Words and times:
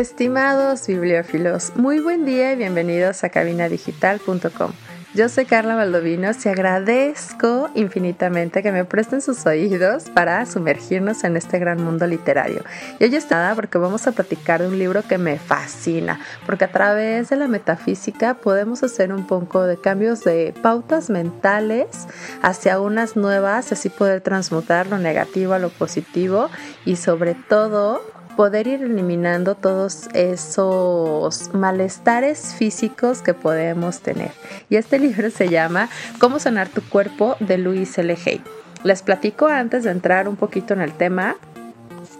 Estimados 0.00 0.86
bibliófilos, 0.86 1.76
muy 1.76 2.00
buen 2.00 2.24
día 2.24 2.54
y 2.54 2.56
bienvenidos 2.56 3.22
a 3.22 3.28
cabinadigital.com. 3.28 4.72
Yo 5.12 5.28
soy 5.28 5.44
Carla 5.44 5.74
Valdovinos 5.74 6.46
y 6.46 6.48
agradezco 6.48 7.68
infinitamente 7.74 8.62
que 8.62 8.72
me 8.72 8.86
presten 8.86 9.20
sus 9.20 9.44
oídos 9.44 10.04
para 10.04 10.46
sumergirnos 10.46 11.22
en 11.24 11.36
este 11.36 11.58
gran 11.58 11.84
mundo 11.84 12.06
literario. 12.06 12.64
Y 12.98 13.04
hoy 13.04 13.14
es 13.14 13.30
nada 13.30 13.54
porque 13.54 13.76
vamos 13.76 14.06
a 14.06 14.12
platicar 14.12 14.62
de 14.62 14.68
un 14.68 14.78
libro 14.78 15.02
que 15.02 15.18
me 15.18 15.38
fascina, 15.38 16.18
porque 16.46 16.64
a 16.64 16.72
través 16.72 17.28
de 17.28 17.36
la 17.36 17.46
metafísica 17.46 18.32
podemos 18.32 18.82
hacer 18.82 19.12
un 19.12 19.26
poco 19.26 19.64
de 19.64 19.78
cambios 19.78 20.24
de 20.24 20.54
pautas 20.62 21.10
mentales 21.10 22.06
hacia 22.40 22.80
unas 22.80 23.16
nuevas, 23.16 23.70
así 23.70 23.90
poder 23.90 24.22
transmutar 24.22 24.86
lo 24.86 24.96
negativo 24.96 25.52
a 25.52 25.58
lo 25.58 25.68
positivo 25.68 26.48
y 26.86 26.96
sobre 26.96 27.34
todo 27.34 28.00
poder 28.40 28.68
ir 28.68 28.82
eliminando 28.82 29.54
todos 29.54 30.08
esos 30.14 31.52
malestares 31.52 32.54
físicos 32.54 33.20
que 33.20 33.34
podemos 33.34 34.00
tener. 34.00 34.30
Y 34.70 34.76
este 34.76 34.98
libro 35.06 35.28
se 35.28 35.50
llama 35.50 35.90
Cómo 36.18 36.38
sanar 36.38 36.70
tu 36.70 36.80
cuerpo 36.80 37.36
de 37.38 37.58
Luis 37.58 37.98
L. 37.98 38.16
Hay. 38.24 38.42
Les 38.82 39.02
platico 39.02 39.46
antes 39.46 39.84
de 39.84 39.90
entrar 39.90 40.26
un 40.26 40.36
poquito 40.36 40.72
en 40.72 40.80
el 40.80 40.92
tema 40.94 41.36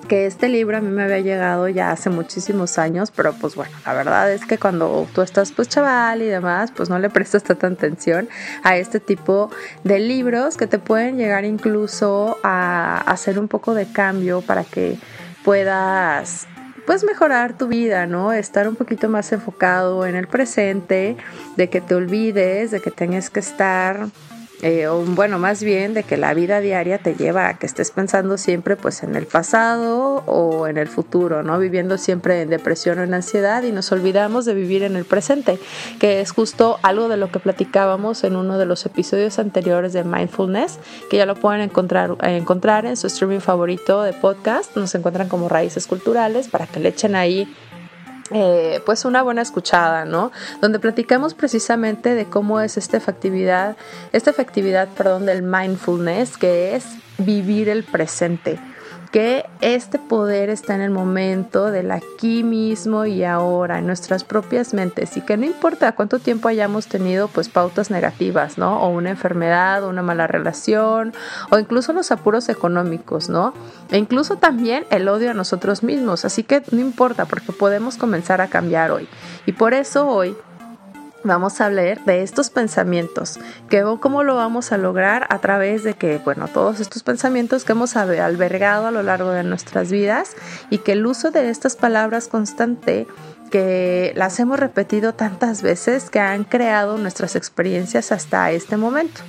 que 0.08 0.26
este 0.26 0.50
libro 0.50 0.76
a 0.76 0.82
mí 0.82 0.90
me 0.90 1.04
había 1.04 1.20
llegado 1.20 1.68
ya 1.68 1.90
hace 1.90 2.10
muchísimos 2.10 2.78
años, 2.78 3.10
pero 3.10 3.32
pues 3.32 3.54
bueno, 3.54 3.72
la 3.86 3.94
verdad 3.94 4.30
es 4.30 4.44
que 4.44 4.58
cuando 4.58 5.08
tú 5.14 5.22
estás 5.22 5.52
pues 5.52 5.68
chaval 5.68 6.20
y 6.20 6.26
demás, 6.26 6.70
pues 6.70 6.90
no 6.90 6.98
le 6.98 7.08
prestas 7.08 7.44
tanta 7.44 7.68
atención 7.68 8.28
a 8.62 8.76
este 8.76 9.00
tipo 9.00 9.50
de 9.84 10.00
libros 10.00 10.58
que 10.58 10.66
te 10.66 10.78
pueden 10.78 11.16
llegar 11.16 11.46
incluso 11.46 12.36
a 12.42 12.98
hacer 13.06 13.38
un 13.38 13.48
poco 13.48 13.72
de 13.72 13.86
cambio 13.86 14.42
para 14.42 14.64
que 14.64 14.98
puedas 15.44 16.46
pues 16.86 17.04
mejorar 17.04 17.56
tu 17.56 17.68
vida, 17.68 18.06
¿no? 18.06 18.32
Estar 18.32 18.66
un 18.66 18.74
poquito 18.74 19.08
más 19.08 19.30
enfocado 19.32 20.06
en 20.06 20.16
el 20.16 20.26
presente, 20.26 21.16
de 21.56 21.70
que 21.70 21.80
te 21.80 21.94
olvides, 21.94 22.72
de 22.72 22.80
que 22.80 22.90
tengas 22.90 23.30
que 23.30 23.40
estar 23.40 24.08
eh, 24.62 24.86
bueno, 24.88 25.38
más 25.38 25.62
bien 25.62 25.94
de 25.94 26.02
que 26.02 26.16
la 26.16 26.34
vida 26.34 26.60
diaria 26.60 26.98
te 26.98 27.14
lleva 27.14 27.48
a 27.48 27.58
que 27.58 27.66
estés 27.66 27.90
pensando 27.90 28.36
siempre 28.36 28.76
pues 28.76 29.02
en 29.02 29.16
el 29.16 29.26
pasado 29.26 30.22
o 30.26 30.66
en 30.66 30.76
el 30.76 30.88
futuro, 30.88 31.42
¿no? 31.42 31.58
Viviendo 31.58 31.96
siempre 31.96 32.42
en 32.42 32.50
depresión 32.50 32.98
o 32.98 33.02
en 33.02 33.14
ansiedad 33.14 33.62
y 33.62 33.72
nos 33.72 33.90
olvidamos 33.92 34.44
de 34.44 34.54
vivir 34.54 34.82
en 34.82 34.96
el 34.96 35.04
presente, 35.04 35.58
que 35.98 36.20
es 36.20 36.32
justo 36.32 36.78
algo 36.82 37.08
de 37.08 37.16
lo 37.16 37.30
que 37.30 37.38
platicábamos 37.38 38.22
en 38.24 38.36
uno 38.36 38.58
de 38.58 38.66
los 38.66 38.84
episodios 38.84 39.38
anteriores 39.38 39.92
de 39.92 40.04
Mindfulness, 40.04 40.78
que 41.08 41.16
ya 41.16 41.26
lo 41.26 41.36
pueden 41.36 41.62
encontrar, 41.62 42.16
encontrar 42.22 42.84
en 42.84 42.96
su 42.96 43.06
streaming 43.06 43.40
favorito 43.40 44.02
de 44.02 44.12
podcast, 44.12 44.76
nos 44.76 44.94
encuentran 44.94 45.28
como 45.28 45.48
Raíces 45.48 45.86
Culturales 45.86 46.48
para 46.48 46.66
que 46.66 46.80
le 46.80 46.90
echen 46.90 47.14
ahí 47.14 47.48
eh, 48.30 48.80
pues 48.86 49.04
una 49.04 49.22
buena 49.22 49.42
escuchada, 49.42 50.04
¿no? 50.04 50.30
Donde 50.60 50.78
platicamos 50.78 51.34
precisamente 51.34 52.14
de 52.14 52.26
cómo 52.26 52.60
es 52.60 52.76
esta 52.76 52.96
efectividad, 52.96 53.76
esta 54.12 54.30
efectividad, 54.30 54.88
perdón, 54.88 55.26
del 55.26 55.42
mindfulness, 55.42 56.36
que 56.36 56.76
es 56.76 56.84
vivir 57.18 57.68
el 57.68 57.84
presente 57.84 58.58
que 59.10 59.46
este 59.60 59.98
poder 59.98 60.50
está 60.50 60.74
en 60.74 60.82
el 60.82 60.90
momento 60.90 61.70
del 61.70 61.90
aquí 61.90 62.44
mismo 62.44 63.06
y 63.06 63.24
ahora, 63.24 63.78
en 63.78 63.86
nuestras 63.86 64.22
propias 64.22 64.72
mentes, 64.72 65.16
y 65.16 65.20
que 65.20 65.36
no 65.36 65.46
importa 65.46 65.92
cuánto 65.92 66.20
tiempo 66.20 66.48
hayamos 66.48 66.86
tenido 66.86 67.28
pues 67.28 67.48
pautas 67.48 67.90
negativas, 67.90 68.56
¿no? 68.56 68.80
O 68.82 68.88
una 68.88 69.10
enfermedad, 69.10 69.82
o 69.82 69.88
una 69.88 70.02
mala 70.02 70.26
relación, 70.26 71.12
o 71.50 71.58
incluso 71.58 71.92
los 71.92 72.12
apuros 72.12 72.48
económicos, 72.48 73.28
¿no? 73.28 73.52
E 73.90 73.98
incluso 73.98 74.36
también 74.36 74.84
el 74.90 75.08
odio 75.08 75.32
a 75.32 75.34
nosotros 75.34 75.82
mismos, 75.82 76.24
así 76.24 76.44
que 76.44 76.62
no 76.70 76.80
importa 76.80 77.24
porque 77.24 77.52
podemos 77.52 77.96
comenzar 77.96 78.40
a 78.40 78.48
cambiar 78.48 78.92
hoy. 78.92 79.08
Y 79.44 79.52
por 79.52 79.74
eso 79.74 80.06
hoy 80.06 80.36
vamos 81.24 81.60
a 81.60 81.66
hablar 81.66 82.04
de 82.04 82.22
estos 82.22 82.50
pensamientos, 82.50 83.38
que 83.68 83.84
cómo 84.00 84.22
lo 84.22 84.36
vamos 84.36 84.72
a 84.72 84.78
lograr 84.78 85.26
a 85.28 85.38
través 85.38 85.84
de 85.84 85.94
que, 85.94 86.18
bueno, 86.18 86.48
todos 86.48 86.80
estos 86.80 87.02
pensamientos 87.02 87.64
que 87.64 87.72
hemos 87.72 87.96
albergado 87.96 88.86
a 88.86 88.90
lo 88.90 89.02
largo 89.02 89.30
de 89.30 89.42
nuestras 89.42 89.90
vidas 89.90 90.36
y 90.70 90.78
que 90.78 90.92
el 90.92 91.06
uso 91.06 91.30
de 91.30 91.50
estas 91.50 91.76
palabras 91.76 92.28
constante 92.28 93.06
que 93.50 94.12
las 94.14 94.38
hemos 94.38 94.58
repetido 94.60 95.12
tantas 95.14 95.60
veces 95.60 96.08
que 96.08 96.20
han 96.20 96.44
creado 96.44 96.96
nuestras 96.98 97.36
experiencias 97.36 98.12
hasta 98.12 98.50
este 98.52 98.76
momento. 98.76 99.20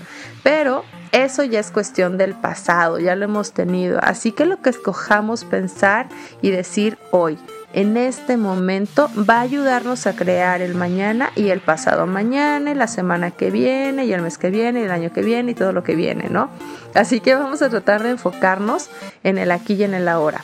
Pero 0.43 0.83
eso 1.11 1.43
ya 1.43 1.59
es 1.59 1.71
cuestión 1.71 2.17
del 2.17 2.35
pasado, 2.35 2.99
ya 2.99 3.15
lo 3.15 3.25
hemos 3.25 3.51
tenido. 3.51 3.99
Así 4.01 4.31
que 4.31 4.45
lo 4.45 4.61
que 4.61 4.69
escojamos 4.69 5.43
pensar 5.43 6.07
y 6.41 6.51
decir 6.51 6.97
hoy, 7.11 7.37
en 7.73 7.97
este 7.97 8.37
momento 8.37 9.09
va 9.17 9.37
a 9.37 9.41
ayudarnos 9.41 10.07
a 10.07 10.15
crear 10.15 10.61
el 10.61 10.75
mañana 10.75 11.31
y 11.35 11.49
el 11.49 11.59
pasado 11.59 12.07
mañana, 12.07 12.71
y 12.71 12.75
la 12.75 12.87
semana 12.87 13.31
que 13.31 13.51
viene, 13.51 14.05
y 14.05 14.13
el 14.13 14.21
mes 14.21 14.37
que 14.37 14.49
viene, 14.49 14.81
y 14.81 14.83
el 14.83 14.91
año 14.91 15.11
que 15.11 15.21
viene, 15.21 15.51
y 15.51 15.55
todo 15.55 15.71
lo 15.71 15.83
que 15.83 15.95
viene, 15.95 16.29
¿no? 16.29 16.49
Así 16.93 17.19
que 17.19 17.35
vamos 17.35 17.61
a 17.61 17.69
tratar 17.69 18.03
de 18.03 18.11
enfocarnos 18.11 18.89
en 19.23 19.37
el 19.37 19.51
aquí 19.51 19.73
y 19.73 19.83
en 19.83 19.93
el 19.93 20.07
ahora. 20.07 20.43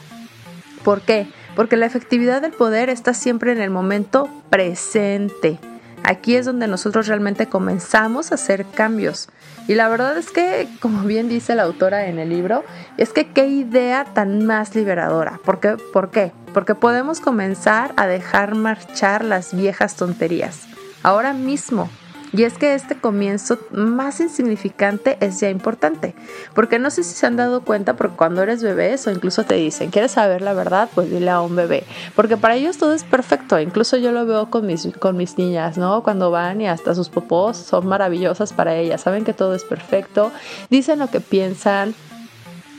¿Por 0.84 1.02
qué? 1.02 1.28
Porque 1.56 1.76
la 1.76 1.86
efectividad 1.86 2.42
del 2.42 2.52
poder 2.52 2.90
está 2.90 3.14
siempre 3.14 3.52
en 3.52 3.62
el 3.62 3.70
momento 3.70 4.30
presente. 4.50 5.60
Aquí 6.08 6.38
es 6.38 6.46
donde 6.46 6.70
nosotros 6.70 7.08
realmente 7.08 7.48
comenzamos 7.48 8.32
a 8.32 8.36
hacer 8.36 8.66
cambios. 8.66 9.28
Y 9.68 9.76
la 9.76 9.90
verdad 9.90 10.18
es 10.18 10.32
que, 10.32 10.70
como 10.80 11.04
bien 11.04 11.28
dice 11.28 11.54
la 11.54 11.64
autora 11.64 12.06
en 12.06 12.18
el 12.18 12.30
libro, 12.30 12.64
es 12.96 13.12
que 13.12 13.34
qué 13.34 13.48
idea 13.48 14.06
tan 14.06 14.46
más 14.46 14.74
liberadora. 14.74 15.38
¿Por 15.44 15.60
qué? 15.60 15.76
¿Por 15.92 16.10
qué? 16.10 16.32
Porque 16.54 16.76
podemos 16.76 17.20
comenzar 17.20 17.92
a 17.98 18.08
dejar 18.08 18.56
marchar 18.56 19.26
las 19.26 19.54
viejas 19.54 19.98
tonterías. 19.98 20.62
Ahora 21.04 21.34
mismo, 21.34 21.90
y 22.34 22.44
es 22.44 22.58
que 22.58 22.74
este 22.74 22.96
comienzo 22.96 23.58
más 23.72 24.20
insignificante 24.20 25.18
es 25.22 25.40
ya 25.40 25.50
importante, 25.50 26.16
porque 26.54 26.80
no 26.80 26.90
sé 26.90 27.04
si 27.04 27.14
se 27.14 27.26
han 27.26 27.36
dado 27.36 27.62
cuenta, 27.62 27.96
porque 27.96 28.16
cuando 28.16 28.42
eres 28.42 28.64
bebé 28.64 28.96
o 29.06 29.10
incluso 29.12 29.44
te 29.44 29.56
dicen, 29.56 29.92
¿quieres 29.92 30.12
saber 30.12 30.42
la 30.42 30.54
verdad? 30.54 30.90
Pues 30.94 31.10
dile 31.10 31.30
a 31.30 31.42
un 31.42 31.56
bebé, 31.56 31.84
porque 32.16 32.38
para 32.38 32.56
ellos 32.56 32.78
todo 32.78 32.94
es 32.94 33.04
perfecto, 33.04 33.60
incluso 33.60 33.98
yo 33.98 34.12
lo 34.12 34.26
veo 34.26 34.50
con 34.50 34.66
mis, 34.66 34.88
con 35.00 35.18
mis 35.18 35.38
niñas, 35.38 35.78
¿no? 35.78 36.04
Cuando 36.04 36.32
van 36.32 36.62
y 36.62 36.68
hasta 36.68 36.96
sus 36.96 37.10
popós 37.10 37.58
son 37.58 37.88
maravillosas 37.88 38.54
para 38.54 38.76
ellas, 38.76 39.02
saben 39.02 39.24
que 39.24 39.34
todo 39.34 39.56
es 39.56 39.64
perfecto, 39.64 40.32
dicen 40.70 41.00
lo 41.00 41.08
que 41.08 41.22
piensan, 41.22 41.94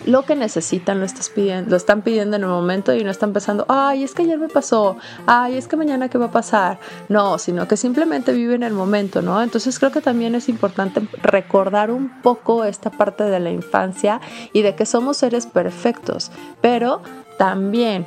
lo 0.04 0.22
que 0.22 0.34
necesitan 0.34 1.00
lo, 1.00 1.06
estás 1.06 1.30
pidiendo, 1.30 1.70
lo 1.70 1.76
están 1.76 2.02
pidiendo 2.02 2.36
en 2.36 2.42
el 2.42 2.48
momento 2.48 2.94
y 2.94 3.04
no 3.04 3.10
están 3.10 3.32
pensando, 3.32 3.66
ay, 3.68 4.04
es 4.04 4.14
que 4.14 4.22
ayer 4.22 4.38
me 4.38 4.48
pasó, 4.48 4.96
ay, 5.26 5.56
es 5.56 5.68
que 5.68 5.76
mañana 5.76 6.08
qué 6.08 6.18
va 6.18 6.26
a 6.26 6.30
pasar. 6.30 6.78
No, 7.08 7.38
sino 7.38 7.68
que 7.68 7.76
simplemente 7.76 8.32
viven 8.32 8.62
el 8.62 8.72
momento, 8.72 9.22
¿no? 9.22 9.42
Entonces 9.42 9.78
creo 9.78 9.92
que 9.92 10.00
también 10.00 10.34
es 10.34 10.48
importante 10.48 11.02
recordar 11.22 11.90
un 11.90 12.20
poco 12.22 12.64
esta 12.64 12.90
parte 12.90 13.24
de 13.24 13.40
la 13.40 13.50
infancia 13.50 14.20
y 14.52 14.62
de 14.62 14.74
que 14.74 14.86
somos 14.86 15.18
seres 15.18 15.46
perfectos, 15.46 16.30
pero 16.60 17.02
también 17.36 18.06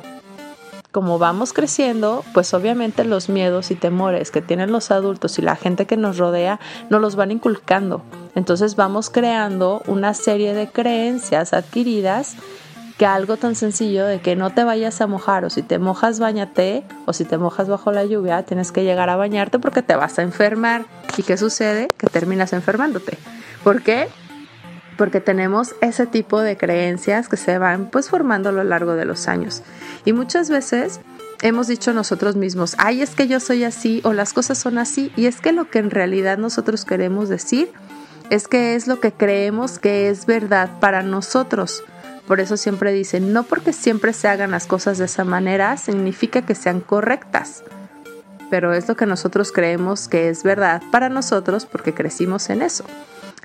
como 0.92 1.18
vamos 1.18 1.54
creciendo, 1.54 2.22
pues 2.34 2.52
obviamente 2.52 3.04
los 3.04 3.30
miedos 3.30 3.70
y 3.70 3.74
temores 3.74 4.30
que 4.30 4.42
tienen 4.42 4.70
los 4.70 4.90
adultos 4.90 5.38
y 5.38 5.42
la 5.42 5.56
gente 5.56 5.86
que 5.86 5.96
nos 5.96 6.18
rodea 6.18 6.60
nos 6.90 7.00
los 7.00 7.16
van 7.16 7.30
inculcando. 7.30 8.02
Entonces 8.34 8.76
vamos 8.76 9.10
creando 9.10 9.82
una 9.86 10.14
serie 10.14 10.54
de 10.54 10.68
creencias 10.68 11.52
adquiridas 11.52 12.34
que 12.98 13.06
algo 13.06 13.36
tan 13.36 13.54
sencillo 13.54 14.06
de 14.06 14.20
que 14.20 14.36
no 14.36 14.54
te 14.54 14.64
vayas 14.64 15.00
a 15.00 15.06
mojar 15.06 15.44
o 15.44 15.50
si 15.50 15.62
te 15.62 15.78
mojas 15.78 16.20
bañate 16.20 16.84
o 17.06 17.12
si 17.12 17.24
te 17.24 17.38
mojas 17.38 17.68
bajo 17.68 17.90
la 17.90 18.04
lluvia 18.04 18.42
tienes 18.44 18.70
que 18.70 18.84
llegar 18.84 19.08
a 19.08 19.16
bañarte 19.16 19.58
porque 19.58 19.82
te 19.82 19.96
vas 19.96 20.18
a 20.18 20.22
enfermar. 20.22 20.84
¿Y 21.16 21.22
qué 21.22 21.36
sucede? 21.36 21.88
Que 21.98 22.06
terminas 22.06 22.52
enfermándote. 22.52 23.18
¿Por 23.64 23.82
qué? 23.82 24.08
porque 24.96 25.20
tenemos 25.20 25.74
ese 25.80 26.06
tipo 26.06 26.40
de 26.40 26.56
creencias 26.56 27.28
que 27.28 27.36
se 27.36 27.58
van 27.58 27.86
pues 27.90 28.08
formando 28.08 28.50
a 28.50 28.52
lo 28.52 28.64
largo 28.64 28.94
de 28.94 29.04
los 29.04 29.28
años. 29.28 29.62
Y 30.04 30.12
muchas 30.12 30.50
veces 30.50 31.00
hemos 31.42 31.66
dicho 31.66 31.92
nosotros 31.92 32.36
mismos, 32.36 32.76
ay, 32.78 33.02
es 33.02 33.14
que 33.14 33.26
yo 33.26 33.40
soy 33.40 33.64
así 33.64 34.00
o 34.04 34.12
las 34.12 34.32
cosas 34.32 34.58
son 34.58 34.78
así, 34.78 35.12
y 35.16 35.26
es 35.26 35.40
que 35.40 35.52
lo 35.52 35.68
que 35.68 35.80
en 35.80 35.90
realidad 35.90 36.38
nosotros 36.38 36.84
queremos 36.84 37.28
decir 37.28 37.72
es 38.32 38.48
que 38.48 38.74
es 38.74 38.86
lo 38.86 38.98
que 38.98 39.12
creemos 39.12 39.78
que 39.78 40.08
es 40.08 40.24
verdad 40.24 40.70
para 40.80 41.02
nosotros. 41.02 41.84
Por 42.26 42.40
eso 42.40 42.56
siempre 42.56 42.90
dicen, 42.90 43.34
no 43.34 43.42
porque 43.42 43.74
siempre 43.74 44.14
se 44.14 44.26
hagan 44.26 44.52
las 44.52 44.66
cosas 44.66 44.96
de 44.96 45.04
esa 45.04 45.24
manera 45.24 45.76
significa 45.76 46.40
que 46.40 46.54
sean 46.54 46.80
correctas, 46.80 47.62
pero 48.48 48.72
es 48.72 48.88
lo 48.88 48.96
que 48.96 49.04
nosotros 49.04 49.52
creemos 49.52 50.08
que 50.08 50.30
es 50.30 50.44
verdad 50.44 50.80
para 50.90 51.10
nosotros 51.10 51.66
porque 51.66 51.92
crecimos 51.92 52.48
en 52.48 52.62
eso. 52.62 52.86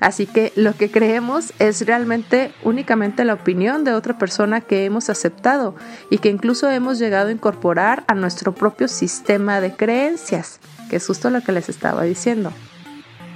Así 0.00 0.26
que 0.26 0.54
lo 0.56 0.72
que 0.74 0.90
creemos 0.90 1.52
es 1.58 1.84
realmente 1.84 2.54
únicamente 2.64 3.26
la 3.26 3.34
opinión 3.34 3.84
de 3.84 3.92
otra 3.92 4.16
persona 4.16 4.62
que 4.62 4.86
hemos 4.86 5.10
aceptado 5.10 5.74
y 6.08 6.16
que 6.16 6.30
incluso 6.30 6.70
hemos 6.70 6.98
llegado 6.98 7.28
a 7.28 7.32
incorporar 7.32 8.04
a 8.06 8.14
nuestro 8.14 8.54
propio 8.54 8.88
sistema 8.88 9.60
de 9.60 9.74
creencias, 9.74 10.60
que 10.88 10.96
es 10.96 11.06
justo 11.06 11.28
lo 11.28 11.42
que 11.42 11.52
les 11.52 11.68
estaba 11.68 12.04
diciendo. 12.04 12.54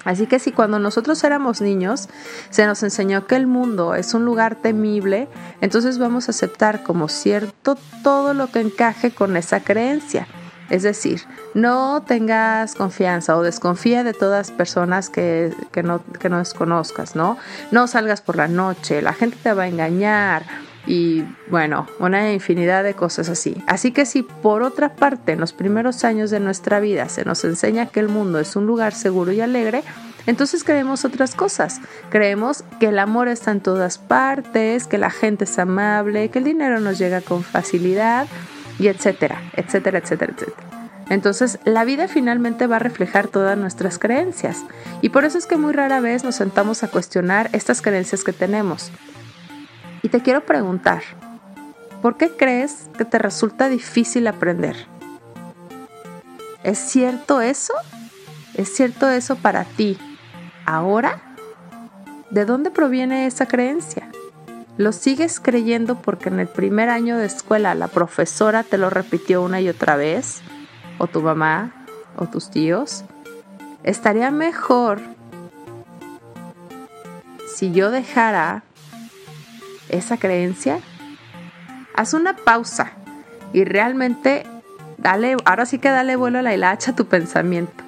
Así 0.04 0.26
que 0.26 0.38
si 0.38 0.52
cuando 0.52 0.78
nosotros 0.78 1.22
éramos 1.24 1.60
niños 1.60 2.08
se 2.50 2.66
nos 2.66 2.82
enseñó 2.82 3.26
que 3.26 3.36
el 3.36 3.46
mundo 3.46 3.94
es 3.94 4.14
un 4.14 4.24
lugar 4.24 4.56
temible, 4.56 5.28
entonces 5.60 5.98
vamos 5.98 6.28
a 6.28 6.32
aceptar 6.32 6.82
como 6.82 7.08
cierto 7.08 7.76
todo 8.02 8.34
lo 8.34 8.48
que 8.48 8.60
encaje 8.60 9.12
con 9.12 9.36
esa 9.36 9.60
creencia. 9.60 10.26
Es 10.70 10.82
decir, 10.82 11.22
no 11.54 12.02
tengas 12.06 12.74
confianza 12.74 13.36
o 13.36 13.42
desconfía 13.42 14.04
de 14.04 14.14
todas 14.14 14.50
personas 14.50 15.10
que, 15.10 15.54
no, 15.84 16.02
que 16.18 16.28
no 16.30 16.38
desconozcas, 16.38 17.14
¿no? 17.14 17.36
No 17.70 17.86
salgas 17.86 18.22
por 18.22 18.36
la 18.36 18.48
noche, 18.48 19.02
la 19.02 19.12
gente 19.12 19.36
te 19.42 19.52
va 19.52 19.64
a 19.64 19.68
engañar 19.68 20.44
y 20.86 21.24
bueno, 21.48 21.86
una 21.98 22.32
infinidad 22.32 22.82
de 22.84 22.94
cosas 22.94 23.28
así. 23.28 23.62
Así 23.66 23.92
que 23.92 24.04
si 24.06 24.22
por 24.22 24.62
otra 24.62 24.96
parte 24.96 25.32
en 25.32 25.40
los 25.40 25.52
primeros 25.52 26.04
años 26.04 26.30
de 26.30 26.40
nuestra 26.40 26.80
vida 26.80 27.08
se 27.08 27.24
nos 27.24 27.44
enseña 27.44 27.86
que 27.86 28.00
el 28.00 28.08
mundo 28.08 28.40
es 28.40 28.56
un 28.56 28.66
lugar 28.66 28.94
seguro 28.94 29.32
y 29.32 29.40
alegre, 29.40 29.82
entonces 30.26 30.64
creemos 30.64 31.04
otras 31.04 31.34
cosas. 31.34 31.80
Creemos 32.10 32.64
que 32.80 32.88
el 32.88 32.98
amor 32.98 33.28
está 33.28 33.50
en 33.50 33.60
todas 33.60 33.98
partes, 33.98 34.86
que 34.86 34.98
la 34.98 35.10
gente 35.10 35.44
es 35.44 35.58
amable, 35.58 36.30
que 36.30 36.38
el 36.38 36.44
dinero 36.44 36.80
nos 36.80 36.98
llega 36.98 37.20
con 37.20 37.42
facilidad 37.42 38.26
y 38.78 38.88
etcétera, 38.88 39.40
etcétera, 39.54 39.98
etcétera, 39.98 40.32
etcétera. 40.32 40.68
Entonces, 41.10 41.58
la 41.64 41.84
vida 41.84 42.08
finalmente 42.08 42.66
va 42.66 42.76
a 42.76 42.78
reflejar 42.78 43.28
todas 43.28 43.58
nuestras 43.58 43.98
creencias. 43.98 44.64
Y 45.02 45.10
por 45.10 45.24
eso 45.24 45.36
es 45.36 45.46
que 45.46 45.56
muy 45.56 45.72
rara 45.72 46.00
vez 46.00 46.24
nos 46.24 46.36
sentamos 46.36 46.82
a 46.82 46.88
cuestionar 46.88 47.50
estas 47.52 47.82
creencias 47.82 48.24
que 48.24 48.32
tenemos. 48.32 48.90
Y 50.02 50.08
te 50.08 50.20
quiero 50.20 50.44
preguntar, 50.44 51.02
¿por 52.02 52.16
qué 52.16 52.30
crees 52.30 52.88
que 52.98 53.04
te 53.04 53.18
resulta 53.18 53.68
difícil 53.68 54.26
aprender? 54.26 54.76
¿Es 56.64 56.78
cierto 56.78 57.40
eso? 57.40 57.72
¿Es 58.54 58.74
cierto 58.74 59.08
eso 59.08 59.36
para 59.36 59.64
ti 59.64 59.96
ahora? 60.66 61.36
¿De 62.30 62.44
dónde 62.44 62.70
proviene 62.70 63.26
esa 63.26 63.46
creencia? 63.46 64.10
¿Lo 64.76 64.92
sigues 64.92 65.38
creyendo 65.38 66.02
porque 66.02 66.30
en 66.30 66.40
el 66.40 66.48
primer 66.48 66.88
año 66.88 67.18
de 67.18 67.26
escuela 67.26 67.74
la 67.74 67.88
profesora 67.88 68.64
te 68.64 68.78
lo 68.78 68.90
repitió 68.90 69.42
una 69.42 69.60
y 69.60 69.68
otra 69.68 69.96
vez? 69.96 70.42
¿O 70.98 71.06
tu 71.06 71.20
mamá? 71.22 71.86
¿O 72.16 72.26
tus 72.26 72.50
tíos? 72.50 73.04
Estaría 73.84 74.30
mejor 74.30 75.00
si 77.46 77.70
yo 77.72 77.90
dejara 77.90 78.64
esa 79.92 80.16
creencia, 80.16 80.80
haz 81.94 82.14
una 82.14 82.34
pausa 82.34 82.92
y 83.52 83.64
realmente 83.64 84.44
dale, 84.98 85.36
ahora 85.44 85.66
sí 85.66 85.78
que 85.78 85.90
dale 85.90 86.16
vuelo 86.16 86.40
a 86.40 86.42
la 86.42 86.54
hilacha 86.54 86.90
a 86.90 86.96
tu 86.96 87.06
pensamiento. 87.06 87.84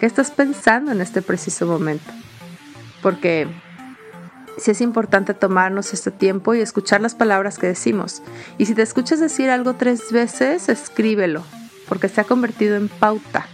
¿Qué 0.00 0.06
estás 0.06 0.32
pensando 0.32 0.90
en 0.90 1.00
este 1.00 1.22
preciso 1.22 1.66
momento? 1.66 2.10
Porque 3.02 3.46
si 4.58 4.72
es 4.72 4.80
importante 4.80 5.34
tomarnos 5.34 5.92
este 5.92 6.10
tiempo 6.10 6.54
y 6.54 6.60
escuchar 6.60 7.00
las 7.00 7.14
palabras 7.14 7.58
que 7.58 7.68
decimos. 7.68 8.22
Y 8.58 8.66
si 8.66 8.74
te 8.74 8.82
escuchas 8.82 9.20
decir 9.20 9.50
algo 9.50 9.74
tres 9.74 10.10
veces, 10.10 10.68
escríbelo, 10.68 11.44
porque 11.88 12.08
se 12.08 12.20
ha 12.20 12.24
convertido 12.24 12.76
en 12.76 12.88
pauta. 12.88 13.46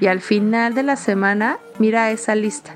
Y 0.00 0.06
al 0.06 0.20
final 0.20 0.74
de 0.74 0.82
la 0.82 0.96
semana, 0.96 1.58
mira 1.78 2.10
esa 2.10 2.34
lista 2.34 2.74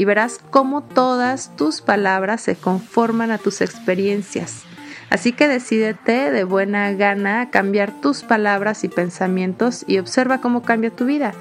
y 0.00 0.06
verás 0.06 0.40
cómo 0.48 0.80
todas 0.80 1.54
tus 1.56 1.82
palabras 1.82 2.40
se 2.40 2.56
conforman 2.56 3.30
a 3.30 3.36
tus 3.36 3.60
experiencias. 3.60 4.62
Así 5.10 5.32
que 5.32 5.46
decídete 5.46 6.30
de 6.30 6.44
buena 6.44 6.90
gana 6.92 7.42
a 7.42 7.50
cambiar 7.50 7.92
tus 8.00 8.22
palabras 8.22 8.82
y 8.82 8.88
pensamientos 8.88 9.84
y 9.86 9.98
observa 9.98 10.40
cómo 10.40 10.62
cambia 10.62 10.88
tu 10.88 11.04
vida. 11.04 11.34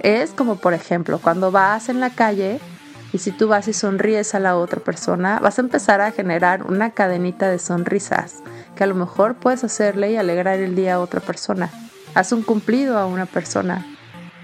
Es 0.00 0.32
como 0.32 0.56
por 0.56 0.74
ejemplo 0.74 1.20
cuando 1.20 1.52
vas 1.52 1.88
en 1.88 2.00
la 2.00 2.10
calle 2.10 2.58
y 3.12 3.18
si 3.18 3.30
tú 3.30 3.46
vas 3.46 3.68
y 3.68 3.72
sonríes 3.72 4.34
a 4.34 4.40
la 4.40 4.56
otra 4.56 4.80
persona, 4.80 5.38
vas 5.38 5.58
a 5.58 5.62
empezar 5.62 6.00
a 6.00 6.10
generar 6.10 6.64
una 6.64 6.90
cadenita 6.90 7.48
de 7.50 7.60
sonrisas 7.60 8.42
que 8.74 8.82
a 8.82 8.88
lo 8.88 8.96
mejor 8.96 9.36
puedes 9.36 9.62
hacerle 9.62 10.10
y 10.10 10.16
alegrar 10.16 10.58
el 10.58 10.74
día 10.74 10.94
a 10.94 11.00
otra 11.00 11.20
persona. 11.20 11.70
Haz 12.16 12.32
un 12.32 12.42
cumplido 12.42 12.98
a 12.98 13.06
una 13.06 13.26
persona 13.26 13.86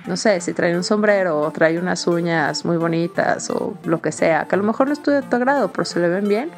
no 0.09 0.17
sé, 0.17 0.41
si 0.41 0.55
trae 0.55 0.75
un 0.77 0.83
sombrero 0.83 1.41
o 1.41 1.51
trae 1.53 1.79
unas 1.79 2.07
uñas 2.07 2.65
muy 2.65 2.77
bonitas 2.77 3.51
o 3.51 3.75
lo 3.85 4.01
que 4.01 4.11
sea, 4.11 4.47
que 4.47 4.55
a 4.55 4.59
lo 4.59 4.65
mejor 4.65 4.89
no 4.89 4.95
es 4.95 5.03
de 5.03 5.23
tu 5.23 5.37
agrado, 5.37 5.71
pero 5.71 5.85
se 5.85 6.01
le 6.01 6.09
ven 6.09 6.27
bien, 6.27 6.51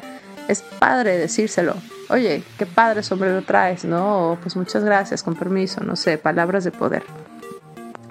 es 0.47 0.61
padre 0.79 1.17
decírselo. 1.17 1.75
Oye, 2.09 2.43
qué 2.57 2.65
padre 2.65 3.03
sombrero 3.03 3.41
traes, 3.43 3.85
¿no? 3.85 4.37
pues 4.41 4.55
muchas 4.55 4.83
gracias, 4.83 5.21
con 5.21 5.35
permiso, 5.35 5.81
no 5.83 5.95
sé, 5.95 6.17
palabras 6.17 6.63
de 6.63 6.71
poder. 6.71 7.03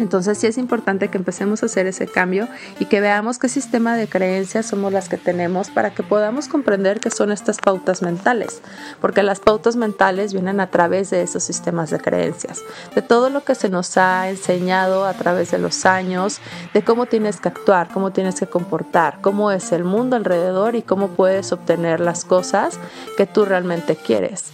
Entonces 0.00 0.38
sí 0.38 0.47
es 0.47 0.56
importante 0.56 1.08
que 1.08 1.19
empecemos 1.19 1.62
a 1.62 1.67
hacer 1.67 1.87
ese 1.87 2.06
cambio 2.06 2.49
y 2.79 2.87
que 2.87 3.02
veamos 3.02 3.38
qué 3.38 3.49
sistema 3.49 3.97
de 3.97 4.08
creencias 4.08 4.67
somos 4.67 4.93
las 4.93 5.11
que 5.11 5.19
tenemos 5.19 5.69
para 5.69 5.91
que 5.91 6.02
podamos 6.02 6.49
comprender 6.49 7.00
qué 7.00 7.11
son 7.11 7.31
estas 7.31 7.58
pautas 7.58 8.00
mentales, 8.00 8.62
porque 9.02 9.23
las 9.23 9.41
pautas 9.41 9.76
mentales 9.76 10.32
vienen 10.32 10.58
a 10.58 10.70
través 10.70 11.11
de 11.11 11.23
esos 11.23 11.43
sistemas 11.43 11.91
de 11.91 12.00
creencias, 12.00 12.62
de 12.94 13.02
todo 13.02 13.29
lo 13.29 13.44
que 13.44 13.55
se 13.55 13.69
nos 13.69 13.97
ha 13.99 14.31
enseñado 14.31 15.05
a 15.05 15.12
través 15.12 15.50
de 15.50 15.58
los 15.58 15.85
años, 15.85 16.41
de 16.73 16.82
cómo 16.82 17.05
tienes 17.05 17.38
que 17.38 17.49
actuar, 17.49 17.88
cómo 17.93 18.11
tienes 18.11 18.41
que 18.41 18.47
comportar, 18.47 19.19
cómo 19.20 19.52
es 19.52 19.70
el 19.73 19.85
mundo 19.85 20.17
alrededor 20.17 20.76
y 20.76 20.82
cómo 20.82 21.08
puedes 21.08 21.52
obtener 21.52 22.00
las 22.00 22.25
cosas 22.25 22.79
que 23.19 23.26
tú 23.26 23.44
realmente 23.44 23.97
quieres. 23.97 24.50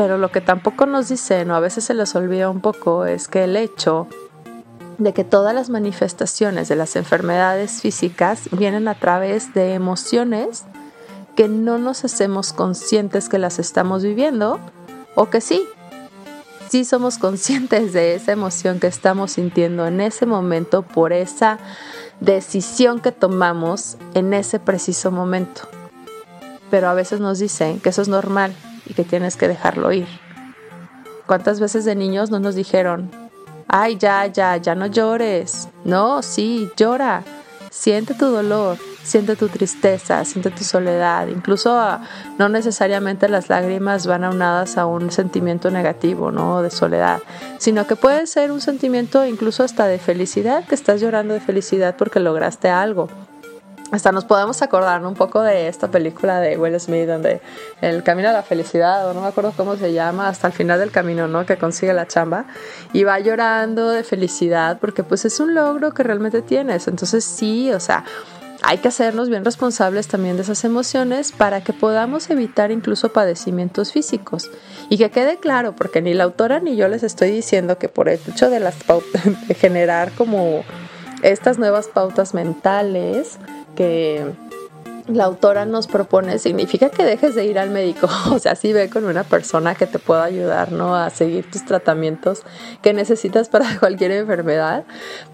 Pero 0.00 0.16
lo 0.16 0.30
que 0.32 0.40
tampoco 0.40 0.86
nos 0.86 1.10
dicen 1.10 1.50
o 1.50 1.54
a 1.54 1.60
veces 1.60 1.84
se 1.84 1.92
les 1.92 2.14
olvida 2.14 2.48
un 2.48 2.62
poco 2.62 3.04
es 3.04 3.28
que 3.28 3.44
el 3.44 3.54
hecho 3.54 4.06
de 4.96 5.12
que 5.12 5.24
todas 5.24 5.54
las 5.54 5.68
manifestaciones 5.68 6.68
de 6.70 6.76
las 6.76 6.96
enfermedades 6.96 7.82
físicas 7.82 8.48
vienen 8.50 8.88
a 8.88 8.94
través 8.94 9.52
de 9.52 9.74
emociones 9.74 10.64
que 11.36 11.48
no 11.48 11.76
nos 11.76 12.02
hacemos 12.02 12.54
conscientes 12.54 13.28
que 13.28 13.36
las 13.36 13.58
estamos 13.58 14.02
viviendo 14.02 14.58
o 15.16 15.28
que 15.28 15.42
sí, 15.42 15.68
sí 16.70 16.86
somos 16.86 17.18
conscientes 17.18 17.92
de 17.92 18.14
esa 18.14 18.32
emoción 18.32 18.80
que 18.80 18.86
estamos 18.86 19.32
sintiendo 19.32 19.86
en 19.86 20.00
ese 20.00 20.24
momento 20.24 20.80
por 20.80 21.12
esa 21.12 21.58
decisión 22.20 23.00
que 23.00 23.12
tomamos 23.12 23.98
en 24.14 24.32
ese 24.32 24.60
preciso 24.60 25.10
momento. 25.10 25.68
Pero 26.70 26.88
a 26.88 26.94
veces 26.94 27.20
nos 27.20 27.38
dicen 27.38 27.80
que 27.80 27.90
eso 27.90 28.00
es 28.00 28.08
normal, 28.08 28.54
que 28.94 29.04
tienes 29.04 29.36
que 29.36 29.48
dejarlo 29.48 29.92
ir. 29.92 30.08
¿Cuántas 31.26 31.60
veces 31.60 31.84
de 31.84 31.94
niños 31.94 32.30
no 32.30 32.40
nos 32.40 32.54
dijeron, 32.54 33.10
ay, 33.68 33.96
ya, 33.98 34.26
ya, 34.26 34.56
ya 34.56 34.74
no 34.74 34.86
llores? 34.86 35.68
No, 35.84 36.22
sí, 36.22 36.68
llora. 36.76 37.22
Siente 37.70 38.14
tu 38.14 38.26
dolor, 38.26 38.78
siente 39.04 39.36
tu 39.36 39.48
tristeza, 39.48 40.24
siente 40.24 40.50
tu 40.50 40.64
soledad. 40.64 41.28
Incluso 41.28 41.78
ah, 41.78 42.02
no 42.36 42.48
necesariamente 42.48 43.28
las 43.28 43.48
lágrimas 43.48 44.08
van 44.08 44.24
aunadas 44.24 44.76
a 44.76 44.86
un 44.86 45.12
sentimiento 45.12 45.70
negativo, 45.70 46.32
¿no? 46.32 46.62
De 46.62 46.70
soledad, 46.70 47.20
sino 47.58 47.86
que 47.86 47.94
puede 47.94 48.26
ser 48.26 48.50
un 48.50 48.60
sentimiento 48.60 49.24
incluso 49.24 49.62
hasta 49.62 49.86
de 49.86 49.98
felicidad, 49.98 50.64
que 50.64 50.74
estás 50.74 51.00
llorando 51.00 51.34
de 51.34 51.40
felicidad 51.40 51.94
porque 51.96 52.18
lograste 52.18 52.68
algo 52.68 53.08
hasta 53.92 54.12
nos 54.12 54.24
podemos 54.24 54.62
acordar 54.62 55.04
un 55.04 55.14
poco 55.14 55.42
de 55.42 55.68
esta 55.68 55.88
película 55.88 56.40
de 56.40 56.56
Will 56.56 56.78
Smith, 56.78 57.06
donde 57.06 57.40
el 57.80 58.02
camino 58.02 58.28
a 58.28 58.32
la 58.32 58.42
felicidad, 58.42 59.08
o 59.08 59.14
no 59.14 59.20
me 59.20 59.28
acuerdo 59.28 59.52
cómo 59.56 59.76
se 59.76 59.92
llama, 59.92 60.28
hasta 60.28 60.46
el 60.46 60.52
final 60.52 60.78
del 60.78 60.90
camino, 60.90 61.26
¿no? 61.26 61.44
Que 61.44 61.56
consigue 61.56 61.92
la 61.92 62.06
chamba 62.06 62.44
y 62.92 63.04
va 63.04 63.18
llorando 63.18 63.90
de 63.90 64.04
felicidad 64.04 64.78
porque 64.80 65.02
pues 65.02 65.24
es 65.24 65.40
un 65.40 65.54
logro 65.54 65.92
que 65.92 66.02
realmente 66.02 66.40
tienes. 66.42 66.86
Entonces 66.86 67.24
sí, 67.24 67.72
o 67.72 67.80
sea, 67.80 68.04
hay 68.62 68.78
que 68.78 68.88
hacernos 68.88 69.28
bien 69.28 69.44
responsables 69.44 70.06
también 70.06 70.36
de 70.36 70.42
esas 70.42 70.64
emociones 70.64 71.32
para 71.32 71.62
que 71.62 71.72
podamos 71.72 72.30
evitar 72.30 72.70
incluso 72.70 73.12
padecimientos 73.12 73.92
físicos. 73.92 74.50
Y 74.88 74.98
que 74.98 75.10
quede 75.10 75.38
claro, 75.38 75.74
porque 75.74 76.02
ni 76.02 76.14
la 76.14 76.24
autora 76.24 76.60
ni 76.60 76.76
yo 76.76 76.86
les 76.88 77.02
estoy 77.02 77.30
diciendo 77.30 77.78
que 77.78 77.88
por 77.88 78.08
el 78.08 78.20
hecho 78.28 78.50
de 78.50 78.60
las 78.60 78.76
de 79.48 79.54
generar 79.54 80.12
como 80.12 80.62
estas 81.22 81.58
nuevas 81.58 81.88
pautas 81.88 82.34
mentales, 82.34 83.38
la 85.14 85.24
autora 85.24 85.64
nos 85.64 85.86
propone 85.86 86.38
significa 86.38 86.90
que 86.90 87.04
dejes 87.04 87.34
de 87.34 87.44
ir 87.44 87.58
al 87.58 87.70
médico. 87.70 88.08
O 88.30 88.38
sea, 88.38 88.54
sí 88.54 88.72
ve 88.72 88.88
con 88.88 89.04
una 89.04 89.24
persona 89.24 89.74
que 89.74 89.86
te 89.86 89.98
pueda 89.98 90.24
ayudar, 90.24 90.72
¿no? 90.72 90.94
A 90.94 91.10
seguir 91.10 91.50
tus 91.50 91.64
tratamientos 91.64 92.42
que 92.82 92.92
necesitas 92.92 93.48
para 93.48 93.78
cualquier 93.80 94.12
enfermedad, 94.12 94.84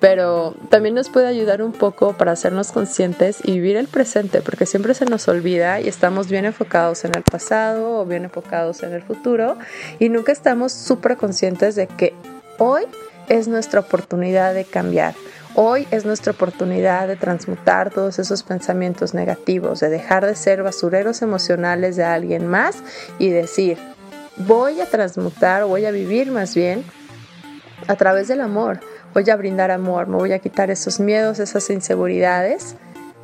pero 0.00 0.54
también 0.70 0.94
nos 0.94 1.10
puede 1.10 1.26
ayudar 1.26 1.62
un 1.62 1.72
poco 1.72 2.14
para 2.14 2.32
hacernos 2.32 2.72
conscientes 2.72 3.38
y 3.44 3.52
vivir 3.52 3.76
el 3.76 3.88
presente, 3.88 4.40
porque 4.40 4.66
siempre 4.66 4.94
se 4.94 5.04
nos 5.04 5.28
olvida 5.28 5.80
y 5.80 5.88
estamos 5.88 6.28
bien 6.28 6.46
enfocados 6.46 7.04
en 7.04 7.14
el 7.14 7.22
pasado 7.22 8.00
o 8.00 8.06
bien 8.06 8.24
enfocados 8.24 8.82
en 8.82 8.92
el 8.92 9.02
futuro 9.02 9.56
y 9.98 10.08
nunca 10.08 10.32
estamos 10.32 10.72
súper 10.72 11.16
conscientes 11.16 11.76
de 11.76 11.86
que 11.86 12.14
hoy 12.58 12.84
es 13.28 13.48
nuestra 13.48 13.80
oportunidad 13.80 14.54
de 14.54 14.64
cambiar 14.64 15.14
Hoy 15.58 15.88
es 15.90 16.04
nuestra 16.04 16.32
oportunidad 16.32 17.08
de 17.08 17.16
transmutar 17.16 17.88
todos 17.88 18.18
esos 18.18 18.42
pensamientos 18.42 19.14
negativos, 19.14 19.80
de 19.80 19.88
dejar 19.88 20.26
de 20.26 20.34
ser 20.34 20.62
basureros 20.62 21.22
emocionales 21.22 21.96
de 21.96 22.04
alguien 22.04 22.46
más 22.46 22.82
y 23.18 23.30
decir, 23.30 23.78
voy 24.36 24.82
a 24.82 24.84
transmutar, 24.84 25.64
voy 25.64 25.86
a 25.86 25.90
vivir 25.92 26.30
más 26.30 26.54
bien 26.54 26.84
a 27.88 27.96
través 27.96 28.28
del 28.28 28.42
amor. 28.42 28.80
Voy 29.14 29.30
a 29.30 29.36
brindar 29.36 29.70
amor, 29.70 30.08
me 30.08 30.16
voy 30.16 30.32
a 30.32 30.40
quitar 30.40 30.70
esos 30.70 31.00
miedos, 31.00 31.38
esas 31.38 31.70
inseguridades 31.70 32.76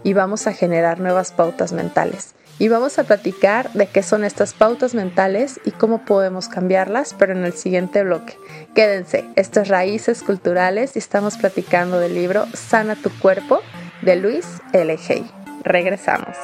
y 0.03 0.15
vamos 0.15 0.47
a 0.47 0.55
generar 0.55 1.01
nuevas 1.01 1.33
pautas 1.33 1.73
mentales 1.73 2.35
y 2.59 2.68
vamos 2.68 2.99
a 2.99 3.04
platicar 3.04 3.73
de 3.73 3.87
qué 3.87 4.02
son 4.02 4.25
estas 4.25 4.54
pautas 4.54 4.94
mentales 4.94 5.61
y 5.64 5.71
cómo 5.71 6.04
podemos 6.04 6.49
cambiarlas, 6.49 7.14
pero 7.18 7.32
en 7.32 7.44
el 7.44 7.52
siguiente 7.52 8.04
bloque. 8.04 8.37
Quédense, 8.75 9.25
estas 9.37 9.68
raíces 9.68 10.23
culturales 10.23 10.97
y 10.97 10.99
estamos 10.99 11.37
platicando 11.37 11.99
del 11.99 12.14
libro 12.14 12.47
Sana 12.54 12.97
tu 12.97 13.11
cuerpo 13.18 13.61
de 14.02 14.16
Luis 14.16 14.47
L. 14.73 14.99
Hay. 15.09 15.30
Regresamos. 15.64 16.37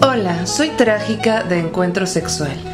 Hola, 0.00 0.46
soy 0.46 0.68
Trágica 0.70 1.42
de 1.42 1.58
Encuentro 1.58 2.06
Sexual. 2.06 2.73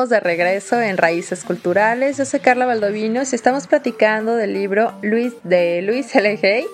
Estamos 0.00 0.08
de 0.08 0.20
regreso 0.20 0.80
en 0.80 0.96
Raíces 0.96 1.44
Culturales. 1.44 2.16
Yo 2.16 2.24
soy 2.24 2.40
Carla 2.40 2.64
Valdovinos 2.64 3.34
y 3.34 3.36
estamos 3.36 3.66
platicando 3.66 4.34
del 4.34 4.54
libro 4.54 4.94
Luis 5.02 5.34
de 5.42 5.82
Luis 5.82 6.16
L. 6.16 6.64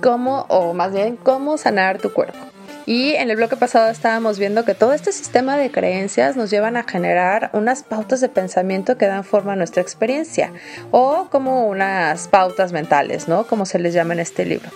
cómo, 0.00 0.46
o 0.48 0.72
más 0.72 0.92
bien, 0.92 1.16
cómo 1.16 1.58
sanar 1.58 1.98
tu 1.98 2.12
cuerpo. 2.12 2.38
Y 2.86 3.14
en 3.14 3.30
el 3.30 3.36
bloque 3.36 3.56
pasado 3.56 3.90
estábamos 3.90 4.38
viendo 4.38 4.64
que 4.64 4.74
todo 4.74 4.92
este 4.92 5.10
sistema 5.10 5.56
de 5.56 5.72
creencias 5.72 6.36
nos 6.36 6.50
llevan 6.50 6.76
a 6.76 6.84
generar 6.84 7.50
unas 7.52 7.82
pautas 7.82 8.20
de 8.20 8.28
pensamiento 8.28 8.96
que 8.96 9.06
dan 9.06 9.24
forma 9.24 9.54
a 9.54 9.56
nuestra 9.56 9.82
experiencia 9.82 10.52
o 10.92 11.26
como 11.32 11.66
unas 11.66 12.28
pautas 12.28 12.70
mentales, 12.70 13.26
¿no? 13.26 13.44
Como 13.44 13.66
se 13.66 13.80
les 13.80 13.92
llama 13.92 14.14
en 14.14 14.20
este 14.20 14.44
libro. 14.44 14.70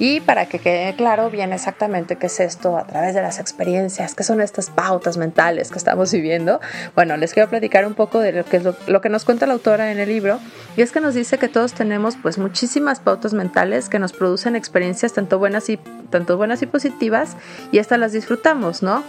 Y 0.00 0.20
para 0.20 0.46
que 0.46 0.58
quede 0.58 0.96
claro 0.96 1.28
bien 1.28 1.52
exactamente 1.52 2.16
qué 2.16 2.28
es 2.28 2.40
esto 2.40 2.78
a 2.78 2.86
través 2.86 3.14
de 3.14 3.20
las 3.20 3.38
experiencias, 3.38 4.14
qué 4.14 4.22
son 4.22 4.40
estas 4.40 4.70
pautas 4.70 5.18
mentales 5.18 5.70
que 5.70 5.76
estamos 5.76 6.10
viviendo, 6.10 6.58
bueno, 6.94 7.18
les 7.18 7.34
quiero 7.34 7.50
platicar 7.50 7.84
un 7.84 7.92
poco 7.92 8.18
de 8.18 8.32
lo 8.32 8.44
que, 8.46 8.60
lo, 8.60 9.00
que 9.02 9.08
nos 9.10 9.26
cuenta 9.26 9.46
la 9.46 9.52
autora 9.52 9.92
en 9.92 9.98
el 9.98 10.08
libro. 10.08 10.40
Y 10.74 10.80
es 10.80 10.90
que 10.90 11.02
nos 11.02 11.12
dice 11.12 11.36
que 11.36 11.48
todos 11.48 11.74
tenemos 11.74 12.16
pues 12.16 12.38
muchísimas 12.38 12.98
pautas 12.98 13.34
mentales 13.34 13.90
que 13.90 13.98
nos 13.98 14.14
producen 14.14 14.56
experiencias 14.56 15.12
tanto 15.12 15.38
buenas 15.38 15.68
y, 15.68 15.76
tanto 16.08 16.38
buenas 16.38 16.62
y 16.62 16.66
positivas 16.66 17.36
y 17.70 17.78
hasta 17.78 17.98
las 17.98 18.12
disfrutamos, 18.12 18.82
¿no? 18.82 19.04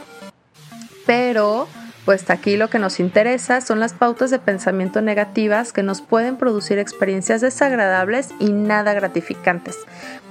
Pero 1.06 1.70
pues 2.06 2.30
aquí 2.30 2.58
lo 2.58 2.70
que 2.70 2.80
nos 2.80 3.00
interesa 3.00 3.62
son 3.62 3.80
las 3.80 3.94
pautas 3.94 4.32
de 4.32 4.40
pensamiento 4.40 5.02
negativas 5.02 5.72
que 5.72 5.84
nos 5.84 6.02
pueden 6.02 6.36
producir 6.36 6.80
experiencias 6.80 7.42
desagradables 7.42 8.30
y 8.40 8.52
nada 8.52 8.94
gratificantes. 8.94 9.78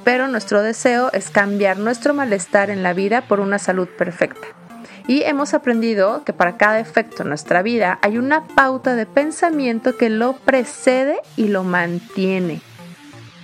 Pero 0.03 0.27
nuestro 0.27 0.63
deseo 0.63 1.11
es 1.13 1.31
cambiar 1.31 1.79
nuestro 1.79 2.13
malestar 2.13 2.71
en 2.71 2.83
la 2.83 2.93
vida 2.93 3.23
por 3.23 3.39
una 3.39 3.59
salud 3.59 3.89
perfecta. 3.89 4.49
Y 5.07 5.23
hemos 5.23 5.55
aprendido 5.55 6.25
que 6.25 6.33
para 6.33 6.57
cada 6.57 6.81
efecto 6.81 7.23
en 7.23 7.29
nuestra 7.29 7.63
vida 7.63 7.99
hay 8.03 8.19
una 8.19 8.47
pauta 8.47 8.95
de 8.95 9.07
pensamiento 9.07 9.97
que 9.97 10.11
lo 10.11 10.35
precede 10.35 11.21
y 11.37 11.49
lo 11.49 11.65
mantiene. 11.65 12.61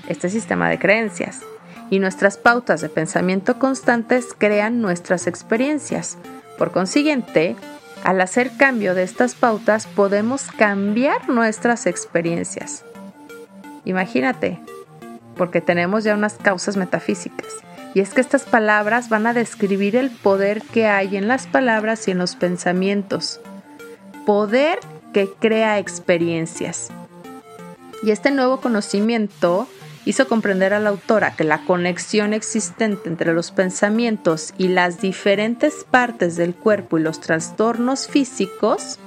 Este 0.08 0.28
sistema 0.28 0.68
de 0.68 0.78
creencias. 0.78 1.40
Y 1.90 2.00
nuestras 2.00 2.36
pautas 2.36 2.80
de 2.80 2.88
pensamiento 2.88 3.58
constantes 3.58 4.28
crean 4.36 4.80
nuestras 4.80 5.28
experiencias. 5.28 6.18
Por 6.58 6.72
consiguiente, 6.72 7.56
al 8.06 8.20
hacer 8.20 8.52
cambio 8.56 8.94
de 8.94 9.02
estas 9.02 9.34
pautas 9.34 9.88
podemos 9.88 10.42
cambiar 10.56 11.28
nuestras 11.28 11.86
experiencias. 11.86 12.84
Imagínate, 13.84 14.60
porque 15.36 15.60
tenemos 15.60 16.04
ya 16.04 16.14
unas 16.14 16.34
causas 16.34 16.76
metafísicas. 16.76 17.48
Y 17.94 18.00
es 18.00 18.14
que 18.14 18.20
estas 18.20 18.44
palabras 18.44 19.08
van 19.08 19.26
a 19.26 19.32
describir 19.32 19.96
el 19.96 20.10
poder 20.10 20.62
que 20.62 20.86
hay 20.86 21.16
en 21.16 21.26
las 21.26 21.48
palabras 21.48 22.06
y 22.06 22.12
en 22.12 22.18
los 22.18 22.36
pensamientos. 22.36 23.40
Poder 24.24 24.78
que 25.12 25.28
crea 25.40 25.80
experiencias. 25.80 26.90
Y 28.04 28.12
este 28.12 28.30
nuevo 28.30 28.60
conocimiento 28.60 29.66
hizo 30.06 30.28
comprender 30.28 30.72
a 30.72 30.78
la 30.80 30.90
autora 30.90 31.32
que 31.32 31.44
la 31.44 31.58
conexión 31.64 32.32
existente 32.32 33.08
entre 33.08 33.34
los 33.34 33.50
pensamientos 33.50 34.54
y 34.56 34.68
las 34.68 35.00
diferentes 35.00 35.84
partes 35.84 36.36
del 36.36 36.54
cuerpo 36.54 36.96
y 36.96 37.02
los 37.02 37.20
trastornos 37.20 38.06
físicos, 38.06 38.98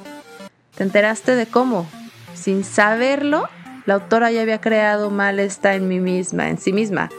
te 0.76 0.84
enteraste 0.84 1.36
de 1.36 1.48
cómo, 1.48 1.90
sin 2.36 2.66
saberlo, 2.66 3.48
la 3.86 3.96
autora 3.96 4.30
ya 4.30 4.42
había 4.42 4.62
creado 4.62 5.10
malestar 5.10 5.76
en 5.76 5.88
mí 5.88 6.02
misma, 6.02 6.50
en 6.50 6.60
sí 6.60 6.74
misma. 6.74 7.10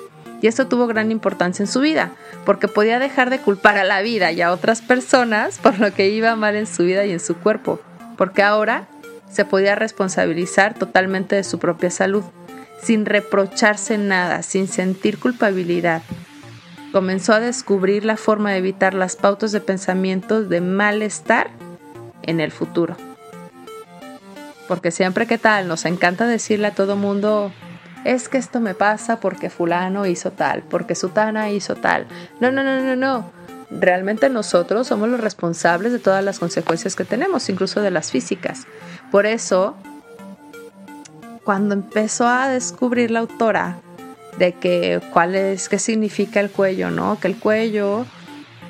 Y 0.42 0.46
eso 0.46 0.68
tuvo 0.68 0.86
gran 0.86 1.10
importancia 1.10 1.62
en 1.62 1.66
su 1.66 1.80
vida, 1.80 2.12
porque 2.44 2.68
podía 2.68 2.98
dejar 2.98 3.30
de 3.30 3.40
culpar 3.40 3.78
a 3.78 3.84
la 3.84 4.02
vida 4.02 4.30
y 4.30 4.42
a 4.42 4.52
otras 4.52 4.82
personas 4.82 5.58
por 5.58 5.78
lo 5.78 5.92
que 5.92 6.10
iba 6.10 6.36
mal 6.36 6.54
en 6.54 6.66
su 6.66 6.84
vida 6.84 7.06
y 7.06 7.12
en 7.12 7.20
su 7.20 7.34
cuerpo, 7.34 7.80
porque 8.18 8.42
ahora 8.42 8.88
se 9.30 9.46
podía 9.46 9.74
responsabilizar 9.74 10.74
totalmente 10.74 11.36
de 11.36 11.44
su 11.44 11.58
propia 11.58 11.90
salud 11.90 12.24
sin 12.82 13.06
reprocharse 13.06 13.98
nada, 13.98 14.42
sin 14.42 14.68
sentir 14.68 15.18
culpabilidad. 15.18 16.02
Comenzó 16.92 17.34
a 17.34 17.40
descubrir 17.40 18.04
la 18.04 18.16
forma 18.16 18.50
de 18.50 18.58
evitar 18.58 18.94
las 18.94 19.16
pautas 19.16 19.52
de 19.52 19.60
pensamientos 19.60 20.48
de 20.48 20.60
malestar 20.60 21.50
en 22.22 22.40
el 22.40 22.50
futuro. 22.50 22.96
Porque 24.66 24.90
siempre 24.90 25.26
que 25.26 25.38
tal, 25.38 25.68
nos 25.68 25.84
encanta 25.84 26.26
decirle 26.26 26.68
a 26.68 26.74
todo 26.74 26.96
mundo, 26.96 27.52
es 28.04 28.28
que 28.28 28.38
esto 28.38 28.60
me 28.60 28.74
pasa 28.74 29.20
porque 29.20 29.50
fulano 29.50 30.06
hizo 30.06 30.30
tal, 30.30 30.62
porque 30.62 30.94
sutana 30.94 31.50
hizo 31.50 31.76
tal. 31.76 32.06
No, 32.40 32.50
no, 32.50 32.62
no, 32.62 32.80
no, 32.80 32.96
no. 32.96 33.32
Realmente 33.70 34.28
nosotros 34.28 34.86
somos 34.88 35.08
los 35.08 35.20
responsables 35.20 35.92
de 35.92 36.00
todas 36.00 36.24
las 36.24 36.38
consecuencias 36.40 36.96
que 36.96 37.04
tenemos, 37.04 37.48
incluso 37.48 37.80
de 37.80 37.90
las 37.90 38.10
físicas. 38.10 38.66
Por 39.12 39.26
eso 39.26 39.76
cuando 41.44 41.74
empezó 41.74 42.26
a 42.26 42.48
descubrir 42.48 43.10
la 43.10 43.20
autora 43.20 43.78
de 44.38 44.52
que 44.52 45.00
cuál 45.12 45.34
es, 45.34 45.68
qué 45.68 45.78
significa 45.78 46.40
el 46.40 46.50
cuello, 46.50 46.90
¿no? 46.90 47.18
Que 47.20 47.28
el 47.28 47.36
cuello 47.36 48.06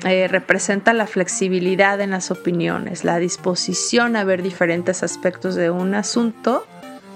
eh, 0.03 0.27
representa 0.27 0.93
la 0.93 1.05
flexibilidad 1.05 2.01
en 2.01 2.11
las 2.11 2.31
opiniones, 2.31 3.03
la 3.03 3.19
disposición 3.19 4.15
a 4.15 4.23
ver 4.23 4.41
diferentes 4.41 5.03
aspectos 5.03 5.55
de 5.55 5.69
un 5.69 5.93
asunto, 5.93 6.65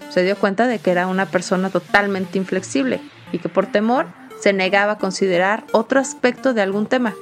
se 0.10 0.24
dio 0.24 0.36
cuenta 0.36 0.68
de 0.68 0.80
que 0.80 0.92
era 0.92 1.08
una 1.08 1.26
persona 1.26 1.70
totalmente 1.70 2.38
inflexible 2.38 3.02
y 3.32 3.40
que 3.40 3.50
por 3.50 3.66
temor 3.66 4.06
se 4.40 4.54
negaba 4.54 4.94
a 4.94 4.98
considerar 4.98 5.64
otro 5.72 6.00
aspecto 6.00 6.54
de 6.54 6.62
algún 6.62 6.86
tema. 6.86 7.16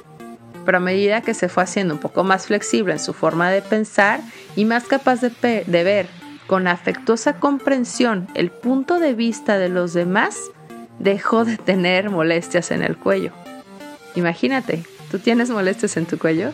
Pero 0.66 0.78
a 0.78 0.80
medida 0.80 1.22
que 1.22 1.34
se 1.34 1.48
fue 1.48 1.62
haciendo 1.62 1.94
un 1.94 2.00
poco 2.00 2.24
más 2.24 2.46
flexible 2.46 2.92
en 2.92 2.98
su 2.98 3.12
forma 3.12 3.50
de 3.50 3.62
pensar 3.62 4.20
y 4.56 4.66
más 4.66 4.84
capaz 4.84 5.20
de, 5.20 5.64
de 5.66 5.84
ver 5.84 6.06
con 6.46 6.66
afectuosa 6.68 7.34
comprensión 7.34 8.28
el 8.34 8.50
punto 8.50 8.98
de 8.98 9.14
vista 9.14 9.58
de 9.58 9.68
los 9.68 9.94
demás, 9.94 10.38
dejó 10.98 11.44
de 11.44 11.56
tener 11.56 12.10
molestias 12.10 12.70
en 12.70 12.82
el 12.82 12.96
cuello. 12.96 13.32
Imagínate, 14.14 14.84
¿tú 15.10 15.18
tienes 15.18 15.50
molestias 15.50 15.96
en 15.96 16.06
tu 16.06 16.18
cuello? 16.18 16.52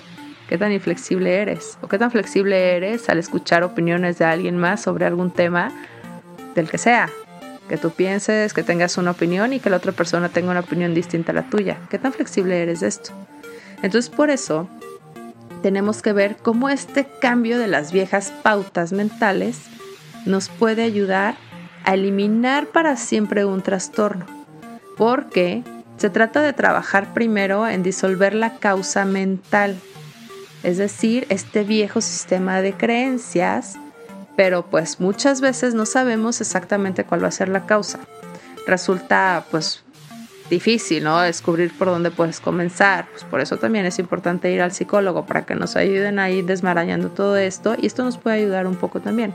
¿Qué 0.49 0.59
tan 0.59 0.73
inflexible 0.73 1.37
eres? 1.37 1.79
¿O 1.83 1.89
qué 1.89 1.99
tan 1.99 2.11
flexible 2.11 2.77
eres 2.77 3.09
al 3.09 3.19
escuchar 3.19 3.63
opiniones 3.63 4.19
de 4.19 4.25
alguien 4.25 4.57
más 4.57 4.83
sobre 4.83 5.07
algún 5.07 5.31
tema, 5.31 5.73
del 6.55 6.69
que 6.69 6.79
sea? 6.79 7.09
que 7.71 7.77
tú 7.77 7.91
pienses, 7.93 8.53
que 8.53 8.65
tengas 8.65 8.99
una 8.99 9.13
opinión 9.13 9.53
y 9.53 9.61
que 9.61 9.71
la 9.71 9.77
otra 9.77 9.93
persona 9.93 10.29
tenga 10.29 10.51
una 10.51 10.59
opinión 10.59 10.93
distinta 10.93 11.31
a 11.31 11.37
la 11.37 11.49
tuya. 11.49 11.79
¿Qué 11.89 12.01
tan 12.01 12.13
flexible 12.13 12.61
eres 12.61 12.81
de 12.81 12.89
esto? 12.89 13.13
Entonces 13.81 14.11
por 14.11 14.31
eso 14.31 14.69
tenemos 15.63 16.03
que 16.03 16.13
ver 16.13 16.37
cómo 16.43 16.69
este 16.69 17.07
cambio 17.21 17.61
de 17.61 17.69
las 17.69 17.93
viejas 17.93 18.33
pautas 18.43 18.91
mentales 18.91 19.61
nos 20.27 20.49
puede 20.49 20.83
ayudar 20.83 21.37
a 21.85 21.95
eliminar 21.95 22.67
para 22.67 22.97
siempre 22.97 23.45
un 23.45 23.63
trastorno. 23.63 24.27
Porque 24.97 25.63
se 25.97 26.11
trata 26.11 26.43
de 26.43 26.53
trabajar 26.53 27.15
primero 27.15 27.67
en 27.67 27.83
disolver 27.83 28.35
la 28.35 28.57
causa 28.57 29.05
mental, 29.05 29.77
es 30.63 30.79
decir, 30.79 31.27
este 31.31 31.65
viejo 31.65 32.01
sistema 32.01 32.61
de 32.61 32.75
creencias 32.75 33.79
pero 34.41 34.65
pues 34.65 35.01
muchas 35.01 35.43
veces 35.43 35.75
no 35.75 35.85
sabemos 35.85 36.41
exactamente 36.41 37.05
cuál 37.05 37.23
va 37.23 37.29
a 37.29 37.31
ser 37.31 37.51
la 37.51 37.67
causa. 37.67 37.99
Resulta 38.67 39.45
pues 39.51 39.83
difícil, 40.49 41.05
¿no? 41.05 41.21
Descubrir 41.21 41.77
por 41.77 41.89
dónde 41.89 42.11
puedes 42.11 42.41
comenzar. 42.41 43.07
Pues 43.11 43.25
por 43.25 43.43
eso 43.43 43.59
también 43.59 43.85
es 43.85 43.99
importante 43.99 44.51
ir 44.51 44.63
al 44.63 44.73
psicólogo 44.73 45.27
para 45.27 45.45
que 45.45 45.55
nos 45.55 45.77
ayuden 45.77 46.19
a 46.19 46.31
ir 46.31 46.47
desmarañando 46.47 47.11
todo 47.11 47.37
esto 47.37 47.77
y 47.79 47.85
esto 47.85 48.03
nos 48.03 48.17
puede 48.17 48.37
ayudar 48.37 48.67
un 48.67 48.77
poco 48.77 49.01
también. 49.01 49.35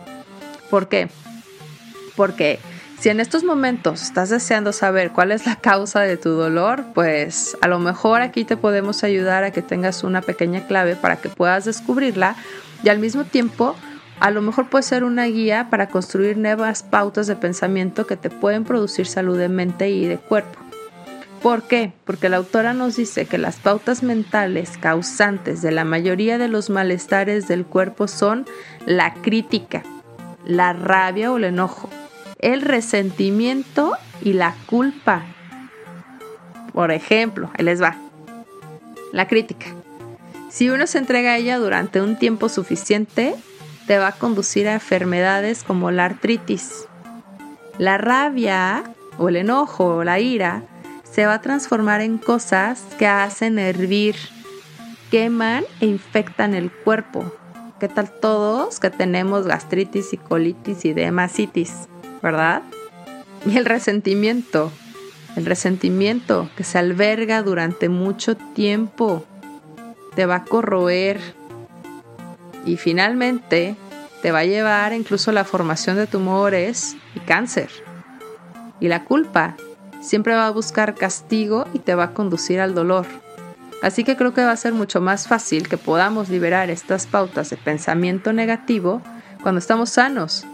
¿Por 0.70 0.88
qué? 0.88 1.10
Porque 2.16 2.60
si 3.00 3.10
en 3.10 3.20
estos 3.20 3.44
momentos 3.44 4.02
estás 4.02 4.30
deseando 4.30 4.72
saber 4.72 5.12
cuál 5.12 5.32
es 5.32 5.46
la 5.46 5.58
causa 5.58 6.02
de 6.02 6.18
tu 6.18 6.30
dolor, 6.32 6.86
pues 6.94 7.58
a 7.62 7.68
lo 7.68 7.78
mejor 7.78 8.22
aquí 8.22 8.46
te 8.46 8.58
podemos 8.58 9.04
ayudar 9.04 9.44
a 9.44 9.52
que 9.52 9.62
tengas 9.62 10.04
una 10.04 10.22
pequeña 10.22 10.66
clave 10.66 10.96
para 10.96 11.18
que 11.18 11.30
puedas 11.30 11.66
descubrirla 11.66 12.36
y 12.84 12.90
al 12.90 13.00
mismo 13.00 13.26
tiempo 13.26 13.76
a 14.20 14.32
lo 14.32 14.42
mejor 14.42 14.70
puede 14.70 14.84
ser 14.84 15.04
una 15.04 15.26
guía 15.26 15.70
para 15.70 15.90
construir 15.90 16.38
nuevas 16.38 16.84
pautas 16.84 17.28
de 17.28 17.36
pensamiento 17.36 18.08
que 18.08 18.16
te 18.16 18.30
pueden 18.30 18.64
producir 18.64 19.08
salud 19.08 19.38
de 19.38 19.50
mente 19.50 19.90
y 19.90 20.06
de 20.06 20.18
cuerpo. 20.18 20.60
¿Por 21.42 21.64
qué? 21.64 21.94
Porque 22.06 22.30
la 22.30 22.38
autora 22.38 22.74
nos 22.74 22.96
dice 22.96 23.26
que 23.26 23.38
las 23.38 23.58
pautas 23.58 24.02
mentales 24.02 24.78
causantes 24.80 25.62
de 25.62 25.72
la 25.72 25.84
mayoría 25.84 26.38
de 26.38 26.48
los 26.48 26.70
malestares 26.70 27.48
del 27.48 27.66
cuerpo 27.66 28.08
son 28.08 28.46
la 28.88 29.14
crítica, 29.14 29.84
la 30.46 30.74
rabia 30.74 31.32
o 31.32 31.38
el 31.38 31.46
enojo, 31.46 31.90
el 32.40 32.62
resentimiento 32.62 33.94
y 34.22 34.34
la 34.34 34.56
culpa. 34.66 35.24
Por 36.74 36.92
ejemplo, 36.92 37.50
ahí 37.58 37.66
les 37.66 37.82
va. 37.82 37.98
La 39.12 39.28
crítica. 39.28 39.68
Si 40.50 40.70
uno 40.70 40.88
se 40.88 41.00
entrega 41.00 41.32
a 41.32 41.38
ella 41.38 41.58
durante 41.58 42.02
un 42.02 42.18
tiempo 42.18 42.50
suficiente, 42.50 43.36
te 43.88 43.98
va 43.98 44.08
a 44.08 44.12
conducir 44.14 44.68
a 44.68 44.74
enfermedades 44.74 45.64
como 45.64 45.92
la 45.92 46.06
artritis. 46.06 46.88
La 47.78 47.98
rabia 47.98 48.84
o 49.18 49.30
el 49.30 49.36
enojo 49.36 49.98
o 49.98 50.04
la 50.04 50.20
ira 50.20 50.64
se 51.10 51.26
va 51.26 51.36
a 51.36 51.42
transformar 51.42 52.02
en 52.02 52.18
cosas 52.18 52.84
que 52.98 53.08
hacen 53.08 53.60
hervir, 53.60 54.16
queman 55.12 55.64
e 55.80 55.86
infectan 55.86 56.54
el 56.54 56.72
cuerpo. 56.72 57.32
¿Qué 57.80 57.90
tal 57.90 58.10
todos 58.10 58.80
que 58.80 58.90
tenemos 58.90 59.46
gastritis 59.46 60.14
y 60.14 60.18
colitis 60.18 60.86
y 60.86 60.94
demasitis, 60.94 61.90
verdad? 62.22 62.64
Y 63.46 63.58
el 63.58 63.66
resentimiento, 63.66 64.72
el 65.36 65.46
resentimiento 65.46 66.50
que 66.56 66.64
se 66.64 66.78
alberga 66.78 67.44
durante 67.44 67.90
mucho 67.90 68.38
tiempo, 68.38 69.26
te 70.16 70.26
va 70.26 70.36
a 70.36 70.46
corroer, 70.46 71.20
y 72.66 72.78
finalmente 72.78 73.76
te 74.22 74.32
va 74.32 74.40
a 74.40 74.46
llevar 74.46 74.94
incluso 74.94 75.32
a 75.32 75.34
la 75.34 75.44
formación 75.44 75.98
de 75.98 76.08
tumores 76.08 76.96
y 77.14 77.20
cáncer. 77.20 77.70
Y 78.80 78.88
la 78.88 79.04
culpa 79.04 79.56
siempre 80.02 80.34
va 80.34 80.48
a 80.48 80.52
buscar 80.52 80.96
castigo 80.96 81.66
y 81.74 81.80
te 81.80 81.96
va 81.96 82.06
a 82.06 82.14
conducir 82.14 82.60
al 82.60 82.74
dolor. 82.74 83.06
Así 83.82 84.04
que 84.04 84.16
creo 84.16 84.34
que 84.34 84.44
va 84.44 84.52
a 84.52 84.58
ser 84.58 84.74
mucho 84.74 85.02
más 85.02 85.28
fácil 85.28 85.68
que 85.68 85.78
podamos 85.78 86.30
liberar 86.30 86.70
estas 86.70 87.08
pautas 87.08 87.50
de 87.50 87.58
pensamiento 87.58 88.34
negativo 88.34 89.02
cuando 89.44 89.60
estamos 89.60 89.92
sanos, 89.92 90.46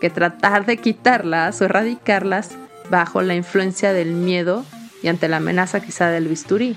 que 0.00 0.10
tratar 0.10 0.66
de 0.66 0.78
quitarlas 0.78 1.60
o 1.60 1.66
erradicarlas 1.66 2.50
bajo 2.90 3.22
la 3.22 3.34
influencia 3.34 3.92
del 3.92 4.12
miedo 4.12 4.64
y 5.02 5.08
ante 5.08 5.28
la 5.28 5.36
amenaza 5.36 5.80
quizá 5.80 6.08
del 6.08 6.28
bisturí. 6.28 6.76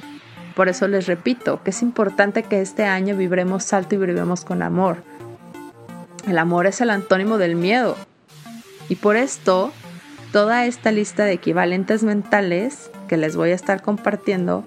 Por 0.56 0.70
eso 0.70 0.88
les 0.88 1.08
repito 1.08 1.62
que 1.63 1.72
es 1.72 1.82
importante 1.82 2.43
que 2.43 2.62
este 2.62 2.86
año 2.86 3.17
vibremos 3.17 3.74
alto 3.74 3.96
y 3.96 3.98
vibremos 3.98 4.46
con 4.46 4.62
amor. 4.62 5.04
El 6.28 6.38
amor 6.38 6.65
es 6.65 6.82
el 6.82 6.89
antónimo 6.89 7.38
del 7.38 7.56
miedo. 7.56 7.96
Y 8.89 8.96
por 8.96 9.17
esto, 9.17 9.72
toda 10.32 10.65
esta 10.65 10.91
lista 10.91 11.26
de 11.26 11.34
equivalentes 11.34 12.04
mentales 12.04 12.89
que 13.08 13.17
les 13.17 13.36
voy 13.36 13.52
a 13.52 13.56
estar 13.56 13.82
compartiendo 13.82 14.63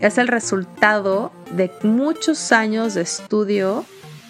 es 0.00 0.18
el 0.18 0.28
resultado 0.28 1.32
de 1.50 1.70
muchos 1.82 2.52
años 2.52 2.94
de 2.94 3.02
estudio 3.02 3.84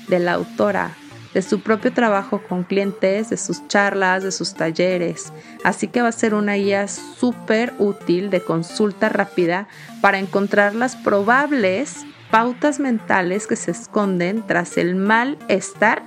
de 0.08 0.18
la 0.18 0.34
autora 0.34 0.96
de 1.34 1.42
su 1.42 1.60
propio 1.60 1.92
trabajo 1.92 2.42
con 2.48 2.64
clientes, 2.64 3.30
de 3.30 3.36
sus 3.36 3.66
charlas, 3.68 4.22
de 4.22 4.32
sus 4.32 4.54
talleres. 4.54 5.32
Así 5.64 5.88
que 5.88 6.02
va 6.02 6.08
a 6.08 6.12
ser 6.12 6.34
una 6.34 6.54
guía 6.54 6.88
súper 6.88 7.74
útil 7.78 8.30
de 8.30 8.40
consulta 8.40 9.08
rápida 9.08 9.68
para 10.00 10.18
encontrar 10.18 10.74
las 10.74 10.96
probables 10.96 12.06
pautas 12.30 12.80
mentales 12.80 13.46
que 13.46 13.56
se 13.56 13.70
esconden 13.70 14.46
tras 14.46 14.76
el 14.78 14.96
malestar 14.96 16.02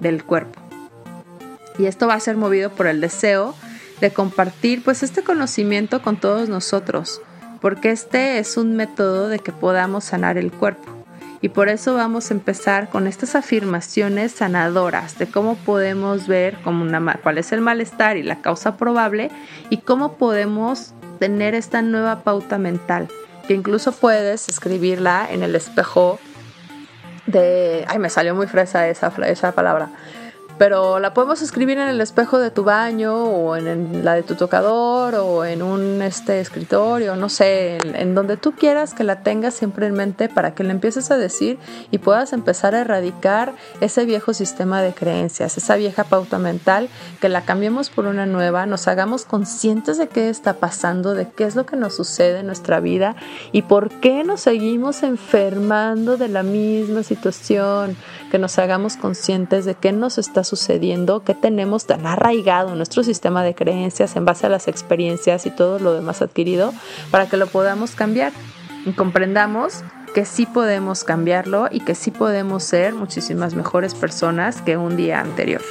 del 0.00 0.24
cuerpo. 0.24 0.60
Y 1.78 1.86
esto 1.86 2.06
va 2.06 2.14
a 2.14 2.20
ser 2.20 2.36
movido 2.36 2.70
por 2.70 2.86
el 2.86 3.00
deseo 3.00 3.54
de 4.00 4.12
compartir 4.12 4.82
pues 4.82 5.02
este 5.02 5.22
conocimiento 5.22 6.02
con 6.02 6.18
todos 6.18 6.48
nosotros, 6.48 7.20
porque 7.62 7.92
este 7.92 8.38
es 8.38 8.58
un 8.58 8.76
método 8.76 9.28
de 9.28 9.38
que 9.38 9.52
podamos 9.52 10.04
sanar 10.04 10.36
el 10.36 10.52
cuerpo. 10.52 10.90
Y 11.40 11.48
por 11.48 11.68
eso 11.68 11.94
vamos 11.94 12.30
a 12.30 12.34
empezar 12.34 12.88
con 12.88 13.06
estas 13.06 13.34
afirmaciones 13.34 14.32
sanadoras 14.32 15.18
de 15.18 15.28
cómo 15.28 15.56
podemos 15.56 16.26
ver 16.26 16.58
una, 16.66 17.14
cuál 17.22 17.38
es 17.38 17.52
el 17.52 17.60
malestar 17.60 18.16
y 18.16 18.22
la 18.22 18.42
causa 18.42 18.76
probable 18.76 19.30
y 19.70 19.78
cómo 19.78 20.14
podemos 20.14 20.92
tener 21.18 21.54
esta 21.54 21.82
nueva 21.82 22.22
pauta 22.22 22.58
mental, 22.58 23.08
que 23.46 23.54
incluso 23.54 23.92
puedes 23.92 24.48
escribirla 24.48 25.26
en 25.30 25.42
el 25.42 25.54
espejo 25.54 26.18
de... 27.26 27.84
Ay, 27.88 27.98
me 27.98 28.10
salió 28.10 28.34
muy 28.34 28.46
fresa 28.48 28.88
esa, 28.88 29.12
esa 29.26 29.52
palabra 29.52 29.90
pero 30.58 30.98
la 30.98 31.14
podemos 31.14 31.42
escribir 31.42 31.78
en 31.78 31.88
el 31.88 32.00
espejo 32.00 32.38
de 32.38 32.50
tu 32.50 32.64
baño 32.64 33.24
o 33.24 33.56
en, 33.56 34.04
la 34.04 34.14
de 34.14 34.22
tu 34.22 34.34
tocador 34.34 35.14
o 35.14 35.44
en 35.44 35.62
un 35.62 36.02
este 36.02 36.40
escritorio, 36.40 37.16
no 37.16 37.28
sé, 37.28 37.78
en, 37.82 38.14
donde 38.14 38.36
tú 38.36 38.52
quieras 38.52 38.94
que 38.94 39.04
la 39.04 39.22
tengas 39.22 39.54
siempre 39.54 39.86
en 39.86 39.94
mente 39.94 40.28
para 40.28 40.54
que 40.54 40.64
le 40.64 40.70
empieces 40.70 41.10
a 41.10 41.16
decir 41.16 41.58
y 41.90 41.98
puedas 41.98 42.32
empezar 42.32 42.74
a 42.74 42.80
erradicar 42.80 43.54
ese 43.80 44.04
viejo 44.04 44.34
sistema 44.34 44.82
de 44.82 44.92
creencias, 44.92 45.56
esa 45.56 45.76
vieja 45.76 46.04
pauta 46.04 46.38
mental, 46.38 46.88
que 47.20 47.28
la 47.28 47.42
cambiemos 47.42 47.90
por 47.90 48.06
una 48.06 48.26
nueva, 48.26 48.66
nos 48.66 48.88
hagamos 48.88 49.24
conscientes 49.24 49.98
de 49.98 50.08
qué 50.08 50.28
está 50.28 50.54
pasando, 50.54 51.14
de 51.14 51.28
qué 51.28 51.44
es 51.44 51.56
lo 51.56 51.66
que 51.66 51.76
nos 51.76 51.94
sucede 51.94 52.40
en 52.40 52.46
nuestra 52.46 52.80
vida 52.80 53.16
y 53.52 53.62
por 53.62 53.90
qué 54.00 54.24
nos 54.24 54.42
seguimos 54.42 55.02
enfermando 55.02 56.16
de 56.16 56.28
la 56.28 56.42
misma 56.42 57.02
situación, 57.02 57.96
que 58.30 58.38
nos 58.38 58.58
hagamos 58.58 58.96
conscientes 58.96 59.64
de 59.64 59.74
qué 59.74 59.92
nos 59.92 60.18
está 60.18 60.41
sucediendo, 60.44 61.22
qué 61.24 61.34
tenemos 61.34 61.86
tan 61.86 62.06
arraigado 62.06 62.74
nuestro 62.74 63.02
sistema 63.02 63.42
de 63.42 63.54
creencias 63.54 64.16
en 64.16 64.24
base 64.24 64.46
a 64.46 64.48
las 64.48 64.68
experiencias 64.68 65.46
y 65.46 65.50
todo 65.50 65.78
lo 65.78 65.94
demás 65.94 66.22
adquirido 66.22 66.72
para 67.10 67.28
que 67.28 67.36
lo 67.36 67.46
podamos 67.46 67.92
cambiar 67.94 68.32
y 68.84 68.92
comprendamos 68.92 69.82
que 70.14 70.24
sí 70.24 70.46
podemos 70.46 71.04
cambiarlo 71.04 71.68
y 71.70 71.80
que 71.80 71.94
sí 71.94 72.10
podemos 72.10 72.64
ser 72.64 72.94
muchísimas 72.94 73.54
mejores 73.54 73.94
personas 73.94 74.60
que 74.60 74.76
un 74.76 74.96
día 74.96 75.20
anterior. 75.20 75.62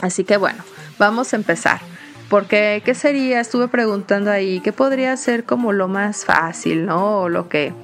Así 0.00 0.24
que 0.24 0.36
bueno, 0.36 0.62
vamos 0.98 1.32
a 1.32 1.36
empezar. 1.36 1.80
Porque, 2.28 2.80
¿qué 2.82 2.94
sería? 2.94 3.40
Estuve 3.40 3.68
preguntando 3.68 4.30
ahí, 4.30 4.60
¿qué 4.60 4.72
podría 4.72 5.14
ser 5.18 5.44
como 5.44 5.74
lo 5.74 5.86
más 5.86 6.24
fácil, 6.24 6.86
¿no? 6.86 7.28
Lo 7.28 7.50
que, 7.50 7.74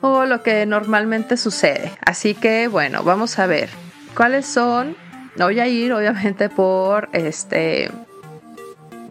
o 0.00 0.24
lo 0.24 0.42
que 0.42 0.64
normalmente 0.64 1.36
sucede. 1.36 1.92
Así 2.02 2.34
que, 2.34 2.68
bueno, 2.68 3.02
vamos 3.02 3.38
a 3.38 3.46
ver 3.46 3.68
cuáles 4.16 4.46
son 4.46 4.96
voy 5.44 5.60
a 5.60 5.66
ir 5.66 5.92
obviamente 5.92 6.48
por 6.48 7.08
este 7.12 7.90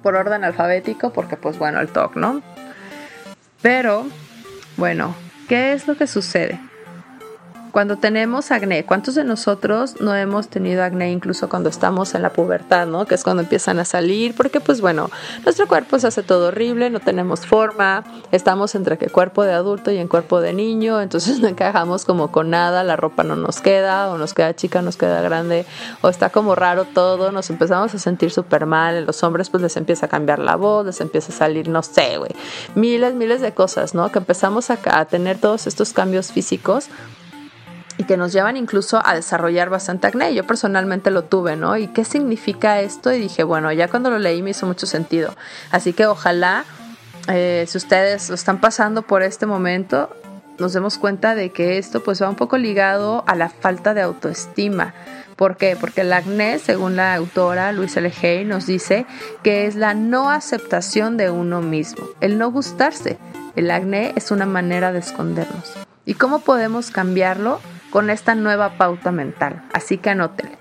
por 0.01 0.15
orden 0.15 0.43
alfabético 0.43 1.11
porque 1.11 1.37
pues 1.37 1.57
bueno 1.57 1.79
el 1.79 1.87
TOC, 1.87 2.15
¿no? 2.15 2.41
Pero 3.61 4.05
bueno, 4.77 5.15
¿qué 5.47 5.73
es 5.73 5.87
lo 5.87 5.95
que 5.95 6.07
sucede? 6.07 6.59
Cuando 7.75 7.97
tenemos 7.97 8.51
acné, 8.51 8.85
¿cuántos 8.85 9.15
de 9.15 9.25
nosotros 9.25 9.99
no 9.99 10.15
hemos 10.15 10.47
tenido 10.47 10.81
acné 10.81 11.11
incluso 11.11 11.49
cuando 11.49 11.67
estamos 11.67 12.15
en 12.15 12.21
la 12.21 12.29
pubertad, 12.31 12.87
¿no? 12.87 13.05
Que 13.05 13.15
es 13.15 13.23
cuando 13.25 13.43
empiezan 13.43 13.79
a 13.79 13.83
salir, 13.83 14.33
porque 14.33 14.61
pues 14.61 14.79
bueno, 14.79 15.09
nuestro 15.43 15.67
cuerpo 15.67 15.99
se 15.99 16.07
hace 16.07 16.23
todo 16.23 16.47
horrible, 16.47 16.89
no 16.89 17.01
tenemos 17.01 17.45
forma, 17.45 18.05
estamos 18.31 18.75
entre 18.75 18.97
que 18.97 19.09
cuerpo 19.09 19.43
de 19.43 19.51
adulto 19.51 19.91
y 19.91 19.97
en 19.97 20.07
cuerpo 20.07 20.39
de 20.39 20.53
niño, 20.53 21.01
entonces 21.01 21.39
no 21.41 21.49
encajamos 21.49 22.05
como 22.05 22.31
con 22.31 22.49
nada, 22.49 22.81
la 22.85 22.95
ropa 22.95 23.25
no 23.25 23.35
nos 23.35 23.59
queda, 23.59 24.09
o 24.09 24.17
nos 24.17 24.33
queda 24.33 24.55
chica, 24.55 24.81
nos 24.81 24.95
queda 24.95 25.19
grande, 25.19 25.65
o 25.99 26.07
está 26.07 26.29
como 26.29 26.55
raro 26.55 26.85
todo, 26.85 27.33
nos 27.33 27.49
empezamos 27.49 27.93
a 27.93 27.99
sentir 27.99 28.31
súper 28.31 28.67
mal, 28.67 29.05
los 29.05 29.21
hombres 29.21 29.49
pues 29.49 29.61
les 29.61 29.75
empieza 29.75 30.05
a 30.05 30.09
cambiar 30.09 30.39
la 30.39 30.55
voz, 30.55 30.85
les 30.85 31.01
empieza 31.01 31.33
a 31.33 31.35
salir, 31.35 31.67
no 31.67 31.83
sé, 31.83 32.19
güey, 32.19 32.31
miles, 32.73 33.15
miles 33.15 33.41
de 33.41 33.53
cosas, 33.53 33.93
¿no? 33.93 34.13
Que 34.13 34.19
empezamos 34.19 34.69
a, 34.69 34.79
a 34.85 35.03
tener 35.03 35.39
todos 35.39 35.67
estos 35.67 35.91
cambios 35.91 36.31
físicos 36.31 36.87
y 37.97 38.03
que 38.03 38.17
nos 38.17 38.33
llevan 38.33 38.57
incluso 38.57 39.01
a 39.05 39.15
desarrollar 39.15 39.69
bastante 39.69 40.07
acné. 40.07 40.33
Yo 40.33 40.45
personalmente 40.45 41.11
lo 41.11 41.23
tuve, 41.23 41.55
¿no? 41.55 41.77
¿Y 41.77 41.87
qué 41.87 42.03
significa 42.03 42.81
esto? 42.81 43.11
Y 43.13 43.19
dije, 43.19 43.43
bueno, 43.43 43.71
ya 43.71 43.87
cuando 43.87 44.09
lo 44.09 44.19
leí 44.19 44.41
me 44.41 44.51
hizo 44.51 44.65
mucho 44.65 44.85
sentido. 44.85 45.33
Así 45.71 45.93
que 45.93 46.05
ojalá, 46.05 46.65
eh, 47.27 47.65
si 47.67 47.77
ustedes 47.77 48.29
lo 48.29 48.35
están 48.35 48.59
pasando 48.59 49.01
por 49.03 49.23
este 49.23 49.45
momento, 49.45 50.09
nos 50.59 50.73
demos 50.73 50.97
cuenta 50.97 51.35
de 51.35 51.51
que 51.51 51.77
esto 51.77 52.03
pues 52.03 52.21
va 52.21 52.29
un 52.29 52.35
poco 52.35 52.57
ligado 52.57 53.23
a 53.27 53.35
la 53.35 53.49
falta 53.49 53.93
de 53.93 54.01
autoestima. 54.01 54.93
¿Por 55.35 55.57
qué? 55.57 55.75
Porque 55.79 56.01
el 56.01 56.13
acné, 56.13 56.59
según 56.59 56.95
la 56.95 57.13
autora 57.13 57.73
Luisa 57.73 57.99
Hay, 57.99 58.45
nos 58.45 58.65
dice 58.65 59.05
que 59.43 59.67
es 59.67 59.75
la 59.75 59.93
no 59.93 60.29
aceptación 60.29 61.17
de 61.17 61.29
uno 61.29 61.61
mismo, 61.61 62.05
el 62.21 62.37
no 62.37 62.51
gustarse. 62.51 63.17
El 63.55 63.71
acné 63.71 64.13
es 64.15 64.31
una 64.31 64.45
manera 64.45 64.91
de 64.91 64.99
escondernos. 64.99 65.73
¿Y 66.05 66.13
cómo 66.13 66.39
podemos 66.39 66.91
cambiarlo? 66.91 67.59
Con 67.95 68.09
esta 68.09 68.35
nueva 68.35 68.77
pauta 68.77 69.13
mental. 69.13 69.63
Así 69.71 69.97
que 69.97 70.09
anótele. 70.09 70.57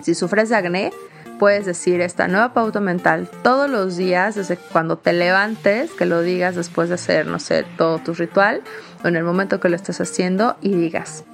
Si 0.00 0.14
sufres 0.14 0.48
de 0.48 0.56
acné, 0.56 0.90
puedes 1.38 1.66
decir 1.66 2.00
esta 2.00 2.28
nueva 2.28 2.54
pauta 2.54 2.80
mental 2.80 3.28
todos 3.42 3.68
los 3.68 3.98
días, 3.98 4.36
desde 4.36 4.56
cuando 4.56 4.96
te 4.96 5.12
levantes, 5.12 5.90
que 5.90 6.06
lo 6.06 6.22
digas 6.22 6.56
después 6.56 6.88
de 6.88 6.94
hacer, 6.94 7.26
no 7.26 7.40
sé, 7.40 7.66
todo 7.76 7.98
tu 7.98 8.14
ritual, 8.14 8.62
o 9.04 9.08
en 9.08 9.16
el 9.16 9.22
momento 9.22 9.60
que 9.60 9.68
lo 9.68 9.76
estés 9.76 10.00
haciendo, 10.00 10.56
y 10.62 10.74
digas, 10.74 11.24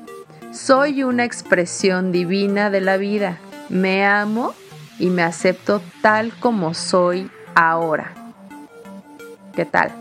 soy 0.51 1.05
una 1.05 1.23
expresión 1.23 2.11
divina 2.11 2.69
de 2.71 2.81
la 2.81 2.97
vida, 2.97 3.39
me 3.69 4.05
amo 4.05 4.55
y 4.99 5.11
me 5.11 5.23
acepto 5.23 5.83
tal 6.03 6.33
como 6.41 6.75
soy 6.75 7.31
ahora. 7.55 8.11
¿Qué 9.55 9.67
tal? 9.67 9.93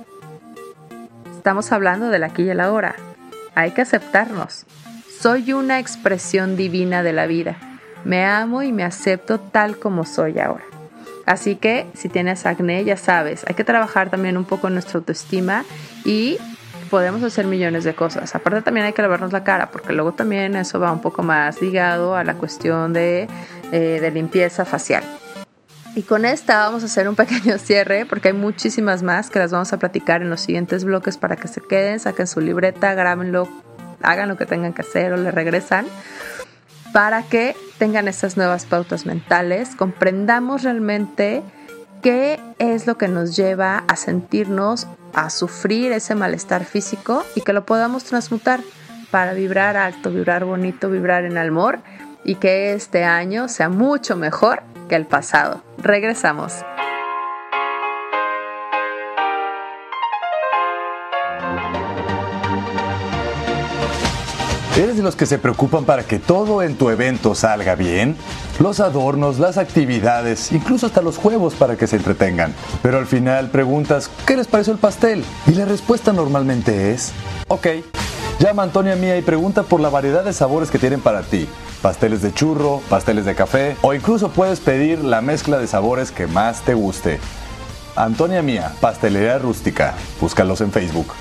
Estamos 1.38 1.72
hablando 1.72 2.10
del 2.10 2.24
aquí 2.24 2.42
y 2.42 2.50
el 2.50 2.60
ahora. 2.60 2.96
Hay 3.54 3.70
que 3.70 3.84
aceptarnos. 3.84 4.66
Soy 5.26 5.54
una 5.54 5.80
expresión 5.80 6.56
divina 6.56 7.02
de 7.02 7.12
la 7.12 7.26
vida. 7.26 7.58
Me 8.04 8.26
amo 8.26 8.62
y 8.62 8.72
me 8.72 8.84
acepto 8.84 9.40
tal 9.40 9.80
como 9.80 10.06
soy 10.06 10.38
ahora. 10.38 10.64
Así 11.26 11.56
que 11.56 11.88
si 11.96 12.10
tienes 12.10 12.46
acné, 12.46 12.84
ya 12.86 12.96
sabes, 12.96 13.44
hay 13.48 13.56
que 13.56 13.64
trabajar 13.64 14.12
también 14.12 14.38
un 14.38 14.46
poco 14.46 14.68
en 14.68 14.74
nuestra 14.74 15.00
autoestima 15.00 15.66
y 16.04 16.38
podemos 16.92 17.24
hacer 17.24 17.48
millones 17.48 17.84
de 17.86 17.96
cosas. 17.96 18.36
Aparte 18.36 18.62
también 18.62 18.86
hay 18.86 18.94
que 18.94 19.02
lavarnos 19.02 19.34
la 19.34 19.44
cara, 19.44 19.72
porque 19.72 19.94
luego 19.94 20.12
también 20.12 20.56
eso 20.56 20.80
va 20.80 20.92
un 20.92 21.02
poco 21.02 21.24
más 21.24 21.60
ligado 21.60 22.16
a 22.16 22.24
la 22.24 22.36
cuestión 22.36 22.94
de, 22.94 23.28
eh, 23.72 24.12
limpieza 24.14 24.64
facial. 24.64 25.04
Y 25.96 26.04
con 26.04 26.26
esta 26.26 26.60
vamos 26.60 26.84
a 26.84 26.86
hacer 26.86 27.10
un 27.10 27.16
pequeño 27.16 27.58
cierre 27.58 28.06
porque 28.06 28.28
hay 28.28 28.36
muchísimas 28.36 29.02
más 29.02 29.32
que 29.32 29.40
las 29.40 29.52
vamos 29.52 29.74
a 29.74 29.80
platicar 29.80 30.22
en 30.22 30.30
los 30.30 30.42
siguientes 30.42 30.84
bloques 30.84 31.18
para 31.18 31.36
que 31.36 31.48
se 31.48 31.62
queden, 31.62 32.00
saquen 32.00 32.28
su 32.28 32.42
libreta, 32.42 32.94
grábenlo, 32.94 33.50
hagan 34.06 34.30
lo 34.30 34.38
que 34.38 34.46
tengan 34.46 34.74
que 34.74 34.82
hacer 34.82 35.14
o 35.14 35.18
le 35.18 35.32
regresan 35.32 35.86
para 36.96 37.24
que 37.24 37.58
tengan 37.78 38.08
estas 38.08 38.38
nuevas 38.38 38.66
pautas 38.66 39.06
mentales, 39.06 39.76
comprendamos 39.76 40.64
realmente 40.64 41.44
qué 42.02 42.40
es 42.58 42.88
lo 42.88 42.98
que 42.98 43.10
nos 43.10 43.36
lleva 43.36 43.84
a 43.90 43.98
sentirnos, 43.98 44.88
a 45.14 45.30
sufrir 45.30 45.92
ese 45.92 46.16
malestar 46.16 46.64
físico 46.64 47.26
y 47.36 47.42
que 47.42 47.52
lo 47.52 47.66
podamos 47.66 48.06
transmutar 48.06 48.62
para 49.12 49.34
vibrar 49.34 49.76
alto, 49.76 50.10
vibrar 50.10 50.46
bonito, 50.46 50.90
vibrar 50.90 51.26
en 51.26 51.38
amor 51.38 51.80
y 52.24 52.36
que 52.36 52.74
este 52.74 53.04
año 53.04 53.50
sea 53.50 53.68
mucho 53.68 54.16
mejor 54.16 54.64
que 54.88 54.96
el 54.96 55.06
pasado. 55.06 55.64
Regresamos. 55.78 56.54
¿Eres 64.78 64.98
de 64.98 65.04
los 65.04 65.16
que 65.16 65.26
se 65.26 65.40
preocupan 65.40 65.86
para 65.86 66.04
que 66.04 66.20
todo 66.20 66.62
en 66.62 66.76
tu 66.76 66.90
evento 66.90 67.34
salga 67.34 67.76
bien? 67.76 68.18
Los 68.60 68.82
adornos, 68.82 69.40
las 69.40 69.58
actividades, 69.58 70.52
incluso 70.52 70.88
hasta 70.88 71.02
los 71.02 71.16
juegos 71.16 71.54
para 71.54 71.78
que 71.78 71.88
se 71.88 71.96
entretengan. 71.96 72.54
Pero 72.82 72.98
al 72.98 73.06
final 73.06 73.50
preguntas, 73.52 74.12
¿qué 74.28 74.36
les 74.36 74.48
pareció 74.48 74.74
el 74.74 74.80
pastel? 74.80 75.24
Y 75.48 75.52
la 75.52 75.64
respuesta 75.64 76.12
normalmente 76.12 76.92
es, 76.92 77.14
ok. 77.48 77.68
Llama 78.40 78.64
a 78.64 78.66
Antonia 78.66 78.98
Mía 78.98 79.18
y 79.18 79.22
pregunta 79.22 79.64
por 79.64 79.80
la 79.80 79.88
variedad 79.88 80.26
de 80.26 80.34
sabores 80.34 80.70
que 80.70 80.78
tienen 80.78 81.00
para 81.00 81.22
ti. 81.22 81.48
Pasteles 81.82 82.22
de 82.22 82.34
churro, 82.34 82.82
pasteles 82.90 83.24
de 83.24 83.34
café 83.34 83.78
o 83.82 83.94
incluso 83.94 84.32
puedes 84.32 84.60
pedir 84.60 85.06
la 85.06 85.22
mezcla 85.22 85.58
de 85.58 85.68
sabores 85.68 86.12
que 86.12 86.28
más 86.28 86.64
te 86.64 86.74
guste. 86.74 87.22
Antonia 87.96 88.42
Mía, 88.42 88.74
Pastelería 88.82 89.38
Rústica. 89.38 89.94
Búscalos 90.20 90.60
en 90.60 90.74
Facebook. 90.74 91.14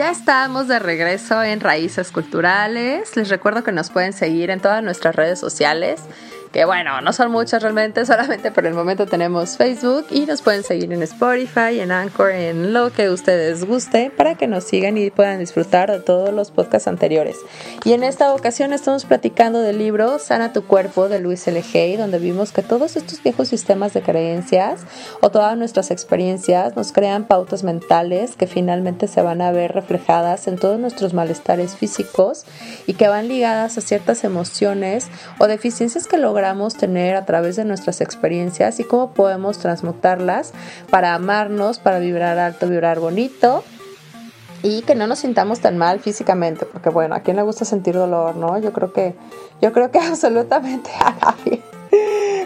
Ya 0.00 0.10
estamos 0.10 0.66
de 0.66 0.78
regreso 0.78 1.42
en 1.42 1.60
Raíces 1.60 2.10
Culturales. 2.10 3.14
Les 3.16 3.28
recuerdo 3.28 3.62
que 3.62 3.70
nos 3.70 3.90
pueden 3.90 4.14
seguir 4.14 4.48
en 4.48 4.58
todas 4.58 4.82
nuestras 4.82 5.14
redes 5.14 5.38
sociales 5.38 6.00
que 6.52 6.64
bueno, 6.64 7.00
no 7.00 7.12
son 7.12 7.30
muchas 7.30 7.62
realmente, 7.62 8.04
solamente 8.04 8.50
por 8.50 8.66
el 8.66 8.74
momento 8.74 9.06
tenemos 9.06 9.56
Facebook 9.56 10.06
y 10.10 10.26
nos 10.26 10.42
pueden 10.42 10.64
seguir 10.64 10.92
en 10.92 11.00
Spotify, 11.04 11.78
en 11.78 11.92
Anchor, 11.92 12.32
en 12.32 12.72
lo 12.72 12.90
que 12.90 13.08
ustedes 13.08 13.64
guste 13.64 14.10
para 14.10 14.34
que 14.34 14.48
nos 14.48 14.64
sigan 14.64 14.98
y 14.98 15.10
puedan 15.10 15.38
disfrutar 15.38 15.92
de 15.92 16.00
todos 16.00 16.34
los 16.34 16.50
podcasts 16.50 16.88
anteriores. 16.88 17.36
Y 17.84 17.92
en 17.92 18.02
esta 18.02 18.34
ocasión 18.34 18.72
estamos 18.72 19.04
platicando 19.04 19.60
del 19.60 19.78
libro 19.78 20.18
Sana 20.18 20.52
tu 20.52 20.64
cuerpo 20.64 21.08
de 21.08 21.20
Luis 21.20 21.46
L. 21.46 21.62
Hay, 21.72 21.96
donde 21.96 22.18
vimos 22.18 22.50
que 22.50 22.62
todos 22.62 22.96
estos 22.96 23.22
viejos 23.22 23.46
sistemas 23.46 23.92
de 23.92 24.02
creencias 24.02 24.80
o 25.20 25.30
todas 25.30 25.56
nuestras 25.56 25.92
experiencias 25.92 26.74
nos 26.74 26.90
crean 26.90 27.26
pautas 27.26 27.62
mentales 27.62 28.34
que 28.34 28.48
finalmente 28.48 29.06
se 29.06 29.22
van 29.22 29.40
a 29.40 29.52
ver 29.52 29.72
reflejadas 29.72 30.48
en 30.48 30.58
todos 30.58 30.80
nuestros 30.80 31.14
malestares 31.14 31.76
físicos 31.76 32.44
y 32.88 32.94
que 32.94 33.06
van 33.06 33.28
ligadas 33.28 33.78
a 33.78 33.80
ciertas 33.82 34.24
emociones 34.24 35.06
o 35.38 35.46
deficiencias 35.46 36.08
que 36.08 36.16
logramos 36.16 36.39
tener 36.76 37.16
a 37.16 37.24
través 37.24 37.56
de 37.56 37.64
nuestras 37.64 38.00
experiencias 38.00 38.80
y 38.80 38.84
cómo 38.84 39.12
podemos 39.12 39.58
transmutarlas 39.58 40.52
para 40.90 41.14
amarnos, 41.14 41.78
para 41.78 41.98
vibrar 41.98 42.38
alto, 42.38 42.68
vibrar 42.68 43.00
bonito 43.00 43.62
y 44.62 44.82
que 44.82 44.94
no 44.94 45.06
nos 45.06 45.20
sintamos 45.20 45.60
tan 45.60 45.78
mal 45.78 46.00
físicamente, 46.00 46.66
porque 46.66 46.90
bueno, 46.90 47.14
a 47.14 47.20
quién 47.20 47.36
le 47.36 47.42
gusta 47.42 47.64
sentir 47.64 47.94
dolor, 47.94 48.36
¿no? 48.36 48.58
Yo 48.58 48.72
creo 48.72 48.92
que 48.92 49.14
yo 49.60 49.72
creo 49.72 49.90
que 49.90 49.98
absolutamente 50.00 50.90
a 50.98 51.14
nadie. 51.20 51.62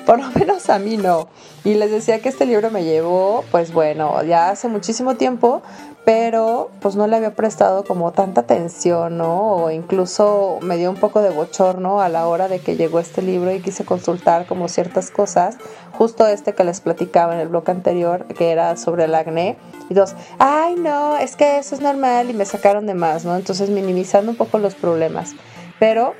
Por 0.07 0.19
lo 0.19 0.31
menos 0.33 0.69
a 0.69 0.79
mí 0.79 0.97
no. 0.97 1.29
Y 1.65 1.75
les 1.75 1.91
decía 1.91 2.21
que 2.21 2.29
este 2.29 2.45
libro 2.45 2.71
me 2.71 2.85
llevó, 2.85 3.45
pues 3.51 3.73
bueno, 3.73 4.23
ya 4.23 4.51
hace 4.51 4.69
muchísimo 4.69 5.17
tiempo, 5.17 5.63
pero 6.05 6.71
pues 6.81 6.97
no 6.97 7.07
le 7.07 7.17
había 7.17 7.35
prestado 7.35 7.85
como 7.85 8.13
tanta 8.13 8.43
atención, 8.43 9.17
¿no? 9.17 9.55
O 9.55 9.71
incluso 9.71 10.59
me 10.61 10.77
dio 10.77 10.91
un 10.91 10.97
poco 10.97 11.23
de 11.23 11.31
bochorno 11.31 12.01
a 12.01 12.09
la 12.09 12.27
hora 12.27 12.49
de 12.49 12.61
que 12.61 12.77
llegó 12.77 13.01
este 13.01 13.23
libro 13.23 13.53
y 13.53 13.61
quise 13.61 13.85
consultar 13.85 14.47
como 14.47 14.69
ciertas 14.69 15.11
cosas, 15.11 15.57
justo 15.93 16.27
este 16.27 16.55
que 16.55 16.65
les 16.65 16.81
platicaba 16.81 17.35
en 17.35 17.41
el 17.41 17.49
blog 17.49 17.71
anterior, 17.71 18.27
que 18.27 18.51
era 18.51 18.77
sobre 18.77 19.05
el 19.05 19.15
acné, 19.15 19.57
y 19.89 19.95
dos, 19.95 20.15
ay 20.39 20.75
no, 20.77 21.17
es 21.17 21.37
que 21.37 21.59
eso 21.59 21.75
es 21.75 21.81
normal 21.81 22.29
y 22.31 22.35
me 22.35 22.45
sacaron 22.45 22.87
de 22.87 22.95
más, 22.95 23.25
¿no? 23.25 23.37
Entonces 23.37 23.71
minimizando 23.71 24.31
un 24.31 24.37
poco 24.37 24.59
los 24.59 24.75
problemas. 24.75 25.35
Pero 25.79 26.15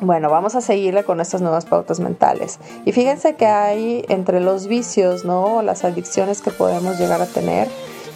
bueno, 0.00 0.28
vamos 0.28 0.54
a 0.54 0.60
seguirle 0.60 1.04
con 1.04 1.20
estas 1.20 1.40
nuevas 1.40 1.66
pautas 1.66 2.00
mentales. 2.00 2.58
Y 2.84 2.92
fíjense 2.92 3.36
que 3.36 3.46
hay 3.46 4.04
entre 4.08 4.40
los 4.40 4.66
vicios, 4.66 5.24
¿no? 5.24 5.62
Las 5.62 5.84
adicciones 5.84 6.42
que 6.42 6.50
podemos 6.50 6.98
llegar 6.98 7.22
a 7.22 7.26
tener. 7.26 7.68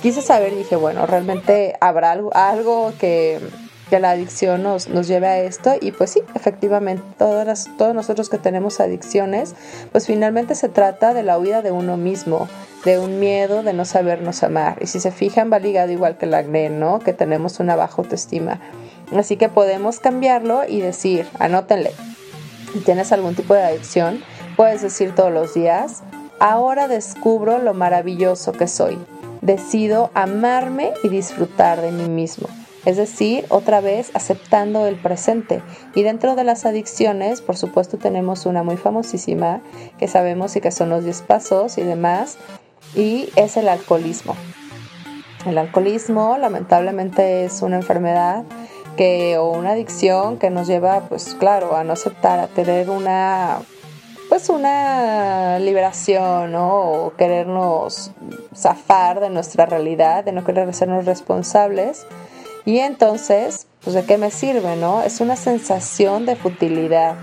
Quise 0.02 0.22
saber 0.22 0.54
dije, 0.54 0.76
bueno, 0.76 1.06
realmente 1.06 1.74
habrá 1.80 2.12
algo, 2.12 2.30
algo 2.32 2.92
que, 3.00 3.40
la 3.90 4.10
adicción 4.10 4.62
nos, 4.62 4.88
nos, 4.88 5.08
lleve 5.08 5.26
a 5.26 5.40
esto. 5.40 5.72
Y 5.80 5.90
pues 5.90 6.10
sí, 6.10 6.20
efectivamente, 6.34 7.02
todas 7.18 7.68
todos 7.76 7.94
nosotros 7.94 8.28
que 8.28 8.38
tenemos 8.38 8.78
adicciones, 8.78 9.56
pues 9.90 10.06
finalmente 10.06 10.54
se 10.54 10.68
trata 10.68 11.14
de 11.14 11.24
la 11.24 11.38
huida 11.38 11.62
de 11.62 11.72
uno 11.72 11.96
mismo, 11.96 12.48
de 12.84 13.00
un 13.00 13.18
miedo 13.18 13.64
de 13.64 13.72
no 13.72 13.84
sabernos 13.84 14.44
amar. 14.44 14.76
Y 14.80 14.86
si 14.86 15.00
se 15.00 15.10
fijan, 15.10 15.50
va 15.52 15.58
ligado 15.58 15.90
igual 15.90 16.16
que 16.16 16.26
el 16.26 16.34
acné, 16.34 16.70
¿no? 16.70 17.00
Que 17.00 17.12
tenemos 17.12 17.58
una 17.58 17.74
baja 17.74 18.02
autoestima. 18.02 18.60
Así 19.16 19.36
que 19.36 19.48
podemos 19.48 19.98
cambiarlo 19.98 20.62
y 20.68 20.80
decir, 20.80 21.26
anótenle, 21.40 21.92
si 22.72 22.80
tienes 22.80 23.10
algún 23.10 23.34
tipo 23.34 23.54
de 23.54 23.62
adicción, 23.62 24.22
puedes 24.56 24.82
decir 24.82 25.14
todos 25.14 25.32
los 25.32 25.54
días, 25.54 26.02
ahora 26.38 26.86
descubro 26.86 27.58
lo 27.58 27.74
maravilloso 27.74 28.52
que 28.52 28.68
soy. 28.68 28.98
Decido 29.40 30.10
amarme 30.14 30.92
y 31.02 31.08
disfrutar 31.08 31.80
de 31.80 31.92
mí 31.92 32.08
mismo. 32.08 32.48
Es 32.84 32.96
decir, 32.96 33.44
otra 33.48 33.80
vez 33.80 34.10
aceptando 34.14 34.86
el 34.86 34.96
presente. 34.96 35.62
Y 35.94 36.02
dentro 36.02 36.36
de 36.36 36.44
las 36.44 36.64
adicciones, 36.64 37.42
por 37.42 37.56
supuesto, 37.56 37.98
tenemos 37.98 38.46
una 38.46 38.62
muy 38.62 38.76
famosísima 38.76 39.60
que 39.98 40.08
sabemos 40.08 40.56
y 40.56 40.60
que 40.60 40.70
son 40.70 40.88
los 40.88 41.04
10 41.04 41.22
pasos 41.22 41.76
y 41.76 41.82
demás, 41.82 42.38
y 42.94 43.28
es 43.36 43.56
el 43.56 43.68
alcoholismo. 43.68 44.34
El 45.44 45.58
alcoholismo 45.58 46.36
lamentablemente 46.38 47.44
es 47.44 47.62
una 47.62 47.76
enfermedad 47.76 48.44
que 48.96 49.38
o 49.38 49.50
una 49.50 49.72
adicción 49.72 50.38
que 50.38 50.50
nos 50.50 50.66
lleva 50.66 51.08
pues 51.08 51.34
claro 51.34 51.76
a 51.76 51.84
no 51.84 51.92
aceptar 51.92 52.40
a 52.40 52.48
tener 52.48 52.90
una 52.90 53.60
pues 54.28 54.48
una 54.48 55.58
liberación 55.58 56.54
o 56.54 57.12
querernos 57.16 58.10
zafar 58.54 59.20
de 59.20 59.30
nuestra 59.30 59.66
realidad 59.66 60.24
de 60.24 60.32
no 60.32 60.44
querer 60.44 60.68
hacernos 60.68 61.06
responsables. 61.06 62.06
Y 62.64 62.78
entonces 62.78 63.66
pues 63.82 63.94
de 63.94 64.04
qué 64.04 64.18
me 64.18 64.30
sirve 64.30 64.76
no 64.76 65.02
es 65.02 65.20
una 65.20 65.36
sensación 65.36 66.26
de 66.26 66.36
futilidad 66.36 67.16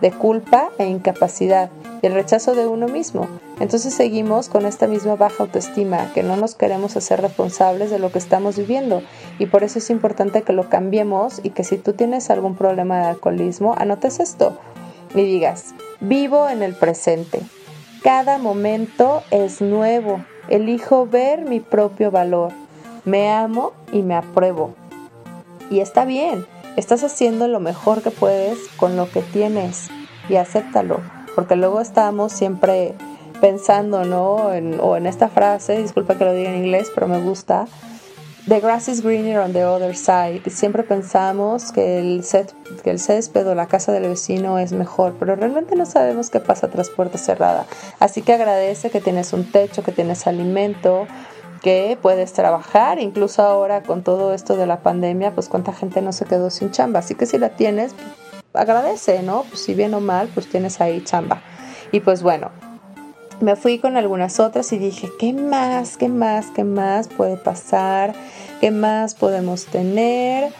de 0.00 0.10
culpa 0.10 0.70
e 0.78 0.86
incapacidad 0.86 1.70
y 2.02 2.06
el 2.06 2.14
rechazo 2.14 2.54
de 2.54 2.66
uno 2.66 2.88
mismo. 2.88 3.28
Entonces 3.60 3.94
seguimos 3.94 4.48
con 4.48 4.66
esta 4.66 4.88
misma 4.88 5.14
baja 5.14 5.44
autoestima, 5.44 6.12
que 6.12 6.24
no 6.24 6.36
nos 6.36 6.56
queremos 6.56 6.96
hacer 6.96 7.20
responsables 7.20 7.90
de 7.90 8.00
lo 8.00 8.10
que 8.10 8.18
estamos 8.18 8.56
viviendo. 8.56 9.02
Y 9.38 9.46
por 9.46 9.62
eso 9.62 9.78
es 9.78 9.88
importante 9.90 10.42
que 10.42 10.52
lo 10.52 10.68
cambiemos 10.68 11.40
y 11.44 11.50
que 11.50 11.62
si 11.62 11.78
tú 11.78 11.92
tienes 11.92 12.30
algún 12.30 12.56
problema 12.56 12.98
de 12.98 13.06
alcoholismo, 13.10 13.74
anotes 13.78 14.18
esto 14.18 14.58
y 15.14 15.22
digas, 15.22 15.74
vivo 16.02 16.48
en 16.48 16.62
el 16.62 16.74
presente. 16.74 17.40
Cada 18.02 18.38
momento 18.38 19.22
es 19.30 19.62
nuevo. 19.62 20.24
Elijo 20.48 21.06
ver 21.06 21.42
mi 21.42 21.60
propio 21.60 22.10
valor. 22.10 22.52
Me 23.04 23.30
amo 23.30 23.72
y 23.92 24.02
me 24.02 24.14
apruebo. 24.14 24.74
Y 25.70 25.80
está 25.80 26.04
bien, 26.04 26.44
estás 26.76 27.04
haciendo 27.04 27.48
lo 27.48 27.60
mejor 27.60 28.02
que 28.02 28.10
puedes 28.10 28.58
con 28.76 28.96
lo 28.96 29.10
que 29.10 29.22
tienes 29.22 29.88
y 30.28 30.36
acéptalo, 30.36 31.00
porque 31.34 31.56
luego 31.56 31.80
estamos 31.80 32.32
siempre 32.32 32.94
pensando, 33.40 34.04
¿no? 34.04 34.34
O 34.80 34.96
en 34.96 35.06
esta 35.06 35.28
frase, 35.28 35.80
disculpa 35.80 36.16
que 36.16 36.24
lo 36.24 36.34
diga 36.34 36.50
en 36.50 36.64
inglés, 36.64 36.90
pero 36.94 37.08
me 37.08 37.20
gusta. 37.20 37.66
The 38.48 38.58
grass 38.58 38.88
is 38.88 39.02
greener 39.02 39.38
on 39.38 39.52
the 39.52 39.62
other 39.62 39.94
side. 39.94 40.42
Siempre 40.50 40.82
pensamos 40.82 41.70
que 41.70 42.00
el, 42.00 42.24
set, 42.24 42.52
que 42.82 42.90
el 42.90 42.98
césped 42.98 43.46
o 43.46 43.54
la 43.54 43.68
casa 43.68 43.92
del 43.92 44.08
vecino 44.08 44.58
es 44.58 44.72
mejor, 44.72 45.14
pero 45.16 45.36
realmente 45.36 45.76
no 45.76 45.86
sabemos 45.86 46.28
qué 46.28 46.40
pasa 46.40 46.68
tras 46.68 46.90
puerta 46.90 47.18
cerrada. 47.18 47.66
Así 48.00 48.20
que 48.22 48.32
agradece 48.32 48.90
que 48.90 49.00
tienes 49.00 49.32
un 49.32 49.48
techo, 49.48 49.84
que 49.84 49.92
tienes 49.92 50.26
alimento, 50.26 51.06
que 51.62 51.96
puedes 52.02 52.32
trabajar, 52.32 52.98
incluso 52.98 53.42
ahora 53.42 53.84
con 53.84 54.02
todo 54.02 54.34
esto 54.34 54.56
de 54.56 54.66
la 54.66 54.80
pandemia, 54.80 55.30
pues 55.30 55.48
cuánta 55.48 55.72
gente 55.72 56.02
no 56.02 56.12
se 56.12 56.24
quedó 56.24 56.50
sin 56.50 56.72
chamba. 56.72 56.98
Así 56.98 57.14
que 57.14 57.26
si 57.26 57.38
la 57.38 57.50
tienes, 57.50 57.94
agradece, 58.54 59.22
¿no? 59.22 59.44
Pues 59.44 59.62
si 59.62 59.74
bien 59.74 59.94
o 59.94 60.00
mal, 60.00 60.28
pues 60.34 60.48
tienes 60.48 60.80
ahí 60.80 61.04
chamba. 61.04 61.42
Y 61.92 62.00
pues 62.00 62.24
bueno, 62.24 62.50
me 63.42 63.56
fui 63.56 63.80
con 63.80 63.96
algunas 63.96 64.38
otras 64.38 64.72
y 64.72 64.78
dije, 64.78 65.10
¿qué 65.18 65.32
más? 65.32 65.96
¿Qué 65.96 66.08
más? 66.08 66.46
¿Qué 66.54 66.62
más 66.62 67.08
puede 67.08 67.36
pasar? 67.36 68.14
¿Qué 68.60 68.70
más 68.70 69.16
podemos 69.16 69.66
tener? 69.66 70.52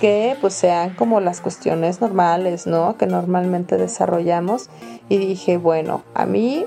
Que 0.00 0.36
pues 0.42 0.52
sean 0.52 0.94
como 0.94 1.20
las 1.20 1.40
cuestiones 1.40 2.02
normales, 2.02 2.66
¿no? 2.66 2.98
Que 2.98 3.06
normalmente 3.06 3.78
desarrollamos. 3.78 4.68
Y 5.08 5.16
dije, 5.16 5.56
bueno, 5.56 6.02
a 6.12 6.26
mí 6.26 6.66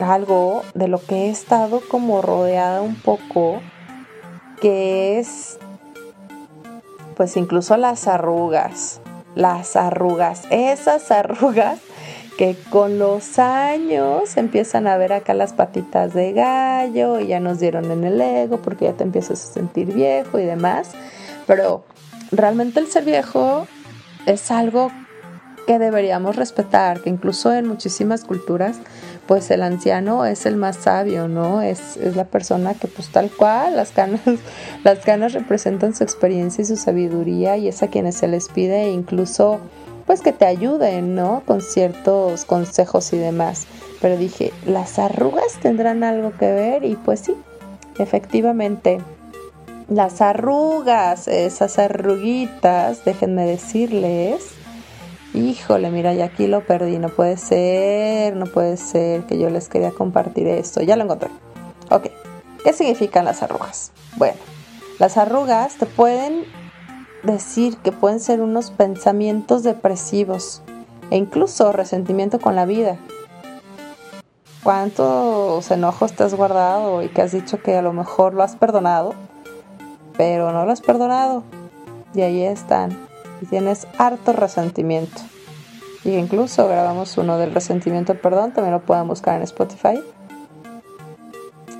algo 0.00 0.62
de 0.74 0.88
lo 0.88 1.04
que 1.04 1.26
he 1.26 1.28
estado 1.28 1.82
como 1.90 2.22
rodeada 2.22 2.80
un 2.80 2.96
poco, 2.96 3.60
que 4.60 5.18
es 5.18 5.58
pues 7.14 7.36
incluso 7.36 7.76
las 7.76 8.08
arrugas, 8.08 9.02
las 9.34 9.76
arrugas, 9.76 10.44
esas 10.50 11.10
arrugas 11.10 11.78
que 12.42 12.56
con 12.70 12.98
los 12.98 13.38
años 13.38 14.36
empiezan 14.36 14.88
a 14.88 14.96
ver 14.96 15.12
acá 15.12 15.32
las 15.32 15.52
patitas 15.52 16.12
de 16.12 16.32
gallo 16.32 17.20
y 17.20 17.28
ya 17.28 17.38
nos 17.38 17.60
dieron 17.60 17.92
en 17.92 18.02
el 18.02 18.20
ego 18.20 18.56
porque 18.56 18.86
ya 18.86 18.94
te 18.94 19.04
empiezas 19.04 19.44
a 19.44 19.52
sentir 19.52 19.94
viejo 19.94 20.40
y 20.40 20.44
demás, 20.44 20.90
pero 21.46 21.84
realmente 22.32 22.80
el 22.80 22.88
ser 22.88 23.04
viejo 23.04 23.68
es 24.26 24.50
algo 24.50 24.90
que 25.68 25.78
deberíamos 25.78 26.34
respetar, 26.34 27.00
que 27.00 27.10
incluso 27.10 27.54
en 27.54 27.68
muchísimas 27.68 28.24
culturas 28.24 28.78
pues 29.28 29.48
el 29.52 29.62
anciano 29.62 30.26
es 30.26 30.44
el 30.44 30.56
más 30.56 30.74
sabio, 30.78 31.28
¿no? 31.28 31.62
Es, 31.62 31.96
la 31.96 32.24
persona 32.24 32.74
que 32.74 32.88
pues 32.88 33.08
tal 33.10 33.30
cual, 33.30 33.76
las 33.76 33.92
canas, 33.92 34.20
las 34.82 34.98
canas 34.98 35.32
representan 35.32 35.94
su 35.94 36.02
experiencia 36.02 36.62
y 36.62 36.64
su 36.64 36.74
sabiduría 36.74 37.56
y 37.56 37.68
es 37.68 37.84
a 37.84 37.86
quienes 37.86 38.16
se 38.16 38.26
les 38.26 38.48
pide 38.48 38.90
incluso 38.90 39.60
pues 40.06 40.20
que 40.20 40.32
te 40.32 40.46
ayuden, 40.46 41.14
¿no? 41.14 41.42
Con 41.46 41.62
ciertos 41.62 42.44
consejos 42.44 43.12
y 43.12 43.18
demás. 43.18 43.66
Pero 44.00 44.16
dije, 44.16 44.52
¿las 44.66 44.98
arrugas 44.98 45.58
tendrán 45.60 46.04
algo 46.04 46.32
que 46.32 46.50
ver? 46.50 46.84
Y 46.84 46.96
pues 46.96 47.20
sí, 47.20 47.36
efectivamente. 47.98 49.00
Las 49.88 50.20
arrugas, 50.20 51.28
esas 51.28 51.78
arruguitas, 51.78 53.04
déjenme 53.04 53.44
decirles, 53.44 54.52
híjole, 55.34 55.90
mira, 55.90 56.14
ya 56.14 56.26
aquí 56.26 56.46
lo 56.46 56.64
perdí, 56.64 56.98
no 56.98 57.08
puede 57.08 57.36
ser, 57.36 58.34
no 58.36 58.46
puede 58.46 58.76
ser 58.76 59.24
que 59.24 59.38
yo 59.38 59.50
les 59.50 59.68
quería 59.68 59.90
compartir 59.90 60.48
esto, 60.48 60.80
ya 60.82 60.96
lo 60.96 61.04
encontré. 61.04 61.28
Ok, 61.90 62.06
¿qué 62.64 62.72
significan 62.72 63.24
las 63.24 63.42
arrugas? 63.42 63.92
Bueno, 64.16 64.38
las 64.98 65.16
arrugas 65.16 65.74
te 65.76 65.86
pueden 65.86 66.44
decir 67.22 67.76
que 67.78 67.92
pueden 67.92 68.20
ser 68.20 68.40
unos 68.40 68.70
pensamientos 68.70 69.62
depresivos 69.62 70.62
e 71.10 71.16
incluso 71.16 71.72
resentimiento 71.72 72.40
con 72.40 72.56
la 72.56 72.64
vida. 72.64 72.98
¿Cuántos 74.62 75.70
enojos 75.70 76.12
te 76.12 76.24
has 76.24 76.34
guardado 76.34 77.02
y 77.02 77.08
que 77.08 77.22
has 77.22 77.32
dicho 77.32 77.60
que 77.60 77.76
a 77.76 77.82
lo 77.82 77.92
mejor 77.92 78.34
lo 78.34 78.42
has 78.42 78.56
perdonado, 78.56 79.14
pero 80.16 80.52
no 80.52 80.64
lo 80.64 80.72
has 80.72 80.80
perdonado? 80.80 81.42
Y 82.14 82.22
ahí 82.22 82.42
están, 82.42 82.96
y 83.40 83.46
tienes 83.46 83.86
harto 83.98 84.32
resentimiento. 84.32 85.20
Y 86.04 86.16
incluso 86.16 86.68
grabamos 86.68 87.16
uno 87.18 87.38
del 87.38 87.52
resentimiento 87.54 88.14
perdón, 88.14 88.52
también 88.52 88.72
lo 88.72 88.80
pueden 88.80 89.08
buscar 89.08 89.36
en 89.36 89.42
Spotify. 89.42 90.00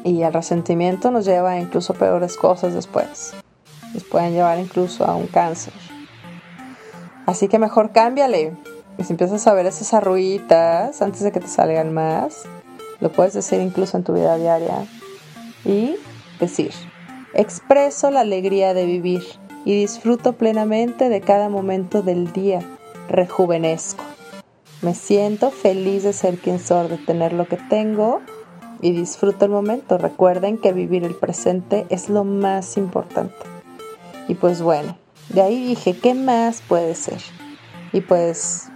Y 0.05 0.23
el 0.23 0.33
resentimiento 0.33 1.11
nos 1.11 1.25
lleva 1.25 1.53
a 1.53 1.61
incluso 1.61 1.95
peores 1.95 2.37
cosas 2.37 2.75
después. 2.75 3.35
Nos 3.95 4.05
pueden 4.05 4.33
llevar 4.33 4.59
incluso 4.59 5.05
a 5.05 5.15
un 5.15 5.27
cáncer. 5.27 5.73
Así 7.27 7.49
que 7.49 7.59
mejor 7.59 7.93
cámbiale. 7.93 8.57
Y 8.99 9.05
si 9.05 9.13
empiezas 9.13 9.47
a 9.47 9.55
ver 9.55 9.67
esas 9.67 9.95
arruitas 9.95 11.01
antes 11.03 11.23
de 11.23 11.33
que 11.33 11.41
te 11.41 11.49
salgan 11.49 11.93
más, 11.93 12.45
lo 13.01 13.11
puedes 13.11 13.35
decir 13.35 13.61
incluso 13.61 13.97
en 13.97 14.05
tu 14.05 14.13
vida 14.13 14.37
diaria. 14.37 14.87
Y 15.65 15.97
decir, 16.41 16.73
expreso 17.35 18.11
la 18.11 18.21
alegría 18.21 18.75
de 18.75 18.87
vivir 18.87 19.23
y 19.65 19.77
disfruto 19.77 20.35
plenamente 20.35 21.09
de 21.09 21.21
cada 21.21 21.49
momento 21.49 22.03
del 22.03 22.33
día. 22.33 22.61
Rejuvenezco. 23.09 24.05
Me 24.83 24.95
siento 24.95 25.51
feliz 25.51 26.03
de 26.03 26.13
ser 26.13 26.39
quien 26.39 26.59
soy, 26.59 26.89
de 26.89 26.99
tener 26.99 27.33
lo 27.33 27.47
que 27.47 27.57
tengo 27.57 28.21
y 28.81 28.93
disfruto 28.93 29.45
el 29.45 29.53
momento. 29.53 29.97
Recuerden 29.97 30.59
que 30.59 30.73
vivir 30.73 31.05
el 31.05 31.15
presente 31.15 31.87
es 31.89 32.09
lo 32.09 32.25
más 32.25 32.77
importante. 32.77 33.52
Y 34.29 34.35
pues 34.35 34.63
bueno, 34.63 34.97
de 35.29 35.43
ahí 35.43 35.67
dije, 35.67 35.97
¿qué 35.97 36.15
más 36.15 36.63
puede 36.63 36.95
ser? 36.95 37.21
Y 37.93 38.01
pues 38.01 38.69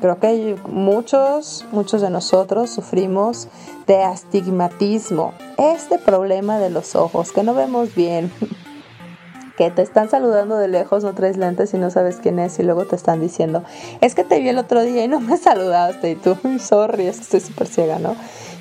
creo 0.00 0.18
que 0.20 0.56
muchos, 0.68 1.64
muchos 1.72 2.00
de 2.02 2.10
nosotros 2.10 2.70
sufrimos 2.70 3.48
de 3.86 4.02
astigmatismo, 4.02 5.34
este 5.56 5.98
problema 5.98 6.58
de 6.58 6.70
los 6.70 6.94
ojos, 6.94 7.32
que 7.32 7.42
no 7.42 7.54
vemos 7.54 7.94
bien, 7.94 8.30
que 9.56 9.70
te 9.70 9.82
están 9.82 10.08
saludando 10.08 10.56
de 10.56 10.68
lejos, 10.68 11.02
no 11.02 11.14
traes 11.14 11.36
lentes 11.36 11.74
y 11.74 11.78
no 11.78 11.90
sabes 11.90 12.18
quién 12.22 12.38
es 12.38 12.58
y 12.58 12.62
luego 12.62 12.84
te 12.84 12.96
están 12.96 13.20
diciendo, 13.20 13.64
es 14.00 14.14
que 14.14 14.24
te 14.24 14.38
vi 14.38 14.48
el 14.48 14.58
otro 14.58 14.82
día 14.82 15.04
y 15.04 15.08
no 15.08 15.20
me 15.20 15.36
saludaste 15.38 16.12
y 16.12 16.14
tú, 16.14 16.36
sorry, 16.60 17.06
es 17.06 17.16
que 17.16 17.22
estoy 17.22 17.40
súper 17.40 17.66
ciega, 17.66 17.98
¿no? 17.98 18.14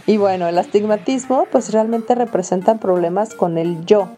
Y 0.07 0.17
bueno, 0.17 0.47
el 0.47 0.57
astigmatismo 0.57 1.45
pues 1.51 1.71
realmente 1.71 2.15
representan 2.15 2.79
problemas 2.79 3.35
con 3.35 3.57
el 3.57 3.85
yo, 3.85 4.09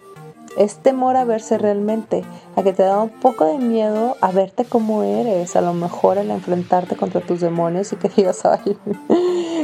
es 0.58 0.78
temor 0.78 1.16
a 1.16 1.26
verse 1.26 1.58
realmente, 1.58 2.24
a 2.56 2.64
que 2.64 2.74
te 2.74 2.84
da 2.84 3.02
un 3.02 3.10
poco 3.10 3.46
de 3.46 3.58
miedo 3.58 4.18
a 4.22 4.32
verte 4.32 4.66
como 4.66 5.04
eres, 5.04 5.56
a 5.56 5.62
lo 5.62 5.74
mejor 5.74 6.18
el 6.18 6.32
enfrentarte 6.32 6.96
contra 6.96 7.22
tus 7.22 7.42
demonios 7.42 7.92
y 7.94 7.96
que 7.96 8.10
digas, 8.16 8.46
ay, 8.46 8.78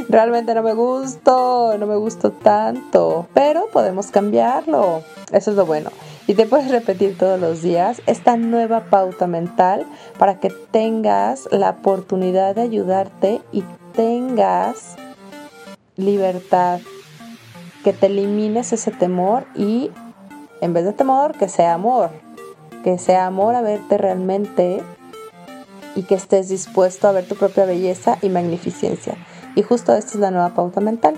realmente 0.08 0.54
no 0.54 0.62
me 0.62 0.74
gusto, 0.74 1.76
no 1.78 1.86
me 1.86 1.96
gusto 1.96 2.30
tanto, 2.30 3.26
pero 3.34 3.66
podemos 3.72 4.08
cambiarlo, 4.08 5.02
eso 5.32 5.50
es 5.50 5.56
lo 5.56 5.66
bueno. 5.66 5.90
Y 6.28 6.34
te 6.34 6.46
puedes 6.46 6.70
repetir 6.70 7.16
todos 7.16 7.40
los 7.40 7.62
días 7.62 8.02
esta 8.06 8.36
nueva 8.36 8.86
pauta 8.90 9.28
mental 9.28 9.86
para 10.18 10.40
que 10.40 10.50
tengas 10.50 11.48
la 11.52 11.70
oportunidad 11.70 12.56
de 12.56 12.62
ayudarte 12.62 13.40
y 13.52 13.62
tengas 13.94 14.96
libertad, 15.96 16.80
que 17.84 17.92
te 17.92 18.06
elimines 18.06 18.72
ese 18.72 18.90
temor 18.90 19.46
y 19.54 19.90
en 20.60 20.72
vez 20.72 20.84
de 20.84 20.92
temor, 20.92 21.36
que 21.36 21.48
sea 21.48 21.74
amor, 21.74 22.10
que 22.84 22.98
sea 22.98 23.26
amor 23.26 23.54
a 23.54 23.62
verte 23.62 23.98
realmente 23.98 24.82
y 25.94 26.02
que 26.02 26.14
estés 26.14 26.48
dispuesto 26.48 27.08
a 27.08 27.12
ver 27.12 27.26
tu 27.26 27.34
propia 27.34 27.64
belleza 27.64 28.18
y 28.22 28.28
magnificencia. 28.28 29.16
Y 29.54 29.62
justo 29.62 29.94
esta 29.94 30.12
es 30.12 30.20
la 30.20 30.30
nueva 30.30 30.50
pauta 30.50 30.80
mental. 30.80 31.16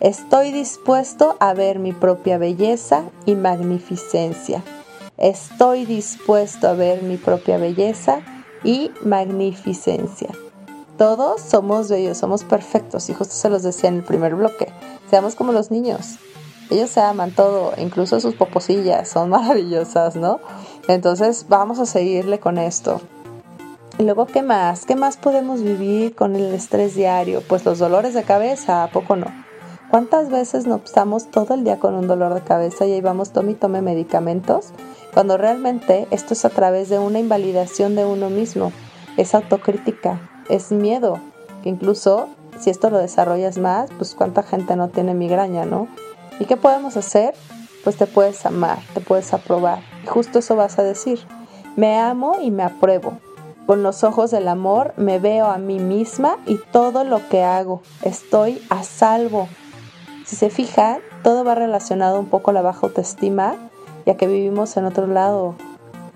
Estoy 0.00 0.52
dispuesto 0.52 1.36
a 1.40 1.52
ver 1.52 1.78
mi 1.78 1.92
propia 1.92 2.38
belleza 2.38 3.04
y 3.26 3.34
magnificencia. 3.34 4.62
Estoy 5.18 5.84
dispuesto 5.84 6.68
a 6.68 6.72
ver 6.72 7.02
mi 7.02 7.18
propia 7.18 7.58
belleza 7.58 8.20
y 8.64 8.90
magnificencia. 9.04 10.30
Todos 10.96 11.42
somos 11.42 11.88
bellos, 11.90 12.18
somos 12.18 12.44
perfectos 12.44 13.10
y 13.10 13.14
justo 13.14 13.34
se 13.34 13.50
los 13.50 13.62
decía 13.62 13.90
en 13.90 13.96
el 13.96 14.04
primer 14.04 14.34
bloque. 14.34 14.68
Seamos 15.10 15.34
como 15.34 15.52
los 15.52 15.70
niños. 15.70 16.18
Ellos 16.70 16.90
se 16.90 17.00
aman 17.00 17.32
todo, 17.32 17.72
incluso 17.76 18.20
sus 18.20 18.34
poposillas 18.34 19.08
son 19.08 19.30
maravillosas, 19.30 20.16
¿no? 20.16 20.40
Entonces 20.88 21.46
vamos 21.48 21.78
a 21.78 21.86
seguirle 21.86 22.38
con 22.38 22.58
esto. 22.58 23.00
Y 23.98 24.04
luego, 24.04 24.26
¿qué 24.26 24.42
más? 24.42 24.86
¿Qué 24.86 24.96
más 24.96 25.16
podemos 25.16 25.62
vivir 25.62 26.14
con 26.14 26.34
el 26.34 26.54
estrés 26.54 26.94
diario? 26.94 27.42
Pues 27.46 27.64
los 27.66 27.78
dolores 27.78 28.14
de 28.14 28.22
cabeza, 28.22 28.84
¿a 28.84 28.90
poco 28.90 29.16
no? 29.16 29.26
¿Cuántas 29.90 30.30
veces 30.30 30.66
nos 30.66 30.84
estamos 30.84 31.30
todo 31.30 31.52
el 31.52 31.64
día 31.64 31.80
con 31.80 31.94
un 31.94 32.06
dolor 32.06 32.32
de 32.32 32.42
cabeza 32.42 32.86
y 32.86 32.92
ahí 32.92 33.00
vamos 33.00 33.32
tome 33.32 33.52
y 33.52 33.54
tome 33.56 33.82
medicamentos? 33.82 34.68
Cuando 35.12 35.36
realmente 35.36 36.06
esto 36.12 36.34
es 36.34 36.44
a 36.44 36.50
través 36.50 36.88
de 36.88 37.00
una 37.00 37.18
invalidación 37.18 37.96
de 37.96 38.04
uno 38.04 38.30
mismo, 38.30 38.72
es 39.16 39.34
autocrítica, 39.34 40.20
es 40.48 40.70
miedo, 40.70 41.18
que 41.62 41.68
incluso 41.68 42.28
si 42.60 42.70
esto 42.70 42.88
lo 42.88 42.98
desarrollas 42.98 43.58
más, 43.58 43.90
pues 43.98 44.14
cuánta 44.14 44.44
gente 44.44 44.76
no 44.76 44.88
tiene 44.88 45.12
migraña, 45.12 45.64
¿no? 45.64 45.88
¿Y 46.40 46.46
qué 46.46 46.56
podemos 46.56 46.96
hacer? 46.96 47.34
Pues 47.84 47.96
te 47.96 48.06
puedes 48.06 48.44
amar, 48.46 48.78
te 48.94 49.00
puedes 49.00 49.32
aprobar. 49.32 49.80
Y 50.02 50.06
justo 50.06 50.40
eso 50.40 50.56
vas 50.56 50.78
a 50.78 50.82
decir. 50.82 51.20
Me 51.76 51.98
amo 51.98 52.38
y 52.42 52.50
me 52.50 52.62
apruebo. 52.62 53.18
Con 53.66 53.82
los 53.82 54.02
ojos 54.02 54.30
del 54.30 54.48
amor 54.48 54.94
me 54.96 55.18
veo 55.18 55.46
a 55.46 55.58
mí 55.58 55.78
misma 55.78 56.38
y 56.46 56.56
todo 56.72 57.04
lo 57.04 57.28
que 57.28 57.44
hago. 57.44 57.82
Estoy 58.02 58.60
a 58.70 58.82
salvo. 58.82 59.48
Si 60.24 60.34
se 60.34 60.48
fija, 60.48 60.98
todo 61.22 61.44
va 61.44 61.54
relacionado 61.54 62.18
un 62.18 62.26
poco 62.26 62.50
a 62.50 62.54
la 62.54 62.62
baja 62.62 62.86
autoestima, 62.86 63.54
ya 64.06 64.16
que 64.16 64.26
vivimos 64.26 64.76
en 64.78 64.86
otro 64.86 65.06
lado, 65.06 65.56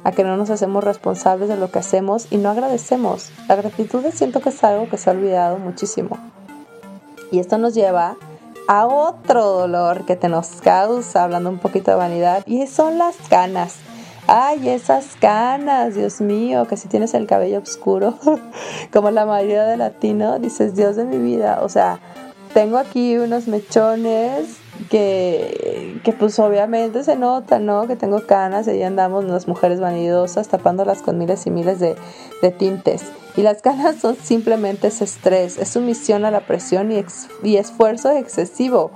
a 0.04 0.12
que 0.12 0.24
no 0.24 0.38
nos 0.38 0.48
hacemos 0.48 0.82
responsables 0.82 1.48
de 1.48 1.56
lo 1.56 1.70
que 1.70 1.80
hacemos 1.80 2.28
y 2.30 2.38
no 2.38 2.48
agradecemos. 2.48 3.30
La 3.46 3.56
gratitud 3.56 4.04
siento 4.12 4.40
que 4.40 4.48
es 4.48 4.64
algo 4.64 4.88
que 4.88 4.96
se 4.96 5.10
ha 5.10 5.12
olvidado 5.12 5.58
muchísimo. 5.58 6.16
Y 7.30 7.40
esto 7.40 7.58
nos 7.58 7.74
lleva 7.74 8.16
a 8.66 8.86
otro 8.86 9.44
dolor 9.44 10.04
que 10.06 10.16
te 10.16 10.28
nos 10.28 10.60
causa, 10.62 11.24
hablando 11.24 11.50
un 11.50 11.58
poquito 11.58 11.90
de 11.90 11.96
vanidad, 11.96 12.42
y 12.46 12.66
son 12.66 12.98
las 12.98 13.16
canas. 13.28 13.76
Ay, 14.26 14.70
esas 14.70 15.16
canas, 15.20 15.94
Dios 15.94 16.22
mío, 16.22 16.66
que 16.66 16.78
si 16.78 16.88
tienes 16.88 17.12
el 17.12 17.26
cabello 17.26 17.58
oscuro, 17.58 18.18
como 18.92 19.10
la 19.10 19.26
mayoría 19.26 19.64
de 19.64 19.76
latino, 19.76 20.38
dices, 20.38 20.74
Dios 20.74 20.96
de 20.96 21.04
mi 21.04 21.18
vida, 21.18 21.58
o 21.62 21.68
sea, 21.68 22.00
tengo 22.54 22.78
aquí 22.78 23.18
unos 23.18 23.48
mechones 23.48 24.58
que, 24.88 26.00
que 26.04 26.12
pues 26.12 26.38
obviamente 26.38 27.02
se 27.02 27.16
nota, 27.16 27.58
¿no? 27.58 27.88
Que 27.88 27.96
tengo 27.96 28.24
canas 28.26 28.68
y 28.68 28.70
ahí 28.70 28.82
andamos 28.84 29.24
las 29.24 29.48
mujeres 29.48 29.80
vanidosas 29.80 30.48
tapándolas 30.48 31.02
con 31.02 31.18
miles 31.18 31.46
y 31.46 31.50
miles 31.50 31.80
de, 31.80 31.96
tintes. 32.58 33.02
Y 33.36 33.42
las 33.42 33.60
canas 33.60 33.96
son 33.96 34.16
simplemente 34.16 34.86
ese 34.86 35.04
estrés, 35.04 35.58
es 35.58 35.70
sumisión 35.70 36.24
a 36.24 36.30
la 36.30 36.40
presión 36.40 36.92
y, 36.92 37.04
y 37.42 37.56
esfuerzo 37.56 38.10
excesivo. 38.12 38.92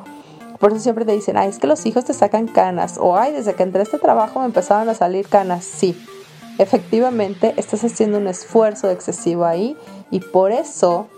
Por 0.60 0.72
eso 0.72 0.80
siempre 0.80 1.04
te 1.04 1.12
dicen, 1.12 1.36
ay, 1.36 1.48
es 1.48 1.58
que 1.58 1.66
los 1.66 1.84
hijos 1.86 2.04
te 2.04 2.14
sacan 2.14 2.46
canas. 2.46 2.98
O 3.00 3.16
ay, 3.16 3.32
desde 3.32 3.54
que 3.54 3.62
entré 3.62 3.80
a 3.80 3.84
este 3.84 3.98
trabajo 3.98 4.40
me 4.40 4.46
empezaron 4.46 4.88
a 4.88 4.94
salir 4.94 5.26
canas. 5.28 5.64
Sí, 5.64 5.96
efectivamente 6.58 7.54
estás 7.56 7.82
haciendo 7.82 8.18
un 8.18 8.28
esfuerzo 8.28 8.90
excesivo 8.90 9.44
ahí 9.44 9.76
y 10.10 10.20
por 10.20 10.52
eso 10.52 11.08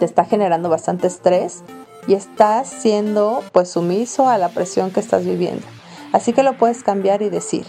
te 0.00 0.06
está 0.06 0.24
generando 0.24 0.68
bastante 0.68 1.06
estrés 1.06 1.62
y 2.08 2.14
estás 2.14 2.68
siendo 2.68 3.44
pues 3.52 3.70
sumiso 3.70 4.28
a 4.28 4.38
la 4.38 4.48
presión 4.48 4.90
que 4.90 4.98
estás 4.98 5.24
viviendo. 5.24 5.64
Así 6.12 6.32
que 6.32 6.42
lo 6.42 6.54
puedes 6.58 6.82
cambiar 6.82 7.22
y 7.22 7.28
decir, 7.28 7.66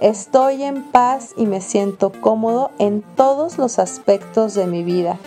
estoy 0.00 0.64
en 0.64 0.82
paz 0.82 1.34
y 1.36 1.46
me 1.46 1.60
siento 1.60 2.10
cómodo 2.10 2.72
en 2.78 3.02
todos 3.02 3.58
los 3.58 3.78
aspectos 3.78 4.54
de 4.54 4.66
mi 4.66 4.82
vida. 4.82 5.18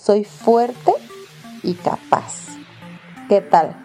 Soy 0.00 0.24
fuerte 0.24 0.92
y 1.62 1.74
capaz. 1.74 2.48
¿Qué 3.28 3.40
tal? 3.42 3.76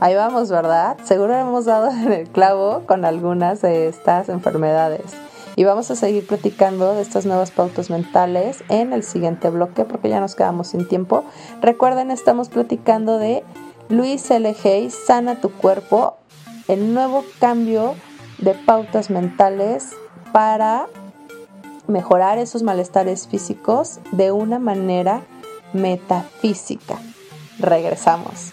Ahí 0.00 0.14
vamos, 0.14 0.50
¿verdad? 0.50 0.98
Seguro 1.04 1.34
hemos 1.34 1.64
dado 1.64 1.88
en 1.88 2.12
el 2.12 2.28
clavo 2.28 2.82
con 2.86 3.06
algunas 3.06 3.62
de 3.62 3.88
estas 3.88 4.28
enfermedades. 4.28 5.25
Y 5.56 5.64
vamos 5.64 5.90
a 5.90 5.96
seguir 5.96 6.26
platicando 6.26 6.94
de 6.94 7.00
estas 7.00 7.24
nuevas 7.24 7.50
pautas 7.50 7.88
mentales 7.88 8.62
en 8.68 8.92
el 8.92 9.02
siguiente 9.02 9.48
bloque 9.48 9.86
porque 9.86 10.10
ya 10.10 10.20
nos 10.20 10.34
quedamos 10.34 10.68
sin 10.68 10.86
tiempo. 10.86 11.24
Recuerden, 11.62 12.10
estamos 12.10 12.50
platicando 12.50 13.16
de 13.16 13.42
Luis 13.88 14.30
L. 14.30 14.54
Hay, 14.64 14.90
Sana 14.90 15.40
tu 15.40 15.50
cuerpo, 15.50 16.18
el 16.68 16.92
nuevo 16.92 17.24
cambio 17.40 17.94
de 18.38 18.52
pautas 18.52 19.08
mentales 19.08 19.92
para 20.30 20.88
mejorar 21.86 22.36
esos 22.36 22.62
malestares 22.62 23.26
físicos 23.26 24.00
de 24.12 24.32
una 24.32 24.58
manera 24.58 25.22
metafísica. 25.72 26.98
Regresamos. 27.58 28.52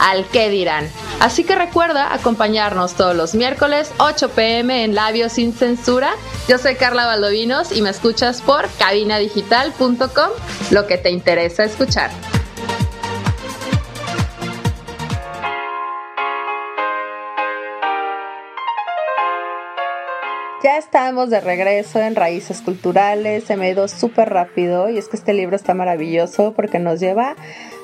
al 0.00 0.26
qué 0.26 0.48
dirán. 0.48 0.88
Así 1.20 1.44
que 1.44 1.54
recuerda 1.54 2.12
acompañarnos 2.14 2.94
todos 2.94 3.14
los 3.14 3.34
miércoles 3.34 3.92
8 3.98 4.30
pm 4.30 4.84
en 4.84 4.94
Labios 4.94 5.32
sin 5.32 5.52
Censura. 5.52 6.12
Yo 6.48 6.58
soy 6.58 6.76
Carla 6.76 7.06
Valdovinos 7.06 7.72
y 7.72 7.82
me 7.82 7.90
escuchas 7.90 8.40
por 8.40 8.68
cabinadigital.com, 8.78 10.30
lo 10.70 10.86
que 10.86 10.98
te 10.98 11.10
interesa 11.10 11.64
escuchar. 11.64 12.10
Ya 20.62 20.76
estamos 20.76 21.30
de 21.30 21.40
regreso 21.40 22.00
en 22.00 22.14
Raíces 22.14 22.60
Culturales, 22.60 23.44
se 23.44 23.56
me 23.56 23.66
ha 23.66 23.70
ido 23.70 23.88
súper 23.88 24.28
rápido 24.28 24.90
y 24.90 24.98
es 24.98 25.08
que 25.08 25.16
este 25.16 25.32
libro 25.32 25.56
está 25.56 25.72
maravilloso 25.72 26.52
porque 26.54 26.78
nos 26.78 27.00
lleva 27.00 27.34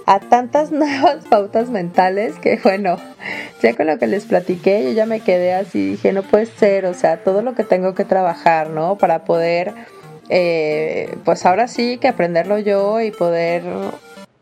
a 0.07 0.21
tantas 0.21 0.73
nuevas 0.73 1.25
pautas 1.29 1.69
mentales 1.69 2.38
que 2.38 2.59
bueno, 2.62 2.97
ya 3.62 3.77
con 3.77 3.87
lo 3.87 3.99
que 3.99 4.07
les 4.07 4.25
platiqué 4.25 4.85
yo 4.85 4.92
ya 4.92 5.07
me 5.07 5.21
quedé 5.21 5.53
así, 5.53 5.90
dije 5.90 6.12
no 6.12 6.23
puede 6.23 6.47
ser, 6.47 6.87
o 6.87 6.95
sea, 6.95 7.19
todo 7.19 7.42
lo 7.42 7.55
que 7.55 7.64
tengo 7.64 7.95
que 7.95 8.05
trabajar, 8.05 8.71
¿no? 8.71 8.97
Para 8.97 9.25
poder, 9.25 9.75
eh, 10.29 11.16
pues 11.25 11.45
ahora 11.45 11.69
sí 11.69 11.99
que 11.99 12.09
aprenderlo 12.09 12.59
yo 12.59 13.01
y 13.01 13.11
poder 13.11 13.64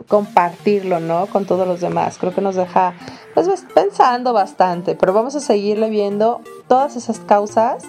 compartirlo, 0.09 1.01
¿no? 1.01 1.27
Con 1.27 1.47
todos 1.47 1.67
los 1.67 1.81
demás. 1.81 2.19
Creo 2.19 2.35
que 2.35 2.43
nos 2.43 2.57
deja 2.57 2.95
pues 3.35 3.49
pensando 3.75 4.33
bastante, 4.33 4.95
pero 4.95 5.13
vamos 5.13 5.35
a 5.35 5.41
seguirle 5.41 5.91
viendo 5.91 6.41
todas 6.69 6.97
esas 6.97 7.21
causas 7.21 7.85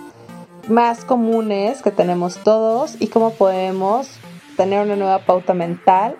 más 0.67 1.05
comunes 1.05 1.81
que 1.81 1.91
tenemos 1.91 2.38
todos 2.38 2.95
y 2.99 3.07
cómo 3.07 3.31
podemos 3.31 4.09
tener 4.57 4.83
una 4.83 4.95
nueva 4.95 5.19
pauta 5.19 5.53
mental 5.53 6.15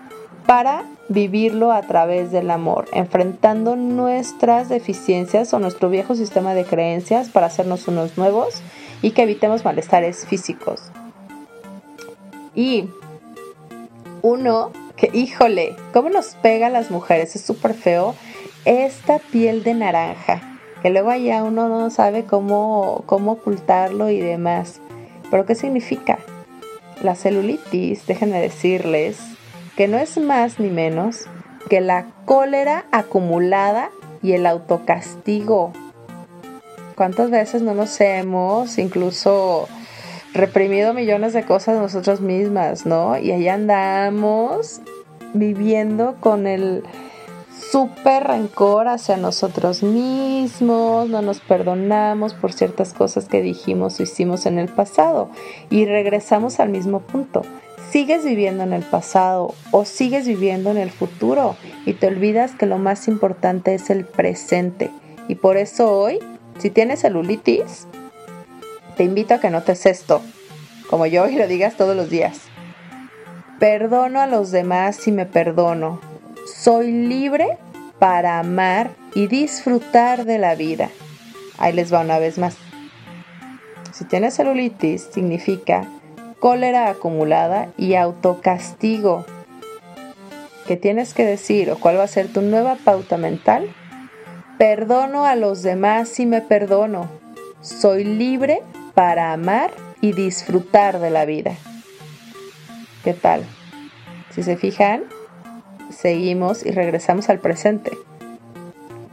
para 0.46 0.84
vivirlo 1.08 1.72
a 1.72 1.82
través 1.84 2.32
del 2.32 2.50
amor, 2.52 2.88
enfrentando 2.94 3.76
nuestras 3.76 4.70
deficiencias 4.70 5.54
o 5.54 5.60
nuestro 5.60 5.90
viejo 5.90 6.16
sistema 6.16 6.54
de 6.54 6.66
creencias 6.66 7.30
para 7.30 7.48
hacernos 7.48 7.88
unos 7.88 8.18
nuevos 8.18 8.62
y 9.02 9.12
que 9.12 9.24
evitemos 9.24 9.66
malestares 9.66 10.26
físicos. 10.26 10.82
Y 12.56 12.90
uno 14.22 14.72
que, 14.96 15.12
híjole, 15.14 15.76
¿cómo 15.94 16.10
nos 16.10 16.36
pega 16.42 16.68
a 16.68 16.72
las 16.72 16.90
mujeres? 16.90 17.36
Es 17.36 17.42
súper 17.42 17.74
feo. 17.74 18.16
Esta 18.64 19.20
piel 19.20 19.64
de 19.64 19.74
naranja 19.76 20.56
que 20.86 20.92
luego 20.92 21.10
allá 21.10 21.42
uno 21.42 21.68
no 21.68 21.90
sabe 21.90 22.26
cómo, 22.26 23.06
cómo 23.08 23.32
ocultarlo 23.32 24.12
y 24.12 24.20
demás. 24.20 24.82
Pero 25.32 25.48
¿qué 25.48 25.56
significa? 25.56 26.20
La 27.02 27.16
celulitis, 27.16 28.06
déjenme 28.06 28.40
decirles, 28.40 29.18
que 29.76 29.88
no 29.88 29.98
es 29.98 30.18
más 30.18 30.60
ni 30.60 30.70
menos 30.70 31.26
que 31.70 31.82
la 31.82 32.06
cólera 32.26 32.86
acumulada 32.92 33.90
y 34.22 34.34
el 34.34 34.46
autocastigo. 34.46 35.74
¿Cuántas 36.96 37.30
veces 37.30 37.62
no 37.62 37.74
nos 37.74 38.00
hemos 38.00 38.78
incluso 38.78 39.68
reprimido 40.34 40.94
millones 40.94 41.34
de 41.34 41.44
cosas 41.44 41.78
nosotros 41.78 42.22
mismas, 42.22 42.86
¿no? 42.86 43.18
Y 43.18 43.32
ahí 43.32 43.48
andamos 43.48 44.82
viviendo 45.34 46.16
con 46.20 46.48
el 46.48 46.84
súper 47.72 48.24
rencor 48.26 48.88
hacia 48.88 49.18
nosotros 49.18 49.84
mismos, 49.84 51.10
no 51.10 51.22
nos 51.22 51.40
perdonamos 51.40 52.34
por 52.34 52.54
ciertas 52.54 52.94
cosas 52.94 53.28
que 53.28 53.42
dijimos 53.42 54.00
o 54.00 54.04
hicimos 54.04 54.46
en 54.46 54.60
el 54.60 54.70
pasado 54.70 55.30
y 55.70 55.86
regresamos 55.86 56.60
al 56.60 56.70
mismo 56.70 57.00
punto. 57.02 57.42
Sigues 57.96 58.26
viviendo 58.26 58.66
en 58.66 58.74
el 58.74 58.84
pasado 58.84 59.56
o 59.72 59.86
sigues 59.86 60.28
viviendo 60.28 60.70
en 60.70 60.76
el 60.76 60.92
futuro 60.92 61.56
y 61.86 61.94
te 61.94 62.08
olvidas 62.08 62.52
que 62.52 62.66
lo 62.66 62.78
más 62.78 63.08
importante 63.08 63.74
es 63.74 63.90
el 63.90 64.04
presente. 64.04 64.92
Y 65.30 65.36
por 65.36 65.56
eso 65.56 65.90
hoy, 65.98 66.20
si 66.60 66.70
tienes 66.70 67.00
celulitis, 67.00 67.88
te 68.98 69.06
invito 69.06 69.36
a 69.36 69.40
que 69.40 69.50
notes 69.50 69.86
esto, 69.86 70.22
como 70.90 71.06
yo, 71.06 71.26
y 71.30 71.36
lo 71.36 71.48
digas 71.48 71.78
todos 71.78 71.96
los 71.96 72.10
días. 72.10 72.42
Perdono 73.60 74.20
a 74.20 74.28
los 74.28 74.52
demás 74.52 74.98
si 74.98 75.14
me 75.14 75.26
perdono. 75.26 76.02
Soy 76.54 76.92
libre 76.92 77.58
para 77.98 78.40
amar 78.40 78.92
y 79.14 79.28
disfrutar 79.28 80.26
de 80.26 80.38
la 80.38 80.56
vida. 80.56 80.90
Ahí 81.58 81.72
les 81.72 81.94
va 81.94 82.02
una 82.02 82.20
vez 82.20 82.40
más. 82.40 82.58
Si 83.94 84.04
tienes 84.04 84.36
celulitis, 84.36 85.08
significa 85.14 85.88
cólera 86.46 86.90
acumulada 86.92 87.70
y 87.76 87.96
autocastigo. 87.96 89.26
¿Qué 90.68 90.78
tienes 90.78 91.16
que 91.16 91.26
decir 91.26 91.72
o 91.72 91.80
cuál 91.80 91.98
va 91.98 92.04
a 92.04 92.08
ser 92.08 92.32
tu 92.32 92.44
nueva 92.44 92.76
pauta 92.76 93.18
mental? 93.18 93.74
Perdono 94.60 95.26
a 95.26 95.36
los 95.36 95.64
demás 95.64 96.08
si 96.08 96.28
me 96.28 96.42
perdono. 96.42 97.10
Soy 97.62 98.04
libre 98.04 98.62
para 98.94 99.34
amar 99.34 99.72
y 100.02 100.12
disfrutar 100.12 101.00
de 101.00 101.10
la 101.10 101.26
vida. 101.26 101.56
¿Qué 103.04 103.16
tal? 103.16 103.44
Si 104.30 104.44
se 104.44 104.56
fijan, 104.56 105.06
seguimos 105.90 106.64
y 106.64 106.70
regresamos 106.70 107.28
al 107.30 107.40
presente. 107.40 107.98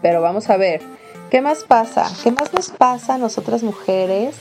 Pero 0.03 0.21
vamos 0.21 0.51
a 0.51 0.59
ver, 0.59 0.83
¿qué 1.31 1.41
más 1.41 1.65
pasa? 1.65 2.05
¿Qué 2.23 2.31
más 2.31 2.53
nos 2.53 2.69
pasa 2.69 3.15
a 3.15 3.19
nosotras 3.19 3.63
mujeres 3.63 4.37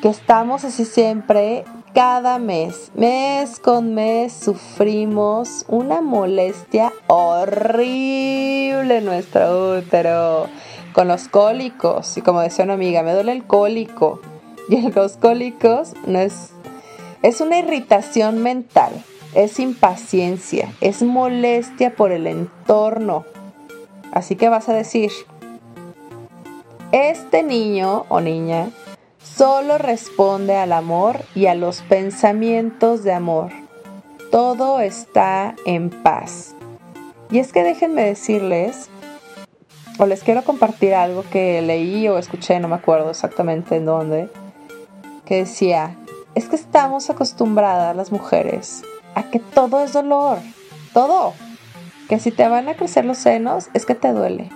que 0.00 0.08
estamos 0.08 0.64
así 0.64 0.86
siempre, 0.86 1.66
cada 1.96 2.38
mes, 2.38 2.92
mes 2.94 3.58
con 3.58 3.94
mes, 3.94 4.30
sufrimos 4.30 5.64
una 5.66 6.02
molestia 6.02 6.92
horrible 7.06 8.98
en 8.98 9.04
nuestro 9.06 9.78
útero? 9.78 10.46
Con 10.92 11.08
los 11.08 11.28
cólicos, 11.28 12.18
y 12.18 12.20
como 12.20 12.42
decía 12.42 12.66
una 12.66 12.74
amiga, 12.74 13.02
me 13.02 13.14
duele 13.14 13.32
el 13.32 13.46
cólico. 13.46 14.20
Y 14.68 14.90
los 14.90 15.16
cólicos 15.16 15.94
no 16.06 16.18
es, 16.18 16.50
es 17.22 17.40
una 17.40 17.58
irritación 17.60 18.42
mental 18.42 18.92
es 19.34 19.58
impaciencia, 19.60 20.72
es 20.80 21.02
molestia 21.02 21.94
por 21.94 22.10
el 22.10 22.26
entorno. 22.26 23.24
Así 24.12 24.34
que 24.34 24.48
vas 24.48 24.68
a 24.68 24.74
decir, 24.74 25.10
este 26.92 27.42
niño 27.42 28.06
o 28.08 28.20
niña 28.20 28.70
solo 29.36 29.76
responde 29.76 30.56
al 30.56 30.72
amor 30.72 31.20
y 31.34 31.46
a 31.46 31.54
los 31.54 31.82
pensamientos 31.82 33.04
de 33.04 33.12
amor. 33.12 33.50
Todo 34.30 34.80
está 34.80 35.54
en 35.66 35.90
paz. 35.90 36.54
Y 37.30 37.38
es 37.38 37.52
que 37.52 37.62
déjenme 37.62 38.02
decirles, 38.02 38.88
o 39.98 40.06
les 40.06 40.22
quiero 40.22 40.42
compartir 40.42 40.94
algo 40.94 41.22
que 41.30 41.60
leí 41.60 42.08
o 42.08 42.16
escuché, 42.16 42.60
no 42.60 42.68
me 42.68 42.76
acuerdo 42.76 43.10
exactamente 43.10 43.76
en 43.76 43.84
dónde, 43.84 44.30
que 45.26 45.36
decía, 45.36 45.96
es 46.34 46.48
que 46.48 46.56
estamos 46.56 47.10
acostumbradas 47.10 47.94
las 47.94 48.12
mujeres 48.12 48.82
a 49.14 49.24
que 49.24 49.38
todo 49.38 49.82
es 49.82 49.92
dolor, 49.92 50.38
todo. 50.94 51.34
Que 52.08 52.20
si 52.20 52.30
te 52.30 52.48
van 52.48 52.68
a 52.68 52.74
crecer 52.74 53.04
los 53.04 53.18
senos 53.18 53.68
es 53.74 53.84
que 53.84 53.94
te 53.94 54.12
duele. 54.12 54.48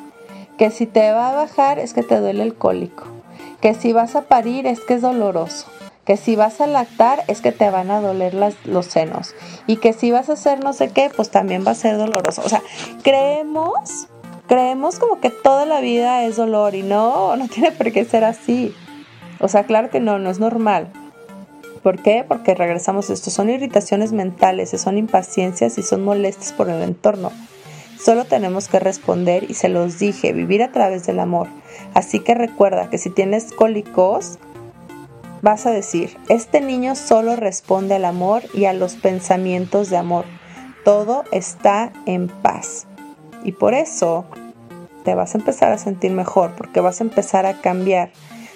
Que 0.57 0.71
si 0.71 0.87
te 0.87 1.13
va 1.13 1.31
a 1.31 1.35
bajar 1.35 1.79
es 1.79 1.93
que 1.93 2.03
te 2.03 2.19
duele 2.19 2.45
el 2.45 2.55
cólico. 2.55 3.20
Que 3.61 3.75
si 3.75 3.93
vas 3.93 4.17
a 4.17 4.23
parir 4.23 4.67
es 4.67 4.81
que 4.81 4.95
es 4.95 5.03
doloroso. 5.03 5.67
Que 6.05 6.17
si 6.17 6.35
vas 6.35 6.61
a 6.61 6.67
lactar 6.67 7.25
es 7.29 7.41
que 7.41 7.53
te 7.53 7.71
van 7.71 7.91
a 7.91 8.01
doler 8.01 8.35
los 8.65 8.87
senos. 8.87 9.35
Y 9.67 9.77
que 9.77 9.93
si 9.93 10.11
vas 10.11 10.29
a 10.29 10.35
hacer 10.35 10.65
no 10.65 10.73
sé 10.73 10.91
qué, 10.91 11.11
pues 11.15 11.31
también 11.31 11.65
va 11.67 11.73
a 11.73 11.75
ser 11.75 11.99
doloroso. 11.99 12.43
O 12.45 12.49
sea, 12.49 12.63
creemos, 13.03 14.09
creemos 14.49 14.99
como 14.99 15.21
que 15.21 15.31
toda 15.31 15.67
la 15.67 15.81
vida 15.81 16.25
es 16.25 16.37
dolor 16.37 16.75
y 16.75 16.83
no, 16.83 17.37
no 17.37 17.49
tiene 17.49 17.71
por 17.71 17.93
qué 17.93 18.05
ser 18.05 18.25
así. 18.25 18.75
O 19.41 19.49
sea, 19.49 19.65
claro 19.65 19.91
que 19.91 20.01
no, 20.01 20.19
no 20.19 20.31
es 20.31 20.39
normal. 20.39 20.89
¿Por 21.83 22.03
qué? 22.03 22.25
Porque 22.27 22.55
regresamos 22.55 23.09
a 23.09 23.15
esto. 23.15 23.31
Son 23.31 23.49
irritaciones 23.49 24.13
mentales, 24.13 24.71
son 24.71 24.99
impaciencias 24.99 25.79
y 25.79 25.83
son 25.83 26.05
molestias 26.05 26.53
por 26.53 26.69
el 26.69 26.83
entorno. 26.83 27.33
Solo 28.03 28.25
tenemos 28.25 28.69
que 28.69 28.79
responder 28.79 29.51
y 29.51 29.55
se 29.55 29.69
los 29.69 29.99
dije, 29.99 30.33
vivir 30.33 30.63
a 30.63 30.73
través 30.73 31.07
del 31.07 31.21
amor. 31.21 31.49
Así 31.93 32.21
que 32.21 32.35
recuerda 32.35 32.89
que 32.89 32.97
si 32.97 33.11
tienes 33.11 33.53
cólicos, 33.53 34.39
vas 35.43 35.67
a 35.67 35.71
decir, 35.71 36.17
este 36.29 36.63
niño 36.63 36.95
solo 36.95 37.37
responde 37.37 37.97
al 37.97 38.07
amor 38.07 38.43
y 38.55 38.65
a 38.65 38.73
los 38.73 38.95
pensamientos 38.95 39.91
de 39.91 39.99
amor. 39.99 40.25
Todo 40.85 41.25
está 41.31 41.93
en 42.07 42.29
paz. 42.29 42.87
Y 43.45 43.53
por 43.53 43.75
eso 43.75 44.25
te 45.05 45.15
vas 45.15 45.35
a 45.35 45.39
empezar 45.39 45.73
a 45.73 45.79
sentir 45.79 46.13
mejor, 46.13 46.53
porque 46.57 46.81
vas 46.81 47.01
a 47.01 47.05
empezar 47.05 47.45
a 47.45 47.61
cambiar 47.61 48.13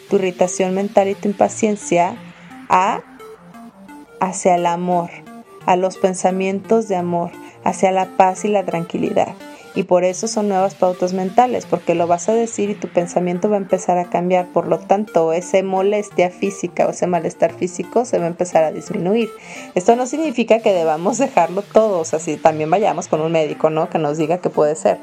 tu 0.09 0.16
irritación 0.16 0.74
mental 0.74 1.09
y 1.09 1.14
tu 1.14 1.28
impaciencia 1.28 2.16
hacia 4.20 4.55
el 4.55 4.66
amor, 4.66 5.11
a 5.66 5.76
los 5.76 5.99
pensamientos 5.99 6.88
de 6.88 6.97
amor, 6.97 7.30
hacia 7.65 7.91
la 7.91 8.07
paz 8.17 8.45
y 8.45 8.49
la 8.49 8.65
tranquilidad. 8.65 9.35
Y 9.77 9.83
por 9.83 10.05
eso 10.05 10.29
son 10.29 10.49
nuevas 10.49 10.77
pautas 10.77 11.12
mentales, 11.15 11.67
porque 11.67 11.97
lo 11.97 12.07
vas 12.07 12.29
a 12.29 12.33
decir 12.33 12.71
y 12.71 12.75
tu 12.77 12.87
pensamiento 12.87 13.51
va 13.51 13.57
a 13.57 13.59
empezar 13.59 13.99
a 13.99 14.09
cambiar. 14.09 14.47
Por 14.53 14.69
lo 14.69 14.79
tanto, 14.79 15.33
esa 15.33 15.61
molestia 15.65 16.31
física 16.31 16.87
o 16.87 16.91
ese 16.91 17.09
malestar 17.09 17.53
físico 17.53 18.05
se 18.05 18.19
va 18.19 18.25
a 18.25 18.29
empezar 18.29 18.62
a 18.62 18.71
disminuir. 18.71 19.31
Esto 19.75 19.97
no 19.97 20.07
significa 20.07 20.61
que 20.61 20.73
debamos 20.73 21.19
dejarlo 21.19 21.62
todo, 21.62 21.99
o 21.99 22.05
sea, 22.05 22.21
si 22.21 22.37
también 22.37 22.71
vayamos 22.71 23.09
con 23.09 23.21
un 23.21 23.33
médico, 23.33 23.69
¿no? 23.69 23.91
Que 23.91 23.99
nos 23.99 24.17
diga 24.17 24.39
que 24.39 24.49
puede 24.49 24.77
ser. 24.77 24.99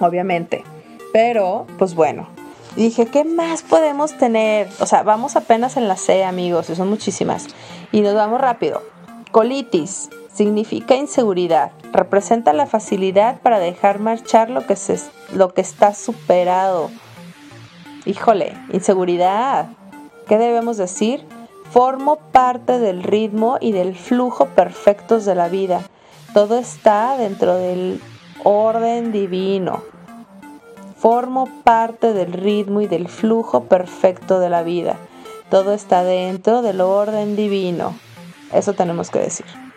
Obviamente. 0.00 0.64
Pero, 1.12 1.66
pues 1.78 1.94
bueno, 1.94 2.28
dije, 2.74 3.06
¿qué 3.06 3.22
más 3.24 3.62
podemos 3.62 4.18
tener? 4.18 4.68
O 4.80 4.86
sea, 4.86 5.04
vamos 5.04 5.36
apenas 5.36 5.76
en 5.76 5.86
la 5.86 5.96
C, 5.96 6.24
amigos, 6.24 6.68
y 6.68 6.74
son 6.74 6.88
muchísimas. 6.88 7.46
Y 7.92 8.00
nos 8.00 8.14
vamos 8.14 8.40
rápido. 8.40 8.82
Colitis 9.30 10.10
significa 10.38 10.94
inseguridad. 10.94 11.72
Representa 11.92 12.52
la 12.52 12.66
facilidad 12.66 13.40
para 13.40 13.58
dejar 13.58 13.98
marchar 13.98 14.50
lo 14.50 14.64
que, 14.68 14.76
se, 14.76 15.00
lo 15.34 15.52
que 15.52 15.60
está 15.60 15.94
superado. 15.94 16.90
Híjole, 18.04 18.56
inseguridad. 18.72 19.70
¿Qué 20.28 20.38
debemos 20.38 20.76
decir? 20.76 21.26
Formo 21.72 22.18
parte 22.30 22.78
del 22.78 23.02
ritmo 23.02 23.58
y 23.60 23.72
del 23.72 23.96
flujo 23.96 24.46
perfectos 24.46 25.24
de 25.24 25.34
la 25.34 25.48
vida. 25.48 25.80
Todo 26.34 26.56
está 26.56 27.16
dentro 27.18 27.56
del 27.56 28.00
orden 28.44 29.10
divino. 29.10 29.82
Formo 30.96 31.48
parte 31.64 32.12
del 32.12 32.32
ritmo 32.32 32.80
y 32.80 32.86
del 32.86 33.08
flujo 33.08 33.64
perfecto 33.64 34.38
de 34.38 34.50
la 34.50 34.62
vida. 34.62 34.98
Todo 35.50 35.72
está 35.72 36.04
dentro 36.04 36.62
del 36.62 36.80
orden 36.80 37.34
divino. 37.34 37.92
Eso 38.52 38.74
tenemos 38.74 39.10
que 39.10 39.18
decir. 39.18 39.67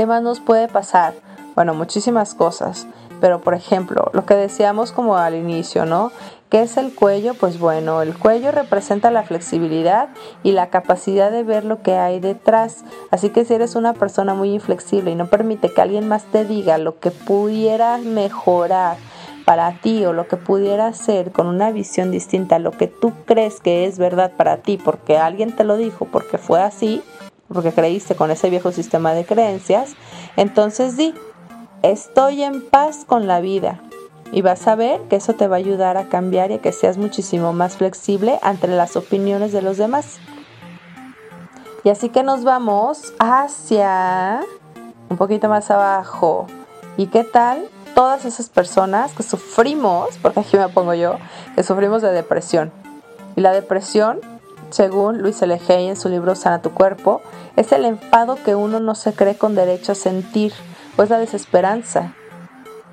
¿Qué 0.00 0.06
más 0.06 0.22
nos 0.22 0.40
puede 0.40 0.66
pasar? 0.66 1.12
Bueno, 1.54 1.74
muchísimas 1.74 2.34
cosas. 2.34 2.86
Pero 3.20 3.42
por 3.42 3.52
ejemplo, 3.52 4.10
lo 4.14 4.24
que 4.24 4.32
decíamos 4.32 4.92
como 4.92 5.18
al 5.18 5.34
inicio, 5.34 5.84
¿no? 5.84 6.10
¿Qué 6.48 6.62
es 6.62 6.78
el 6.78 6.94
cuello? 6.94 7.34
Pues 7.34 7.58
bueno, 7.58 8.00
el 8.00 8.16
cuello 8.16 8.50
representa 8.50 9.10
la 9.10 9.24
flexibilidad 9.24 10.08
y 10.42 10.52
la 10.52 10.70
capacidad 10.70 11.30
de 11.30 11.42
ver 11.42 11.66
lo 11.66 11.82
que 11.82 11.96
hay 11.96 12.18
detrás. 12.18 12.82
Así 13.10 13.28
que 13.28 13.44
si 13.44 13.52
eres 13.52 13.74
una 13.74 13.92
persona 13.92 14.32
muy 14.32 14.54
inflexible 14.54 15.10
y 15.10 15.16
no 15.16 15.26
permite 15.26 15.70
que 15.70 15.82
alguien 15.82 16.08
más 16.08 16.24
te 16.24 16.46
diga 16.46 16.78
lo 16.78 16.98
que 16.98 17.10
pudiera 17.10 17.98
mejorar, 17.98 18.96
para 19.44 19.72
ti 19.80 20.04
o 20.04 20.12
lo 20.12 20.28
que 20.28 20.36
pudiera 20.36 20.92
ser 20.92 21.32
con 21.32 21.46
una 21.48 21.72
visión 21.72 22.10
distinta 22.10 22.56
a 22.56 22.58
lo 22.60 22.70
que 22.70 22.86
tú 22.86 23.12
crees 23.26 23.60
que 23.60 23.84
es 23.84 23.98
verdad 23.98 24.32
para 24.36 24.58
ti 24.58 24.78
porque 24.78 25.18
alguien 25.18 25.56
te 25.56 25.64
lo 25.64 25.76
dijo, 25.76 26.04
porque 26.04 26.38
fue 26.38 26.62
así, 26.62 27.02
porque 27.52 27.72
creíste 27.72 28.14
con 28.14 28.30
ese 28.30 28.50
viejo 28.50 28.72
sistema 28.72 29.12
de 29.12 29.24
creencias, 29.24 29.94
entonces 30.36 30.96
di, 30.96 31.14
estoy 31.82 32.42
en 32.42 32.68
paz 32.68 33.04
con 33.06 33.26
la 33.26 33.40
vida. 33.40 33.80
Y 34.32 34.42
vas 34.42 34.68
a 34.68 34.76
ver 34.76 35.00
que 35.08 35.16
eso 35.16 35.34
te 35.34 35.48
va 35.48 35.56
a 35.56 35.58
ayudar 35.58 35.96
a 35.96 36.08
cambiar 36.08 36.52
y 36.52 36.54
a 36.54 36.58
que 36.60 36.70
seas 36.70 36.98
muchísimo 36.98 37.52
más 37.52 37.76
flexible 37.76 38.38
ante 38.42 38.68
las 38.68 38.94
opiniones 38.96 39.50
de 39.50 39.60
los 39.60 39.76
demás. 39.76 40.18
Y 41.82 41.88
así 41.88 42.10
que 42.10 42.22
nos 42.22 42.44
vamos 42.44 43.12
hacia 43.18 44.42
un 45.08 45.16
poquito 45.16 45.48
más 45.48 45.70
abajo. 45.72 46.46
¿Y 46.96 47.06
qué 47.06 47.24
tal 47.24 47.68
todas 47.94 48.24
esas 48.24 48.48
personas 48.48 49.12
que 49.12 49.22
sufrimos, 49.22 50.16
porque 50.22 50.40
aquí 50.40 50.56
me 50.56 50.68
pongo 50.68 50.94
yo, 50.94 51.16
que 51.54 51.62
sufrimos 51.62 52.02
de 52.02 52.12
depresión. 52.12 52.72
Y 53.36 53.40
la 53.40 53.52
depresión, 53.52 54.20
según 54.70 55.18
Luis 55.18 55.40
L. 55.42 55.60
Hay 55.68 55.86
en 55.88 55.96
su 55.96 56.08
libro 56.08 56.34
Sana 56.34 56.62
tu 56.62 56.70
cuerpo, 56.70 57.20
es 57.56 57.72
el 57.72 57.84
enfado 57.84 58.36
que 58.42 58.54
uno 58.54 58.80
no 58.80 58.94
se 58.94 59.12
cree 59.12 59.36
con 59.36 59.54
derecho 59.54 59.92
a 59.92 59.96
sentir, 59.96 60.52
o 60.96 61.02
es 61.02 61.10
la 61.10 61.18
desesperanza. 61.18 62.14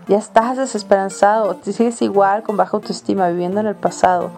Ya 0.08 0.18
estás 0.18 0.58
desesperanzado, 0.58 1.56
te 1.56 1.74
sigues 1.74 2.02
igual 2.02 2.44
con 2.44 2.58
baja 2.58 2.78
autoestima 2.78 3.30
viviendo 3.30 3.60
en 3.60 3.68
el 3.68 3.76
pasado. 3.76 4.32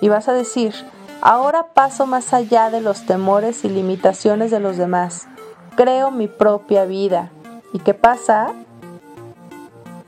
Y 0.00 0.08
vas 0.08 0.28
a 0.28 0.32
decir, 0.32 0.74
ahora 1.20 1.68
paso 1.74 2.06
más 2.06 2.34
allá 2.34 2.70
de 2.70 2.80
los 2.80 3.06
temores 3.06 3.64
y 3.64 3.68
limitaciones 3.68 4.50
de 4.50 4.60
los 4.60 4.76
demás. 4.76 5.28
Creo 5.76 6.10
mi 6.10 6.26
propia 6.26 6.84
vida. 6.84 7.30
¿Y 7.72 7.78
qué 7.78 7.94
pasa? 7.94 8.52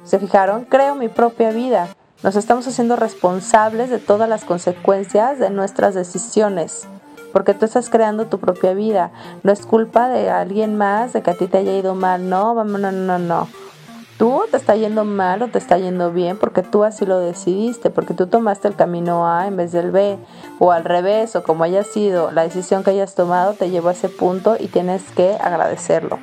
¿Se 0.03 0.19
fijaron? 0.19 0.65
Creo 0.65 0.97
mi 0.97 1.09
propia 1.09 1.51
vida. 1.51 1.89
Nos 2.23 2.37
estamos 2.37 2.67
haciendo 2.67 2.97
responsables 2.97 3.91
de 3.91 3.99
todas 3.99 4.29
las 4.29 4.45
consecuencias 4.45 5.39
de 5.39 5.51
nuestras 5.51 5.95
decisiones. 5.95 6.87
Porque 7.33 7.55
tú 7.55 7.65
estás 7.65 7.91
creando 7.91 8.27
tu 8.27 8.39
propia 8.39 8.73
vida. 8.75 9.11
No 9.43 9.53
es 9.53 9.67
culpa 9.67 10.09
de 10.09 10.31
alguien 10.31 10.77
más, 10.77 11.13
de 11.13 11.23
que 11.23 11.33
a 11.33 11.35
ti 11.35 11.49
te 11.49 11.59
haya 11.59 11.77
ido 11.77 11.95
mal. 11.95 12.29
No, 12.29 12.55
no, 12.55 12.79
no, 12.79 12.93
no, 12.93 13.19
no. 13.19 13.49
Tú 14.17 14.43
te 14.49 14.57
está 14.57 14.77
yendo 14.77 15.05
mal 15.05 15.43
o 15.43 15.49
te 15.49 15.59
está 15.59 15.77
yendo 15.77 16.13
bien 16.13 16.39
porque 16.39 16.63
tú 16.63 16.85
así 16.85 17.05
lo 17.05 17.19
decidiste, 17.19 17.91
porque 17.91 18.15
tú 18.15 18.29
tomaste 18.29 18.69
el 18.69 18.77
camino 18.77 19.27
A 19.27 19.49
en 19.49 19.57
vez 19.57 19.73
del 19.73 19.91
B, 19.91 20.19
o 20.61 20.71
al 20.71 20.85
revés, 20.85 21.35
o 21.35 21.43
como 21.43 21.65
haya 21.65 21.83
sido 21.83 22.31
la 22.31 22.43
decisión 22.43 22.85
que 22.85 22.91
hayas 22.91 23.17
tomado, 23.17 23.55
te 23.55 23.71
llevó 23.71 23.89
a 23.89 23.93
ese 23.93 24.09
punto 24.09 24.57
y 24.59 24.69
tienes 24.69 25.03
que 25.11 25.35
agradecerlo. 25.35 26.21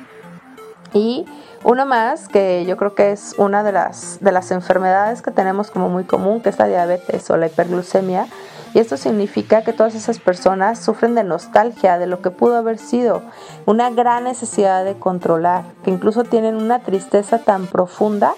Y 0.92 1.26
uno 1.64 1.86
más, 1.86 2.28
que 2.28 2.64
yo 2.66 2.76
creo 2.76 2.94
que 2.94 3.12
es 3.12 3.34
una 3.38 3.62
de 3.62 3.72
las, 3.72 4.18
de 4.20 4.32
las 4.32 4.50
enfermedades 4.50 5.22
que 5.22 5.30
tenemos 5.30 5.70
como 5.70 5.88
muy 5.88 6.04
común, 6.04 6.40
que 6.40 6.48
es 6.48 6.58
la 6.58 6.66
diabetes 6.66 7.30
o 7.30 7.36
la 7.36 7.46
hiperglucemia. 7.46 8.26
Y 8.74 8.78
esto 8.78 8.96
significa 8.96 9.62
que 9.62 9.72
todas 9.72 9.94
esas 9.94 10.18
personas 10.18 10.80
sufren 10.80 11.14
de 11.14 11.24
nostalgia 11.24 11.98
de 11.98 12.06
lo 12.06 12.20
que 12.20 12.30
pudo 12.30 12.56
haber 12.56 12.78
sido, 12.78 13.22
una 13.66 13.90
gran 13.90 14.24
necesidad 14.24 14.84
de 14.84 14.98
controlar, 14.98 15.64
que 15.84 15.90
incluso 15.90 16.24
tienen 16.24 16.56
una 16.56 16.80
tristeza 16.80 17.38
tan 17.38 17.66
profunda 17.66 18.34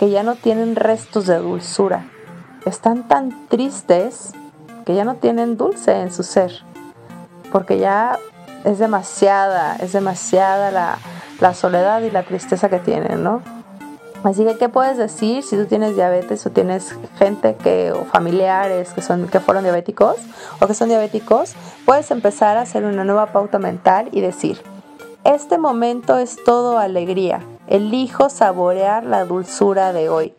que 0.00 0.10
ya 0.10 0.22
no 0.22 0.34
tienen 0.34 0.76
restos 0.76 1.26
de 1.26 1.38
dulzura. 1.38 2.06
Están 2.64 3.06
tan 3.06 3.48
tristes 3.48 4.32
que 4.84 4.94
ya 4.94 5.04
no 5.04 5.16
tienen 5.16 5.56
dulce 5.56 6.00
en 6.00 6.12
su 6.12 6.22
ser, 6.22 6.52
porque 7.52 7.78
ya 7.78 8.18
es 8.64 8.78
demasiada, 8.78 9.76
es 9.76 9.92
demasiada 9.92 10.70
la, 10.70 10.98
la 11.40 11.54
soledad 11.54 12.02
y 12.02 12.10
la 12.10 12.22
tristeza 12.22 12.68
que 12.68 12.78
tienen, 12.78 13.22
¿no? 13.22 13.42
Así 14.24 14.44
que, 14.44 14.56
¿qué 14.56 14.68
puedes 14.68 14.96
decir 14.96 15.44
si 15.44 15.56
tú 15.56 15.66
tienes 15.66 15.94
diabetes 15.94 16.44
o 16.46 16.50
tienes 16.50 16.96
gente 17.18 17.54
que, 17.54 17.92
o 17.92 18.04
familiares 18.06 18.92
que, 18.92 19.02
son, 19.02 19.28
que 19.28 19.38
fueron 19.38 19.62
diabéticos 19.62 20.16
o 20.60 20.66
que 20.66 20.74
son 20.74 20.88
diabéticos? 20.88 21.54
Puedes 21.84 22.10
empezar 22.10 22.56
a 22.56 22.62
hacer 22.62 22.84
una 22.84 23.04
nueva 23.04 23.26
pauta 23.26 23.58
mental 23.58 24.08
y 24.10 24.20
decir, 24.20 24.60
este 25.24 25.58
momento 25.58 26.18
es 26.18 26.42
todo 26.44 26.78
alegría, 26.78 27.40
elijo 27.68 28.28
saborear 28.28 29.04
la 29.04 29.24
dulzura 29.24 29.92
de 29.92 30.08
hoy. 30.08 30.34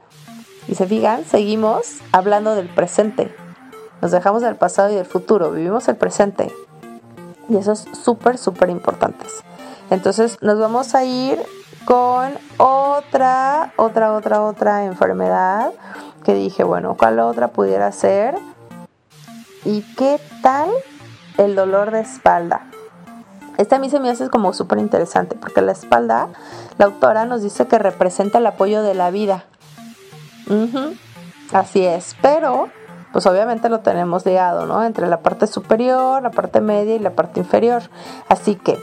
Y 0.67 0.75
se 0.75 0.85
fijan, 0.85 1.23
seguimos 1.23 1.99
hablando 2.11 2.55
del 2.55 2.67
presente. 2.67 3.33
Nos 4.01 4.11
dejamos 4.11 4.41
del 4.41 4.55
pasado 4.57 4.91
y 4.91 4.95
del 4.95 5.05
futuro, 5.05 5.51
vivimos 5.51 5.87
el 5.87 5.95
presente. 5.95 6.51
Y 7.47 7.55
eso 7.55 7.71
es 7.71 7.85
súper, 7.93 8.37
súper 8.37 8.69
importante. 8.69 9.25
Entonces 9.89 10.37
nos 10.41 10.59
vamos 10.59 10.95
a 10.95 11.03
ir 11.03 11.39
con 11.85 12.33
otra, 12.57 13.71
otra, 13.77 14.13
otra, 14.13 14.43
otra 14.43 14.85
enfermedad 14.85 15.71
que 16.23 16.33
dije, 16.33 16.63
bueno, 16.63 16.95
¿cuál 16.97 17.19
otra 17.19 17.49
pudiera 17.49 17.91
ser? 17.91 18.35
¿Y 19.63 19.81
qué 19.95 20.19
tal 20.41 20.69
el 21.37 21.55
dolor 21.55 21.91
de 21.91 22.01
espalda? 22.01 22.67
Este 23.57 23.75
a 23.75 23.79
mí 23.79 23.89
se 23.89 23.99
me 23.99 24.09
hace 24.09 24.29
como 24.29 24.53
súper 24.53 24.77
interesante 24.77 25.35
porque 25.35 25.61
la 25.61 25.71
espalda, 25.71 26.27
la 26.77 26.85
autora 26.85 27.25
nos 27.25 27.41
dice 27.41 27.67
que 27.67 27.79
representa 27.79 28.37
el 28.37 28.45
apoyo 28.45 28.83
de 28.83 28.93
la 28.93 29.09
vida. 29.09 29.45
Así 31.53 31.85
es, 31.85 32.15
pero 32.21 32.69
pues 33.13 33.25
obviamente 33.25 33.69
lo 33.69 33.79
tenemos 33.79 34.25
ligado, 34.25 34.65
¿no? 34.65 34.83
Entre 34.83 35.07
la 35.07 35.21
parte 35.21 35.47
superior, 35.47 36.21
la 36.21 36.31
parte 36.31 36.61
media 36.61 36.95
y 36.95 36.99
la 36.99 37.11
parte 37.11 37.39
inferior. 37.39 37.83
Así 38.29 38.55
que 38.55 38.77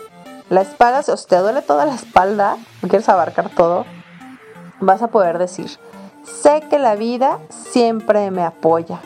la 0.54 0.62
espalda, 0.62 1.02
si 1.02 1.26
te 1.26 1.36
duele 1.36 1.62
toda 1.62 1.84
la 1.84 1.94
espalda, 1.96 2.56
no 2.80 2.88
quieres 2.88 3.08
abarcar 3.08 3.50
todo, 3.50 3.84
vas 4.78 5.02
a 5.02 5.08
poder 5.08 5.38
decir, 5.38 5.68
sé 6.22 6.62
que 6.70 6.78
la 6.78 6.94
vida 6.94 7.40
siempre 7.50 8.30
me 8.30 8.44
apoya. 8.44 9.00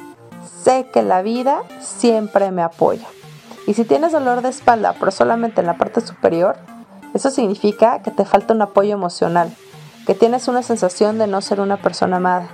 Sé 0.62 0.88
que 0.92 1.02
la 1.02 1.22
vida 1.22 1.62
siempre 1.80 2.50
me 2.50 2.62
apoya. 2.62 3.06
Y 3.66 3.72
si 3.72 3.84
tienes 3.84 4.12
dolor 4.12 4.42
de 4.42 4.50
espalda, 4.50 4.94
pero 5.00 5.10
solamente 5.10 5.62
en 5.62 5.66
la 5.68 5.78
parte 5.78 6.02
superior, 6.02 6.56
eso 7.14 7.30
significa 7.30 8.02
que 8.02 8.10
te 8.10 8.26
falta 8.26 8.52
un 8.52 8.60
apoyo 8.60 8.92
emocional, 8.92 9.50
que 10.06 10.14
tienes 10.14 10.48
una 10.48 10.62
sensación 10.62 11.16
de 11.16 11.28
no 11.28 11.40
ser 11.40 11.60
una 11.60 11.78
persona 11.78 12.18
amada. 12.18 12.48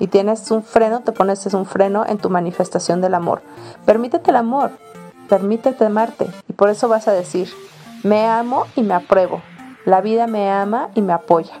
Y 0.00 0.08
tienes 0.08 0.50
un 0.50 0.64
freno, 0.64 1.00
te 1.00 1.12
pones 1.12 1.46
un 1.54 1.64
freno 1.64 2.04
en 2.08 2.18
tu 2.18 2.28
manifestación 2.28 3.00
del 3.00 3.14
amor. 3.14 3.40
Permítete 3.86 4.30
el 4.30 4.36
amor, 4.36 4.72
permítete 5.28 5.84
amarte. 5.84 6.28
Y 6.48 6.54
por 6.54 6.70
eso 6.70 6.88
vas 6.88 7.06
a 7.06 7.12
decir, 7.12 7.48
me 8.02 8.26
amo 8.26 8.66
y 8.74 8.82
me 8.82 8.94
apruebo. 8.94 9.42
La 9.84 10.00
vida 10.00 10.26
me 10.26 10.50
ama 10.50 10.90
y 10.94 11.02
me 11.02 11.12
apoya. 11.12 11.60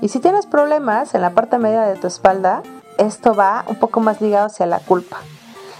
Y 0.00 0.08
si 0.08 0.20
tienes 0.20 0.46
problemas 0.46 1.14
en 1.14 1.22
la 1.22 1.30
parte 1.30 1.58
media 1.58 1.82
de 1.82 1.96
tu 1.96 2.06
espalda, 2.06 2.62
esto 2.98 3.34
va 3.34 3.64
un 3.66 3.76
poco 3.76 4.00
más 4.00 4.20
ligado 4.20 4.46
hacia 4.46 4.66
la 4.66 4.80
culpa, 4.80 5.18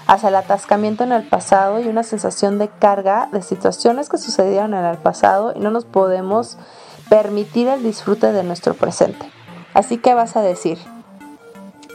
hacia 0.06 0.30
el 0.30 0.36
atascamiento 0.36 1.04
en 1.04 1.12
el 1.12 1.28
pasado 1.28 1.80
y 1.80 1.88
una 1.88 2.02
sensación 2.02 2.58
de 2.58 2.68
carga 2.68 3.28
de 3.32 3.42
situaciones 3.42 4.08
que 4.08 4.18
sucedieron 4.18 4.74
en 4.74 4.84
el 4.84 4.98
pasado 4.98 5.52
y 5.54 5.60
no 5.60 5.70
nos 5.70 5.84
podemos 5.84 6.58
permitir 7.08 7.68
el 7.68 7.82
disfrute 7.82 8.32
de 8.32 8.42
nuestro 8.42 8.74
presente. 8.74 9.30
Así 9.74 9.98
que 9.98 10.14
vas 10.14 10.36
a 10.36 10.42
decir, 10.42 10.78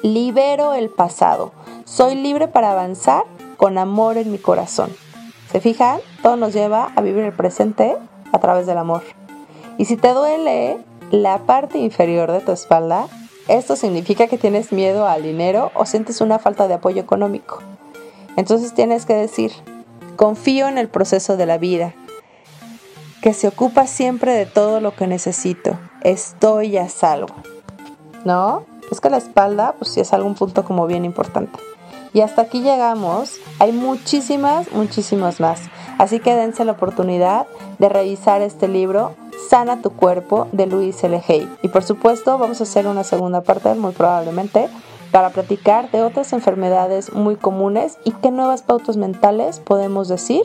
libero 0.03 0.73
el 0.73 0.89
pasado, 0.89 1.51
soy 1.85 2.15
libre 2.15 2.47
para 2.47 2.71
avanzar 2.71 3.23
con 3.57 3.77
amor 3.77 4.17
en 4.17 4.31
mi 4.31 4.37
corazón. 4.37 4.91
¿Se 5.51 5.59
fijan? 5.59 5.99
Todo 6.23 6.37
nos 6.37 6.53
lleva 6.53 6.91
a 6.95 7.01
vivir 7.01 7.23
el 7.25 7.33
presente 7.33 7.97
a 8.31 8.39
través 8.39 8.65
del 8.65 8.77
amor. 8.77 9.03
Y 9.77 9.85
si 9.85 9.97
te 9.97 10.13
duele 10.13 10.77
la 11.11 11.39
parte 11.39 11.77
inferior 11.77 12.31
de 12.31 12.39
tu 12.39 12.51
espalda, 12.53 13.07
esto 13.47 13.75
significa 13.75 14.27
que 14.27 14.37
tienes 14.37 14.71
miedo 14.71 15.07
al 15.07 15.23
dinero 15.23 15.71
o 15.75 15.85
sientes 15.85 16.21
una 16.21 16.39
falta 16.39 16.67
de 16.69 16.75
apoyo 16.75 17.01
económico. 17.01 17.59
Entonces 18.37 18.73
tienes 18.73 19.05
que 19.05 19.13
decir, 19.13 19.51
confío 20.15 20.69
en 20.69 20.77
el 20.77 20.87
proceso 20.87 21.35
de 21.35 21.45
la 21.45 21.57
vida, 21.57 21.93
que 23.21 23.33
se 23.33 23.49
ocupa 23.49 23.87
siempre 23.87 24.33
de 24.33 24.45
todo 24.45 24.79
lo 24.79 24.95
que 24.95 25.05
necesito. 25.05 25.77
Estoy 26.01 26.77
a 26.77 26.87
salvo. 26.87 27.35
¿No? 28.23 28.63
Es 28.89 29.01
que 29.01 29.09
la 29.09 29.17
espalda, 29.17 29.75
pues 29.77 29.91
sí 29.91 29.99
es 29.99 30.13
algún 30.13 30.35
punto 30.35 30.63
como 30.63 30.87
bien 30.87 31.03
importante. 31.03 31.59
Y 32.13 32.21
hasta 32.21 32.43
aquí 32.43 32.61
llegamos. 32.61 33.37
Hay 33.59 33.71
muchísimas, 33.71 34.71
muchísimas 34.71 35.39
más. 35.39 35.69
Así 35.97 36.19
que 36.19 36.35
dense 36.35 36.65
la 36.65 36.73
oportunidad 36.73 37.47
de 37.79 37.89
revisar 37.89 38.41
este 38.41 38.67
libro, 38.67 39.15
Sana 39.49 39.81
tu 39.81 39.91
cuerpo, 39.91 40.47
de 40.51 40.65
Luis 40.65 41.03
L. 41.03 41.21
Hay. 41.27 41.49
Y 41.61 41.67
por 41.67 41.83
supuesto, 41.83 42.37
vamos 42.37 42.59
a 42.59 42.63
hacer 42.63 42.87
una 42.87 43.03
segunda 43.03 43.41
parte, 43.41 43.73
muy 43.75 43.91
probablemente, 43.91 44.67
para 45.11 45.29
platicar 45.29 45.91
de 45.91 46.03
otras 46.03 46.33
enfermedades 46.33 47.13
muy 47.13 47.35
comunes 47.35 47.97
y 48.05 48.11
qué 48.11 48.31
nuevas 48.31 48.61
pautas 48.61 48.97
mentales 48.97 49.59
podemos 49.59 50.07
decir 50.07 50.43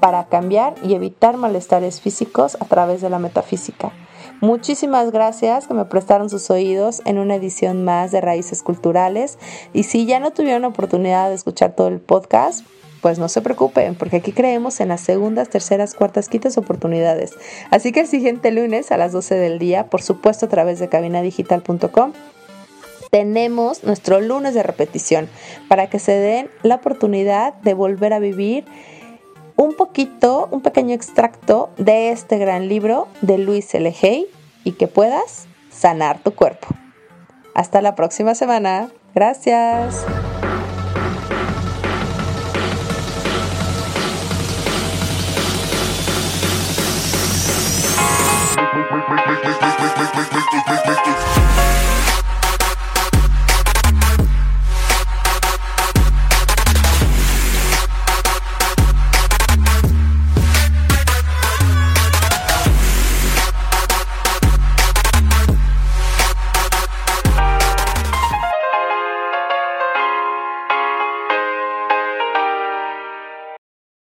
para 0.00 0.26
cambiar 0.26 0.74
y 0.84 0.94
evitar 0.94 1.36
malestares 1.36 2.00
físicos 2.00 2.56
a 2.60 2.64
través 2.64 3.00
de 3.00 3.10
la 3.10 3.18
metafísica. 3.18 3.92
Muchísimas 4.40 5.10
gracias 5.10 5.66
que 5.66 5.74
me 5.74 5.84
prestaron 5.84 6.30
sus 6.30 6.48
oídos 6.50 7.02
en 7.04 7.18
una 7.18 7.34
edición 7.34 7.84
más 7.84 8.12
de 8.12 8.20
Raíces 8.20 8.62
Culturales. 8.62 9.38
Y 9.72 9.82
si 9.82 10.06
ya 10.06 10.20
no 10.20 10.30
tuvieron 10.30 10.64
oportunidad 10.64 11.28
de 11.28 11.34
escuchar 11.34 11.74
todo 11.74 11.88
el 11.88 11.98
podcast, 11.98 12.64
pues 13.00 13.18
no 13.18 13.28
se 13.28 13.42
preocupen, 13.42 13.94
porque 13.94 14.16
aquí 14.16 14.32
creemos 14.32 14.80
en 14.80 14.88
las 14.88 15.00
segundas, 15.00 15.48
terceras, 15.48 15.94
cuartas, 15.94 16.28
quintas 16.28 16.56
oportunidades. 16.58 17.32
Así 17.70 17.92
que 17.92 18.00
el 18.00 18.06
siguiente 18.06 18.50
lunes 18.52 18.92
a 18.92 18.96
las 18.96 19.12
12 19.12 19.34
del 19.34 19.58
día, 19.58 19.86
por 19.90 20.02
supuesto 20.02 20.46
a 20.46 20.48
través 20.48 20.78
de 20.78 20.88
cabinadigital.com, 20.88 22.12
tenemos 23.10 23.84
nuestro 23.84 24.20
lunes 24.20 24.54
de 24.54 24.62
repetición 24.62 25.28
para 25.68 25.88
que 25.88 25.98
se 25.98 26.12
den 26.12 26.50
la 26.62 26.76
oportunidad 26.76 27.54
de 27.54 27.74
volver 27.74 28.12
a 28.12 28.18
vivir 28.18 28.64
un 29.58 29.74
poquito, 29.74 30.48
un 30.52 30.62
pequeño 30.62 30.94
extracto 30.94 31.70
de 31.76 32.10
este 32.10 32.38
gran 32.38 32.68
libro 32.68 33.08
de 33.20 33.38
Luis 33.38 33.74
L. 33.74 33.92
Hay 34.02 34.28
y 34.62 34.72
que 34.72 34.86
puedas 34.86 35.48
sanar 35.70 36.20
tu 36.20 36.32
cuerpo. 36.32 36.68
Hasta 37.54 37.82
la 37.82 37.96
próxima 37.96 38.36
semana. 38.36 38.88
Gracias. 39.14 40.06